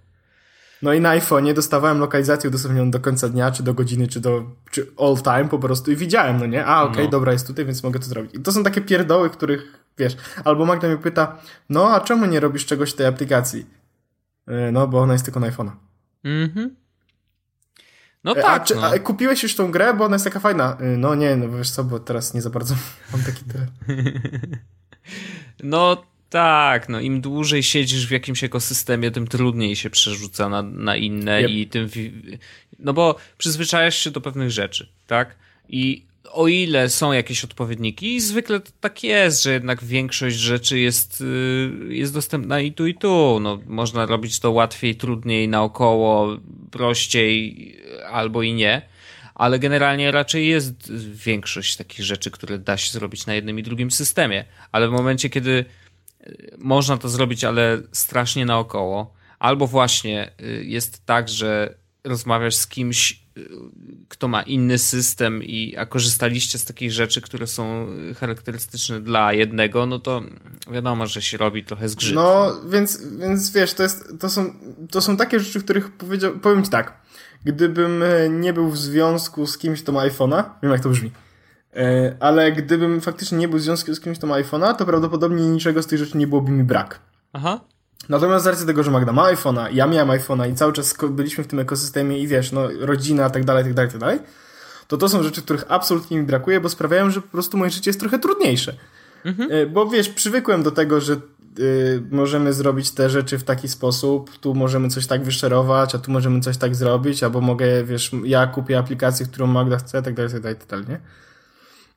No 0.81 0.93
i 0.93 1.01
na 1.01 1.19
iPhone'ie 1.19 1.53
dostawałem 1.53 1.99
lokalizację 1.99 2.49
udostępnioną 2.49 2.91
do 2.91 2.99
końca 2.99 3.29
dnia, 3.29 3.51
czy 3.51 3.63
do 3.63 3.73
godziny, 3.73 4.07
czy 4.07 4.19
do 4.19 4.43
czy 4.71 4.87
all 4.99 5.17
time 5.17 5.49
po 5.49 5.59
prostu 5.59 5.91
i 5.91 5.95
widziałem, 5.95 6.39
no 6.39 6.45
nie? 6.45 6.65
A, 6.65 6.81
okej, 6.81 6.91
okay, 6.91 7.03
no. 7.05 7.11
dobra, 7.11 7.31
jest 7.31 7.47
tutaj, 7.47 7.65
więc 7.65 7.83
mogę 7.83 7.99
to 7.99 8.05
zrobić. 8.05 8.35
I 8.35 8.39
to 8.39 8.51
są 8.51 8.63
takie 8.63 8.81
pierdoły, 8.81 9.29
których, 9.29 9.79
wiesz, 9.97 10.17
albo 10.45 10.65
Magda 10.65 10.87
mnie 10.87 10.97
pyta, 10.97 11.37
no 11.69 11.89
a 11.95 11.99
czemu 11.99 12.25
nie 12.25 12.39
robisz 12.39 12.65
czegoś 12.65 12.91
w 12.91 12.95
tej 12.95 13.05
aplikacji? 13.05 13.65
E, 14.47 14.71
no, 14.71 14.87
bo 14.87 14.99
ona 14.99 15.13
jest 15.13 15.25
tylko 15.25 15.39
na 15.39 15.51
iPhone'a. 15.51 15.71
Mhm. 16.23 16.75
No 18.23 18.31
e, 18.31 18.41
tak. 18.41 18.61
A, 18.61 18.65
czy, 18.65 18.75
no. 18.75 18.85
a 18.85 18.99
kupiłeś 18.99 19.43
już 19.43 19.55
tą 19.55 19.71
grę, 19.71 19.93
bo 19.93 20.05
ona 20.05 20.15
jest 20.15 20.25
taka 20.25 20.39
fajna. 20.39 20.77
Y, 20.81 20.97
no 20.97 21.15
nie, 21.15 21.35
no 21.35 21.57
wiesz 21.57 21.69
co, 21.69 21.83
bo 21.83 21.99
teraz 21.99 22.33
nie 22.33 22.41
za 22.41 22.49
bardzo 22.49 22.75
mam 23.11 23.23
taki 23.23 23.43
tyle. 23.43 23.67
no 25.63 26.03
tak, 26.29 26.89
no 26.89 26.99
im 26.99 27.21
dłużej 27.21 27.63
siedzisz 27.63 28.07
w 28.07 28.11
jakimś 28.11 28.43
ekosystemie, 28.43 29.11
tym 29.11 29.27
trudniej 29.27 29.75
się 29.75 29.89
przerzuca 29.89 30.49
na, 30.49 30.61
na 30.61 30.95
inne 30.95 31.41
yep. 31.41 31.51
i 31.51 31.67
tym. 31.67 31.89
No 32.79 32.93
bo 32.93 33.15
przyzwyczajasz 33.37 33.97
się 33.97 34.11
do 34.11 34.21
pewnych 34.21 34.51
rzeczy, 34.51 34.89
tak? 35.07 35.35
I 35.69 36.05
o 36.31 36.47
ile 36.47 36.89
są 36.89 37.11
jakieś 37.11 37.43
odpowiedniki, 37.43 38.21
zwykle 38.21 38.61
tak 38.79 39.03
jest, 39.03 39.43
że 39.43 39.53
jednak 39.53 39.83
większość 39.83 40.35
rzeczy 40.35 40.79
jest, 40.79 41.21
y, 41.21 41.93
jest 41.93 42.13
dostępna 42.13 42.59
i 42.59 42.71
tu, 42.71 42.87
i 42.87 42.95
tu. 42.95 43.39
No, 43.41 43.59
można 43.65 44.05
robić 44.05 44.39
to 44.39 44.51
łatwiej, 44.51 44.95
trudniej, 44.95 45.47
naokoło, 45.47 46.37
prościej 46.71 47.75
albo 48.11 48.41
i 48.41 48.53
nie, 48.53 48.81
ale 49.35 49.59
generalnie 49.59 50.11
raczej 50.11 50.47
jest 50.47 50.91
większość 51.25 51.77
takich 51.77 52.05
rzeczy, 52.05 52.31
które 52.31 52.59
da 52.59 52.77
się 52.77 52.91
zrobić 52.91 53.25
na 53.25 53.33
jednym 53.33 53.59
i 53.59 53.63
drugim 53.63 53.91
systemie. 53.91 54.45
Ale 54.71 54.87
w 54.87 54.91
momencie, 54.91 55.29
kiedy 55.29 55.65
y, 56.27 56.55
można 56.57 56.97
to 56.97 57.09
zrobić, 57.09 57.43
ale 57.43 57.81
strasznie 57.91 58.45
naokoło, 58.45 59.13
albo 59.39 59.67
właśnie 59.67 60.31
y, 60.41 60.63
jest 60.65 61.05
tak, 61.05 61.29
że 61.29 61.77
rozmawiasz 62.03 62.55
z 62.55 62.67
kimś, 62.67 63.11
y, 63.11 63.22
kto 64.09 64.27
ma 64.27 64.41
inny 64.41 64.77
system, 64.77 65.43
i, 65.43 65.75
a 65.77 65.85
korzystaliście 65.85 66.57
z 66.57 66.65
takich 66.65 66.91
rzeczy, 66.91 67.21
które 67.21 67.47
są 67.47 67.87
charakterystyczne 68.19 69.01
dla 69.01 69.33
jednego, 69.33 69.85
no 69.85 69.99
to 69.99 70.21
wiadomo, 70.71 71.07
że 71.07 71.21
się 71.21 71.37
robi 71.37 71.63
trochę 71.63 71.89
zgrzyt. 71.89 72.15
No, 72.15 72.61
więc, 72.69 73.03
więc 73.17 73.51
wiesz, 73.51 73.73
to, 73.73 73.83
jest, 73.83 74.13
to, 74.19 74.29
są, 74.29 74.53
to 74.91 75.01
są 75.01 75.17
takie 75.17 75.39
rzeczy, 75.39 75.59
których 75.63 75.91
powiedział, 75.91 76.39
powiem 76.39 76.63
ci 76.63 76.69
tak, 76.69 77.01
gdybym 77.45 78.03
e, 78.03 78.29
nie 78.29 78.53
był 78.53 78.69
w 78.69 78.77
związku 78.77 79.47
z 79.47 79.57
kimś, 79.57 79.83
kto 79.83 79.91
ma 79.91 80.07
iPhone'a, 80.07 80.43
wiem 80.63 80.71
jak 80.71 80.81
to 80.81 80.89
brzmi, 80.89 81.11
e, 81.75 82.15
ale 82.19 82.51
gdybym 82.51 83.01
faktycznie 83.01 83.37
nie 83.37 83.47
był 83.47 83.59
w 83.59 83.61
związku 83.61 83.95
z 83.95 83.99
kimś, 83.99 84.17
kto 84.17 84.27
ma 84.27 84.41
iPhone'a, 84.41 84.75
to 84.75 84.85
prawdopodobnie 84.85 85.47
niczego 85.47 85.83
z 85.83 85.87
tych 85.87 85.99
rzeczy 85.99 86.17
nie 86.17 86.27
byłoby 86.27 86.51
mi 86.51 86.63
brak. 86.63 86.99
Aha. 87.33 87.59
Natomiast 88.09 88.43
z 88.43 88.47
racji 88.47 88.65
tego, 88.65 88.83
że 88.83 88.91
Magda 88.91 89.11
ma 89.11 89.33
iPhone'a, 89.33 89.67
ja 89.71 89.87
miałem 89.87 90.19
iPhone'a 90.19 90.51
i 90.51 90.55
cały 90.55 90.73
czas 90.73 90.95
byliśmy 91.09 91.43
w 91.43 91.47
tym 91.47 91.59
ekosystemie 91.59 92.19
i 92.19 92.27
wiesz, 92.27 92.51
no 92.51 92.67
rodzina, 92.79 93.29
tak 93.29 93.43
dalej, 93.45 93.63
tak 93.63 93.73
dalej, 93.73 93.91
tak 93.91 93.99
dalej, 93.99 94.19
to 94.87 94.97
to 94.97 95.09
są 95.09 95.23
rzeczy, 95.23 95.41
których 95.41 95.65
absolutnie 95.67 96.17
mi 96.17 96.23
brakuje, 96.23 96.61
bo 96.61 96.69
sprawiają, 96.69 97.09
że 97.09 97.21
po 97.21 97.27
prostu 97.27 97.57
moje 97.57 97.71
życie 97.71 97.89
jest 97.89 97.99
trochę 97.99 98.19
trudniejsze. 98.19 98.75
Mhm. 99.25 99.51
E, 99.51 99.65
bo 99.65 99.89
wiesz, 99.89 100.09
przywykłem 100.09 100.63
do 100.63 100.71
tego, 100.71 101.01
że 101.01 101.13
y, 101.59 102.03
możemy 102.11 102.53
zrobić 102.53 102.91
te 102.91 103.09
rzeczy 103.09 103.39
w 103.39 103.43
taki 103.43 103.67
sposób, 103.67 104.37
tu 104.37 104.55
możemy 104.55 104.89
coś 104.89 105.07
tak 105.07 105.23
wyszerować, 105.23 105.95
a 105.95 105.99
tu 105.99 106.11
możemy 106.11 106.39
coś 106.39 106.57
tak 106.57 106.75
zrobić, 106.75 107.23
albo 107.23 107.41
mogę, 107.41 107.83
wiesz, 107.83 108.11
ja 108.23 108.47
kupię 108.47 108.77
aplikację, 108.77 109.25
którą 109.25 109.47
Magda 109.47 109.77
chce, 109.77 110.01
tak 110.01 110.13
dalej, 110.13 110.31
tak 110.31 110.41
dalej, 110.41 110.57
tak 110.57 110.67
dalej, 110.67 110.85
nie? 110.89 110.99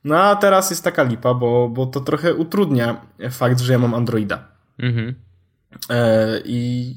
No 0.03 0.19
a 0.19 0.35
teraz 0.35 0.69
jest 0.69 0.83
taka 0.83 1.03
lipa, 1.03 1.33
bo, 1.33 1.69
bo 1.69 1.85
to 1.85 1.99
trochę 1.99 2.33
utrudnia 2.33 3.01
fakt, 3.31 3.59
że 3.59 3.73
ja 3.73 3.79
mam 3.79 3.93
Androida. 3.93 4.47
Mhm. 4.79 5.15
E, 5.89 6.41
I 6.45 6.93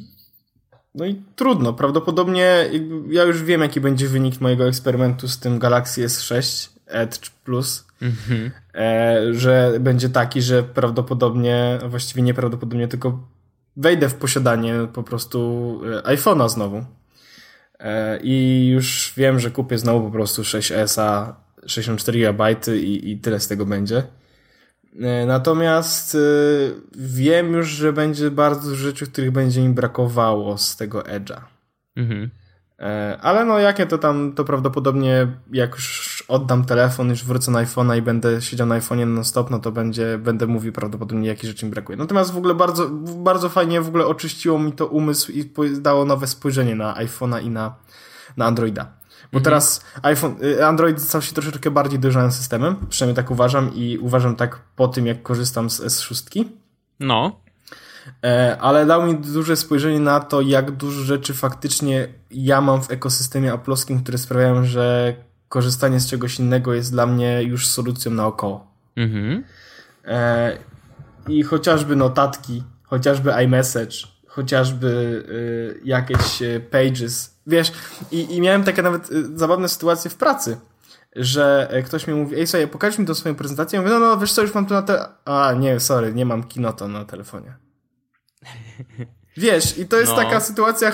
no 0.94 1.06
i 1.06 1.22
trudno. 1.36 1.72
Prawdopodobnie 1.72 2.70
ja 3.08 3.22
już 3.22 3.42
wiem, 3.42 3.60
jaki 3.60 3.80
będzie 3.80 4.08
wynik 4.08 4.40
mojego 4.40 4.68
eksperymentu 4.68 5.28
z 5.28 5.38
tym 5.38 5.58
Galaxy 5.58 6.06
S6 6.06 6.68
Edge 6.86 7.30
Plus. 7.30 7.86
Mhm. 8.02 8.50
E, 8.74 9.34
że 9.34 9.72
będzie 9.80 10.08
taki, 10.08 10.42
że 10.42 10.62
prawdopodobnie, 10.62 11.78
właściwie 11.88 12.22
nieprawdopodobnie, 12.22 12.88
tylko 12.88 13.28
wejdę 13.76 14.08
w 14.08 14.14
posiadanie 14.14 14.74
po 14.92 15.02
prostu 15.02 15.80
e, 16.06 16.16
iPhone'a 16.16 16.48
znowu. 16.48 16.84
I 18.22 18.68
już 18.72 19.12
wiem, 19.16 19.40
że 19.40 19.50
kupię 19.50 19.78
znowu 19.78 20.06
po 20.06 20.12
prostu 20.12 20.42
6S, 20.42 21.32
64 21.66 22.18
GB 22.18 22.56
i, 22.76 23.10
i 23.10 23.18
tyle 23.18 23.40
z 23.40 23.48
tego 23.48 23.66
będzie. 23.66 24.02
E, 24.98 25.26
natomiast 25.26 26.14
e, 26.14 26.18
wiem 26.96 27.52
już, 27.52 27.68
że 27.68 27.92
będzie 27.92 28.30
bardzo 28.30 28.74
rzeczy, 28.74 29.06
których 29.06 29.30
będzie 29.30 29.62
mi 29.62 29.74
brakowało 29.74 30.58
z 30.58 30.76
tego 30.76 31.00
Edge'a. 31.00 31.40
Mhm. 31.96 32.30
E, 32.78 33.18
ale 33.22 33.44
no 33.44 33.58
jakie 33.58 33.86
to 33.86 33.98
tam, 33.98 34.32
to 34.32 34.44
prawdopodobnie 34.44 35.26
jak 35.52 35.74
już 35.74 36.24
oddam 36.28 36.64
telefon, 36.64 37.10
już 37.10 37.24
wrócę 37.24 37.50
na 37.50 37.64
iPhone'a 37.64 37.98
i 37.98 38.02
będę 38.02 38.42
siedział 38.42 38.66
na 38.66 38.80
iPhone'ie 38.80 39.06
non 39.06 39.24
stop, 39.24 39.50
no 39.50 39.58
to 39.58 39.72
będzie, 39.72 40.18
będę 40.18 40.46
mówił 40.46 40.72
prawdopodobnie 40.72 41.28
jakie 41.28 41.48
rzeczy 41.48 41.66
mi 41.66 41.70
brakuje. 41.72 41.98
Natomiast 41.98 42.32
w 42.32 42.36
ogóle 42.36 42.54
bardzo, 42.54 42.88
bardzo 43.16 43.48
fajnie 43.48 43.80
w 43.80 43.88
ogóle 43.88 44.06
oczyściło 44.06 44.58
mi 44.58 44.72
to 44.72 44.86
umysł 44.86 45.32
i 45.32 45.50
dało 45.80 46.04
nowe 46.04 46.26
spojrzenie 46.26 46.74
na 46.74 46.94
iPhone'a 46.94 47.42
i 47.42 47.50
na, 47.50 47.74
na 48.36 48.46
Androida. 48.46 48.99
Bo 49.32 49.38
mhm. 49.38 49.44
teraz 49.44 49.84
iPhone, 50.02 50.36
y, 50.42 50.66
Android 50.66 51.02
stał 51.02 51.22
się 51.22 51.32
troszeczkę 51.32 51.70
bardziej 51.70 51.98
dojrzałym 51.98 52.32
systemem, 52.32 52.76
przynajmniej 52.88 53.16
tak 53.16 53.30
uważam 53.30 53.74
i 53.74 53.98
uważam 53.98 54.36
tak 54.36 54.58
po 54.76 54.88
tym, 54.88 55.06
jak 55.06 55.22
korzystam 55.22 55.70
z 55.70 55.80
S6. 55.80 56.44
No. 57.00 57.40
E, 58.24 58.56
ale 58.60 58.86
dał 58.86 59.06
mi 59.06 59.16
duże 59.16 59.56
spojrzenie 59.56 60.00
na 60.00 60.20
to, 60.20 60.40
jak 60.40 60.70
dużo 60.70 61.02
rzeczy 61.02 61.34
faktycznie 61.34 62.08
ja 62.30 62.60
mam 62.60 62.82
w 62.82 62.90
ekosystemie 62.90 63.52
aploskim, 63.52 64.02
które 64.02 64.18
sprawiają, 64.18 64.64
że 64.64 65.14
korzystanie 65.48 66.00
z 66.00 66.10
czegoś 66.10 66.38
innego 66.38 66.74
jest 66.74 66.92
dla 66.92 67.06
mnie 67.06 67.42
już 67.42 67.66
solucją 67.66 68.12
naokoło. 68.12 68.66
Mhm. 68.96 69.44
E, 70.04 70.58
I 71.28 71.42
chociażby 71.42 71.96
notatki, 71.96 72.62
chociażby 72.82 73.32
iMessage, 73.44 73.96
chociażby 74.30 74.86
y, 75.76 75.80
jakieś 75.84 76.42
e, 76.42 76.60
pages, 76.60 77.38
wiesz, 77.46 77.72
i, 78.12 78.36
i 78.36 78.40
miałem 78.40 78.64
takie 78.64 78.82
nawet 78.82 79.10
y, 79.12 79.38
zabawne 79.38 79.68
sytuacje 79.68 80.10
w 80.10 80.14
pracy, 80.14 80.60
że 81.16 81.68
e, 81.70 81.82
ktoś 81.82 82.06
mi 82.06 82.14
mówi, 82.14 82.36
ej 82.36 82.46
sobie, 82.46 82.66
pokaż 82.68 82.98
mi 82.98 83.06
tą 83.06 83.14
swoją 83.14 83.34
prezentację. 83.34 83.76
Ja 83.76 83.82
mówię, 83.82 83.94
no, 83.94 84.00
no, 84.00 84.18
wiesz 84.18 84.32
co, 84.32 84.42
już 84.42 84.54
mam 84.54 84.66
tu 84.66 84.74
na 84.74 84.82
te... 84.82 85.04
A, 85.24 85.52
nie, 85.52 85.80
sorry, 85.80 86.14
nie 86.14 86.26
mam 86.26 86.44
Kinoto 86.44 86.88
na 86.88 87.04
telefonie. 87.04 87.56
Wiesz, 89.36 89.78
i 89.78 89.86
to 89.86 89.96
jest 89.96 90.12
No. 90.12 90.16
taka 90.18 90.40
sytuacja, 90.40 90.92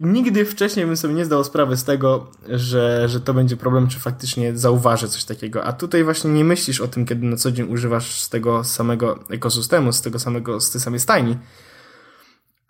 nigdy 0.00 0.44
wcześniej 0.44 0.86
bym 0.86 0.96
sobie 0.96 1.14
nie 1.14 1.24
zdał 1.24 1.44
sprawy 1.44 1.76
z 1.76 1.84
tego, 1.84 2.30
że, 2.48 3.08
że 3.08 3.20
to 3.20 3.34
będzie 3.34 3.56
problem, 3.56 3.88
czy 3.88 4.00
faktycznie 4.00 4.56
zauważę 4.56 5.08
coś 5.08 5.24
takiego. 5.24 5.64
A 5.64 5.72
tutaj 5.72 6.04
właśnie 6.04 6.30
nie 6.30 6.44
myślisz 6.44 6.80
o 6.80 6.88
tym, 6.88 7.06
kiedy 7.06 7.26
na 7.26 7.36
co 7.36 7.52
dzień 7.52 7.72
używasz 7.72 8.20
z 8.20 8.28
tego 8.28 8.64
samego 8.64 9.18
ekosystemu, 9.30 9.92
z 9.92 10.02
tego 10.02 10.18
samego, 10.18 10.60
z 10.60 10.70
tej 10.70 10.80
samej 10.80 11.00
stajni. 11.00 11.38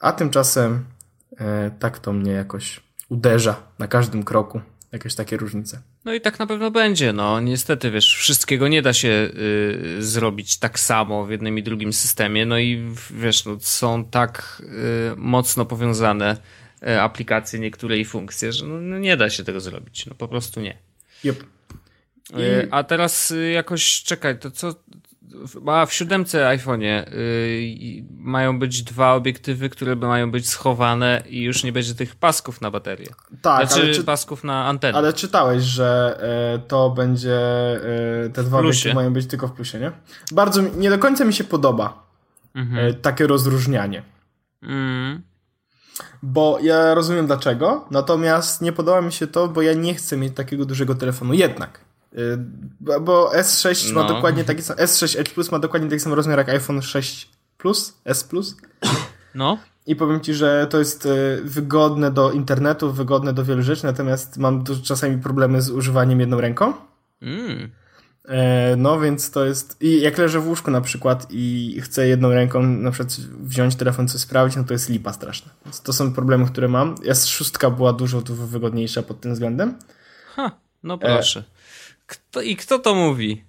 A 0.03 0.13
tymczasem 0.13 0.85
e, 1.39 1.71
tak 1.79 1.99
to 1.99 2.13
mnie 2.13 2.33
jakoś 2.33 2.81
uderza 3.09 3.63
na 3.79 3.89
każdym 3.89 4.23
kroku. 4.23 4.61
Jakieś 4.93 5.15
takie 5.15 5.37
różnice. 5.37 5.83
No 6.05 6.15
i 6.15 6.21
tak 6.21 6.39
na 6.39 6.47
pewno 6.47 6.71
będzie, 6.71 7.13
no 7.13 7.41
niestety, 7.41 7.91
wiesz, 7.91 8.17
wszystkiego 8.17 8.69
nie 8.69 8.83
da 8.83 8.93
się 8.93 9.09
y, 9.09 9.97
zrobić 10.03 10.59
tak 10.59 10.79
samo 10.79 11.27
w 11.27 11.31
jednym 11.31 11.59
i 11.59 11.63
drugim 11.63 11.93
systemie, 11.93 12.47
no 12.47 12.59
i 12.59 12.93
wiesz, 13.11 13.45
no, 13.45 13.57
są 13.61 14.05
tak 14.05 14.63
y, 15.13 15.17
mocno 15.17 15.65
powiązane 15.65 16.37
y, 16.83 17.01
aplikacje 17.01 17.59
niektóre 17.59 17.99
i 17.99 18.05
funkcje, 18.05 18.53
że 18.53 18.67
no, 18.67 18.81
no 18.81 18.99
nie 18.99 19.17
da 19.17 19.31
się 19.31 19.45
tego 19.45 19.61
zrobić, 19.61 20.07
no 20.07 20.15
po 20.15 20.29
prostu 20.29 20.61
nie. 20.61 20.79
Yep. 21.25 21.45
Y, 22.39 22.69
A 22.71 22.85
teraz 22.85 23.31
y, 23.31 23.51
jakoś, 23.51 24.03
czekaj, 24.03 24.39
to 24.39 24.51
co, 24.51 24.75
a 25.67 25.87
w 25.87 25.93
siódemce 25.93 26.39
iPhone'ie 26.47 27.09
y, 27.13 28.05
mają 28.19 28.59
być 28.59 28.83
dwa 28.83 29.15
obiektywy, 29.15 29.69
które 29.69 29.97
mają 29.97 30.31
być 30.31 30.49
schowane 30.49 31.23
i 31.29 31.43
już 31.43 31.65
nie 31.65 31.73
będzie 31.73 31.95
tych 31.95 32.17
pasków 32.17 32.61
na 32.61 32.71
baterię. 32.71 33.07
Tak, 33.43 33.67
znaczy 33.69 33.83
ale, 33.83 33.95
czy, 33.95 34.05
pasków 34.05 34.45
na 34.45 34.67
antenę. 34.67 34.99
ale 34.99 35.13
czytałeś, 35.13 35.63
że 35.63 36.19
e, 36.55 36.69
to 36.69 36.91
będzie, 36.91 37.37
e, 38.25 38.31
te 38.31 38.43
dwa 38.43 38.59
plusie. 38.59 38.69
obiektywy 38.69 38.95
mają 38.95 39.13
być 39.13 39.27
tylko 39.27 39.49
w 39.49 39.53
plusie, 39.53 39.79
nie? 39.81 39.93
Bardzo, 40.33 40.63
nie 40.77 40.91
do 40.91 40.99
końca 40.99 41.25
mi 41.25 41.33
się 41.35 41.45
podoba 41.45 42.03
Mhm. 42.55 42.87
e, 42.87 42.95
takie 42.95 43.27
rozróżnianie. 43.27 44.03
Mm. 44.63 45.23
Bo 46.23 46.59
ja 46.63 46.95
rozumiem 46.95 47.27
dlaczego, 47.27 47.85
natomiast 47.91 48.63
nie 48.63 48.73
podoba 48.73 49.01
mi 49.03 49.13
się 49.13 49.27
to, 49.27 49.49
bo 49.49 49.63
ja 49.63 49.73
nie 49.75 49.95
chcę 49.95 50.17
mieć 50.17 50.35
takiego 50.35 50.65
dużego 50.65 50.95
telefonu 50.95 51.35
jednak. 51.35 51.81
Y, 52.19 52.39
Bo 52.81 53.01
bo 53.01 53.33
S6 53.35 53.93
ma 53.93 54.03
No. 54.03 54.09
dokładnie 54.09 54.45
taki 54.45 54.63
sam, 54.63 54.77
S6 54.77 55.21
Edge 55.21 55.31
Plus 55.35 55.53
ma 55.53 55.59
dokładnie 55.59 55.89
taki 55.89 56.01
sam 56.01 56.13
rozmiar 56.13 56.39
jak 56.39 56.49
iPhone 56.49 56.83
6 56.83 57.29
Plus, 57.59 57.95
S 58.05 58.25
Plus. 58.25 58.57
No, 59.35 59.59
I 59.87 59.97
powiem 59.97 60.21
ci, 60.21 60.35
że 60.35 60.67
to 60.71 60.79
jest 60.79 61.07
y, 61.07 61.41
wygodne 61.45 62.11
do 62.11 62.33
internetu, 62.33 62.93
wygodne 62.93 63.33
do 63.33 63.45
wielu 63.45 63.63
rzeczy, 63.63 63.85
natomiast 63.85 64.37
mam 64.39 64.65
tu 64.65 64.83
czasami 64.83 65.19
problemy 65.19 65.63
z 65.63 65.71
używaniem 65.71 66.21
jedną 66.21 66.41
ręką. 66.41 66.73
mm. 67.23 67.71
E, 68.29 68.77
No 68.77 69.01
więc 69.01 69.31
to 69.31 69.45
jest. 69.45 69.77
I 69.83 70.01
jak 70.01 70.19
leżę 70.19 70.41
w 70.41 70.49
łóżku 70.49 70.71
na 70.71 70.81
przykład 70.81 71.27
i 71.31 71.79
chcę 71.83 72.09
jedną 72.09 72.31
ręką 72.31 72.63
na 72.63 72.91
przykład 72.91 73.17
wziąć 73.41 73.75
telefon, 73.77 74.09
coś 74.09 74.21
sprawdzić, 74.21 74.57
no 74.57 74.65
to 74.65 74.73
jest 74.73 74.89
lipa 74.89 75.13
straszna. 75.13 75.53
Więc 75.65 75.81
to 75.81 75.93
są 75.93 76.13
problemy, 76.13 76.47
które 76.47 76.69
mam. 76.69 76.95
S6 76.95 77.77
była 77.77 77.93
dużo, 77.93 78.21
dużo 78.23 78.47
wygodniejsza 78.47 79.03
pod 79.03 79.21
tym 79.21 79.33
względem. 79.33 79.79
Ha, 80.37 80.51
no 80.83 80.99
proszę. 80.99 81.45
Kto, 82.13 82.43
I 82.43 82.57
kto 82.57 82.79
to 82.79 82.95
mówi? 82.95 83.45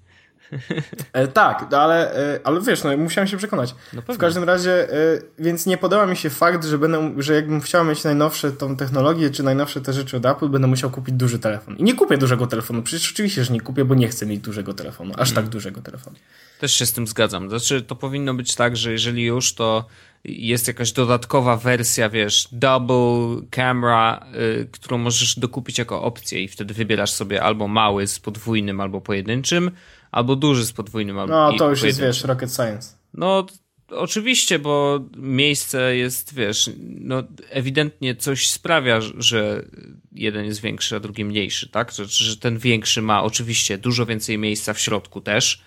E, 1.13 1.27
tak, 1.27 1.67
no 1.71 1.77
ale, 1.77 2.15
e, 2.15 2.39
ale 2.43 2.61
wiesz, 2.61 2.83
no 2.83 2.97
musiałem 2.97 3.27
się 3.27 3.37
przekonać. 3.37 3.75
No 3.93 4.13
w 4.13 4.17
każdym 4.17 4.43
razie, 4.43 4.93
e, 4.93 4.95
więc 5.39 5.65
nie 5.65 5.77
podoba 5.77 6.05
mi 6.05 6.17
się 6.17 6.29
fakt, 6.29 6.65
że 6.65 6.77
będę, 6.77 7.13
że 7.17 7.33
jakbym 7.33 7.61
chciał 7.61 7.85
mieć 7.85 8.03
najnowsze 8.03 8.51
tą 8.51 8.75
technologię, 8.77 9.29
czy 9.29 9.43
najnowsze 9.43 9.81
te 9.81 9.93
rzeczy 9.93 10.17
od 10.17 10.25
Apple, 10.25 10.49
będę 10.49 10.67
musiał 10.67 10.89
kupić 10.89 11.15
duży 11.15 11.39
telefon. 11.39 11.75
I 11.77 11.83
nie 11.83 11.95
kupię 11.95 12.17
dużego 12.17 12.47
telefonu. 12.47 12.83
Przecież 12.83 13.11
oczywiście, 13.11 13.43
że 13.43 13.53
nie 13.53 13.61
kupię, 13.61 13.85
bo 13.85 13.95
nie 13.95 14.07
chcę 14.07 14.25
mieć 14.25 14.39
dużego 14.39 14.73
telefonu. 14.73 15.13
Aż 15.17 15.31
tak 15.31 15.47
dużego 15.47 15.81
telefonu. 15.81 16.15
Też 16.59 16.73
się 16.73 16.85
z 16.85 16.93
tym 16.93 17.07
zgadzam. 17.07 17.49
Znaczy, 17.49 17.81
to 17.81 17.95
powinno 17.95 18.33
być 18.33 18.55
tak, 18.55 18.77
że 18.77 18.91
jeżeli 18.91 19.23
już, 19.23 19.53
to 19.53 19.85
jest 20.25 20.67
jakaś 20.67 20.91
dodatkowa 20.91 21.57
wersja, 21.57 22.09
wiesz, 22.09 22.47
double 22.51 23.47
camera, 23.49 24.25
y, 24.61 24.67
którą 24.71 24.97
możesz 24.97 25.39
dokupić 25.39 25.77
jako 25.77 26.03
opcję 26.03 26.43
i 26.43 26.47
wtedy 26.47 26.73
wybierasz 26.73 27.11
sobie 27.11 27.43
albo 27.43 27.67
mały 27.67 28.07
z 28.07 28.19
podwójnym, 28.19 28.81
albo 28.81 29.01
pojedynczym, 29.01 29.71
albo 30.11 30.35
duży 30.35 30.65
z 30.65 30.73
podwójnym, 30.73 31.19
albo 31.19 31.33
No 31.33 31.57
to 31.57 31.69
już 31.69 31.83
jest, 31.83 32.01
wiesz, 32.01 32.23
rocket 32.23 32.55
science. 32.55 32.89
No, 33.13 33.45
oczywiście, 33.89 34.59
bo 34.59 34.99
miejsce 35.17 35.97
jest, 35.97 36.33
wiesz, 36.33 36.69
no, 36.79 37.23
ewidentnie 37.49 38.15
coś 38.15 38.49
sprawia, 38.49 39.01
że 39.01 39.65
jeden 40.11 40.45
jest 40.45 40.61
większy, 40.61 40.95
a 40.95 40.99
drugi 40.99 41.25
mniejszy, 41.25 41.69
tak? 41.69 41.91
Że, 41.91 42.05
że 42.05 42.37
ten 42.37 42.57
większy 42.57 43.01
ma 43.01 43.23
oczywiście 43.23 43.77
dużo 43.77 44.05
więcej 44.05 44.37
miejsca 44.37 44.73
w 44.73 44.79
środku 44.79 45.21
też 45.21 45.61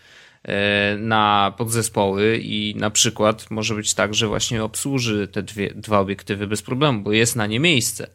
na 0.99 1.55
podzespoły 1.59 2.41
i 2.43 2.75
na 2.77 2.91
przykład 2.91 3.51
może 3.51 3.75
być 3.75 3.95
tak, 3.95 4.15
że 4.15 4.27
właśnie 4.27 4.65
obsłuży 4.65 5.29
te 5.29 5.43
dwie, 5.43 5.75
dwa 5.75 6.01
obiektywy 6.01 6.47
bez 6.47 6.63
problemu, 6.63 7.03
bo 7.03 7.13
jest 7.13 7.37
na 7.37 7.47
nie 7.47 7.61
miejsce 7.61 8.11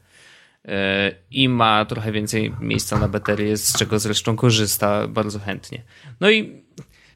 E, 0.67 1.11
i 1.32 1.49
ma 1.49 1.86
trochę 1.86 2.11
więcej 2.11 2.53
miejsca 2.59 2.99
na 2.99 3.07
baterię, 3.07 3.57
z 3.57 3.77
czego 3.77 3.99
zresztą 3.99 4.36
korzysta 4.36 5.07
bardzo 5.07 5.39
chętnie. 5.39 5.84
No 6.19 6.32
i 6.32 6.61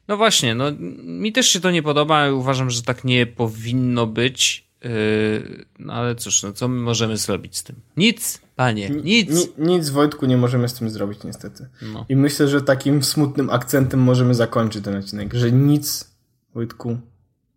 no 0.08 0.16
właśnie, 0.16 0.54
no 0.54 0.64
mi 1.04 1.32
też 1.32 1.48
się 1.48 1.60
to 1.60 1.70
nie 1.70 1.82
podoba, 1.82 2.32
uważam, 2.32 2.70
że 2.70 2.82
tak 2.82 3.04
nie 3.04 3.26
powinno 3.26 4.06
być. 4.06 4.66
Yy, 4.84 5.64
no 5.78 5.92
ale 5.92 6.14
cóż, 6.14 6.42
no 6.42 6.52
co 6.52 6.68
my 6.68 6.80
możemy 6.80 7.16
zrobić 7.16 7.56
z 7.56 7.62
tym? 7.62 7.76
Nic, 7.96 8.40
panie, 8.56 8.90
nic. 8.90 9.30
Ni, 9.30 9.66
nic, 9.66 9.88
Wojtku, 9.90 10.26
nie 10.26 10.36
możemy 10.36 10.68
z 10.68 10.74
tym 10.74 10.90
zrobić, 10.90 11.24
niestety. 11.24 11.68
No. 11.82 12.06
I 12.08 12.16
myślę, 12.16 12.48
że 12.48 12.62
takim 12.62 13.02
smutnym 13.02 13.50
akcentem 13.50 14.00
możemy 14.00 14.34
zakończyć 14.34 14.84
ten 14.84 14.96
odcinek, 14.96 15.34
że 15.34 15.52
nic, 15.52 16.10
Wojtku, 16.54 16.98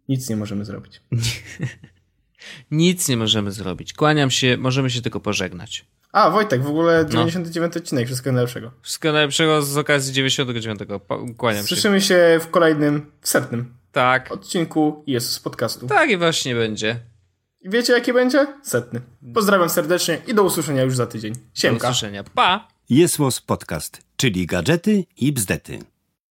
nic 0.10 0.30
nie 0.30 0.36
możemy 0.36 0.66
zrobić. 0.66 1.02
Nic 2.72 3.10
nie 3.10 3.18
możemy 3.18 3.52
zrobić. 3.52 3.94
Kłaniam 3.94 4.32
się, 4.32 4.58
możemy 4.58 4.90
się 4.90 5.02
tylko 5.02 5.20
pożegnać. 5.20 5.86
A, 6.12 6.30
Wojtek, 6.30 6.62
w 6.62 6.64
No. 6.64 6.70
ogóle 6.70 7.06
99 7.06 7.78
odcinek, 7.78 8.06
wszystkiego 8.08 8.34
najlepszego. 8.34 8.72
Wszystkiego 8.82 9.14
najlepszego 9.14 9.62
z 9.62 9.78
okazji 9.78 10.14
99. 10.14 10.80
Pa- 11.08 11.18
Kłaniam 11.38 11.62
się. 11.64 11.68
Słyszymy 11.68 12.02
się 12.02 12.40
w 12.42 12.48
kolejnym, 12.48 13.12
w 13.22 13.30
setnym 13.30 13.74
Tak, 13.92 14.32
odcinku 14.32 15.04
Jezus 15.08 15.40
Podcastu. 15.40 15.88
tak 15.88 16.10
i 16.10 16.18
właśnie 16.18 16.56
będzie. 16.56 17.00
I 17.62 17.70
wiecie, 17.70 17.94
jaki 17.94 18.14
będzie? 18.14 18.48
Setny. 18.64 19.02
Pozdrawiam 19.34 19.70
serdecznie 19.70 20.22
i 20.28 20.34
do 20.34 20.44
usłyszenia 20.44 20.84
już 20.84 20.96
za 20.96 21.08
tydzień. 21.08 21.34
Do 21.34 21.40
Siemka. 21.54 21.88
usłyszenia. 21.90 22.24
Pa! 22.24 22.68
Jest 22.90 23.18
Podcast, 23.46 24.02
czyli 24.18 24.46
gadżety 24.46 25.06
i 25.18 25.32
bzdety. 25.34 25.80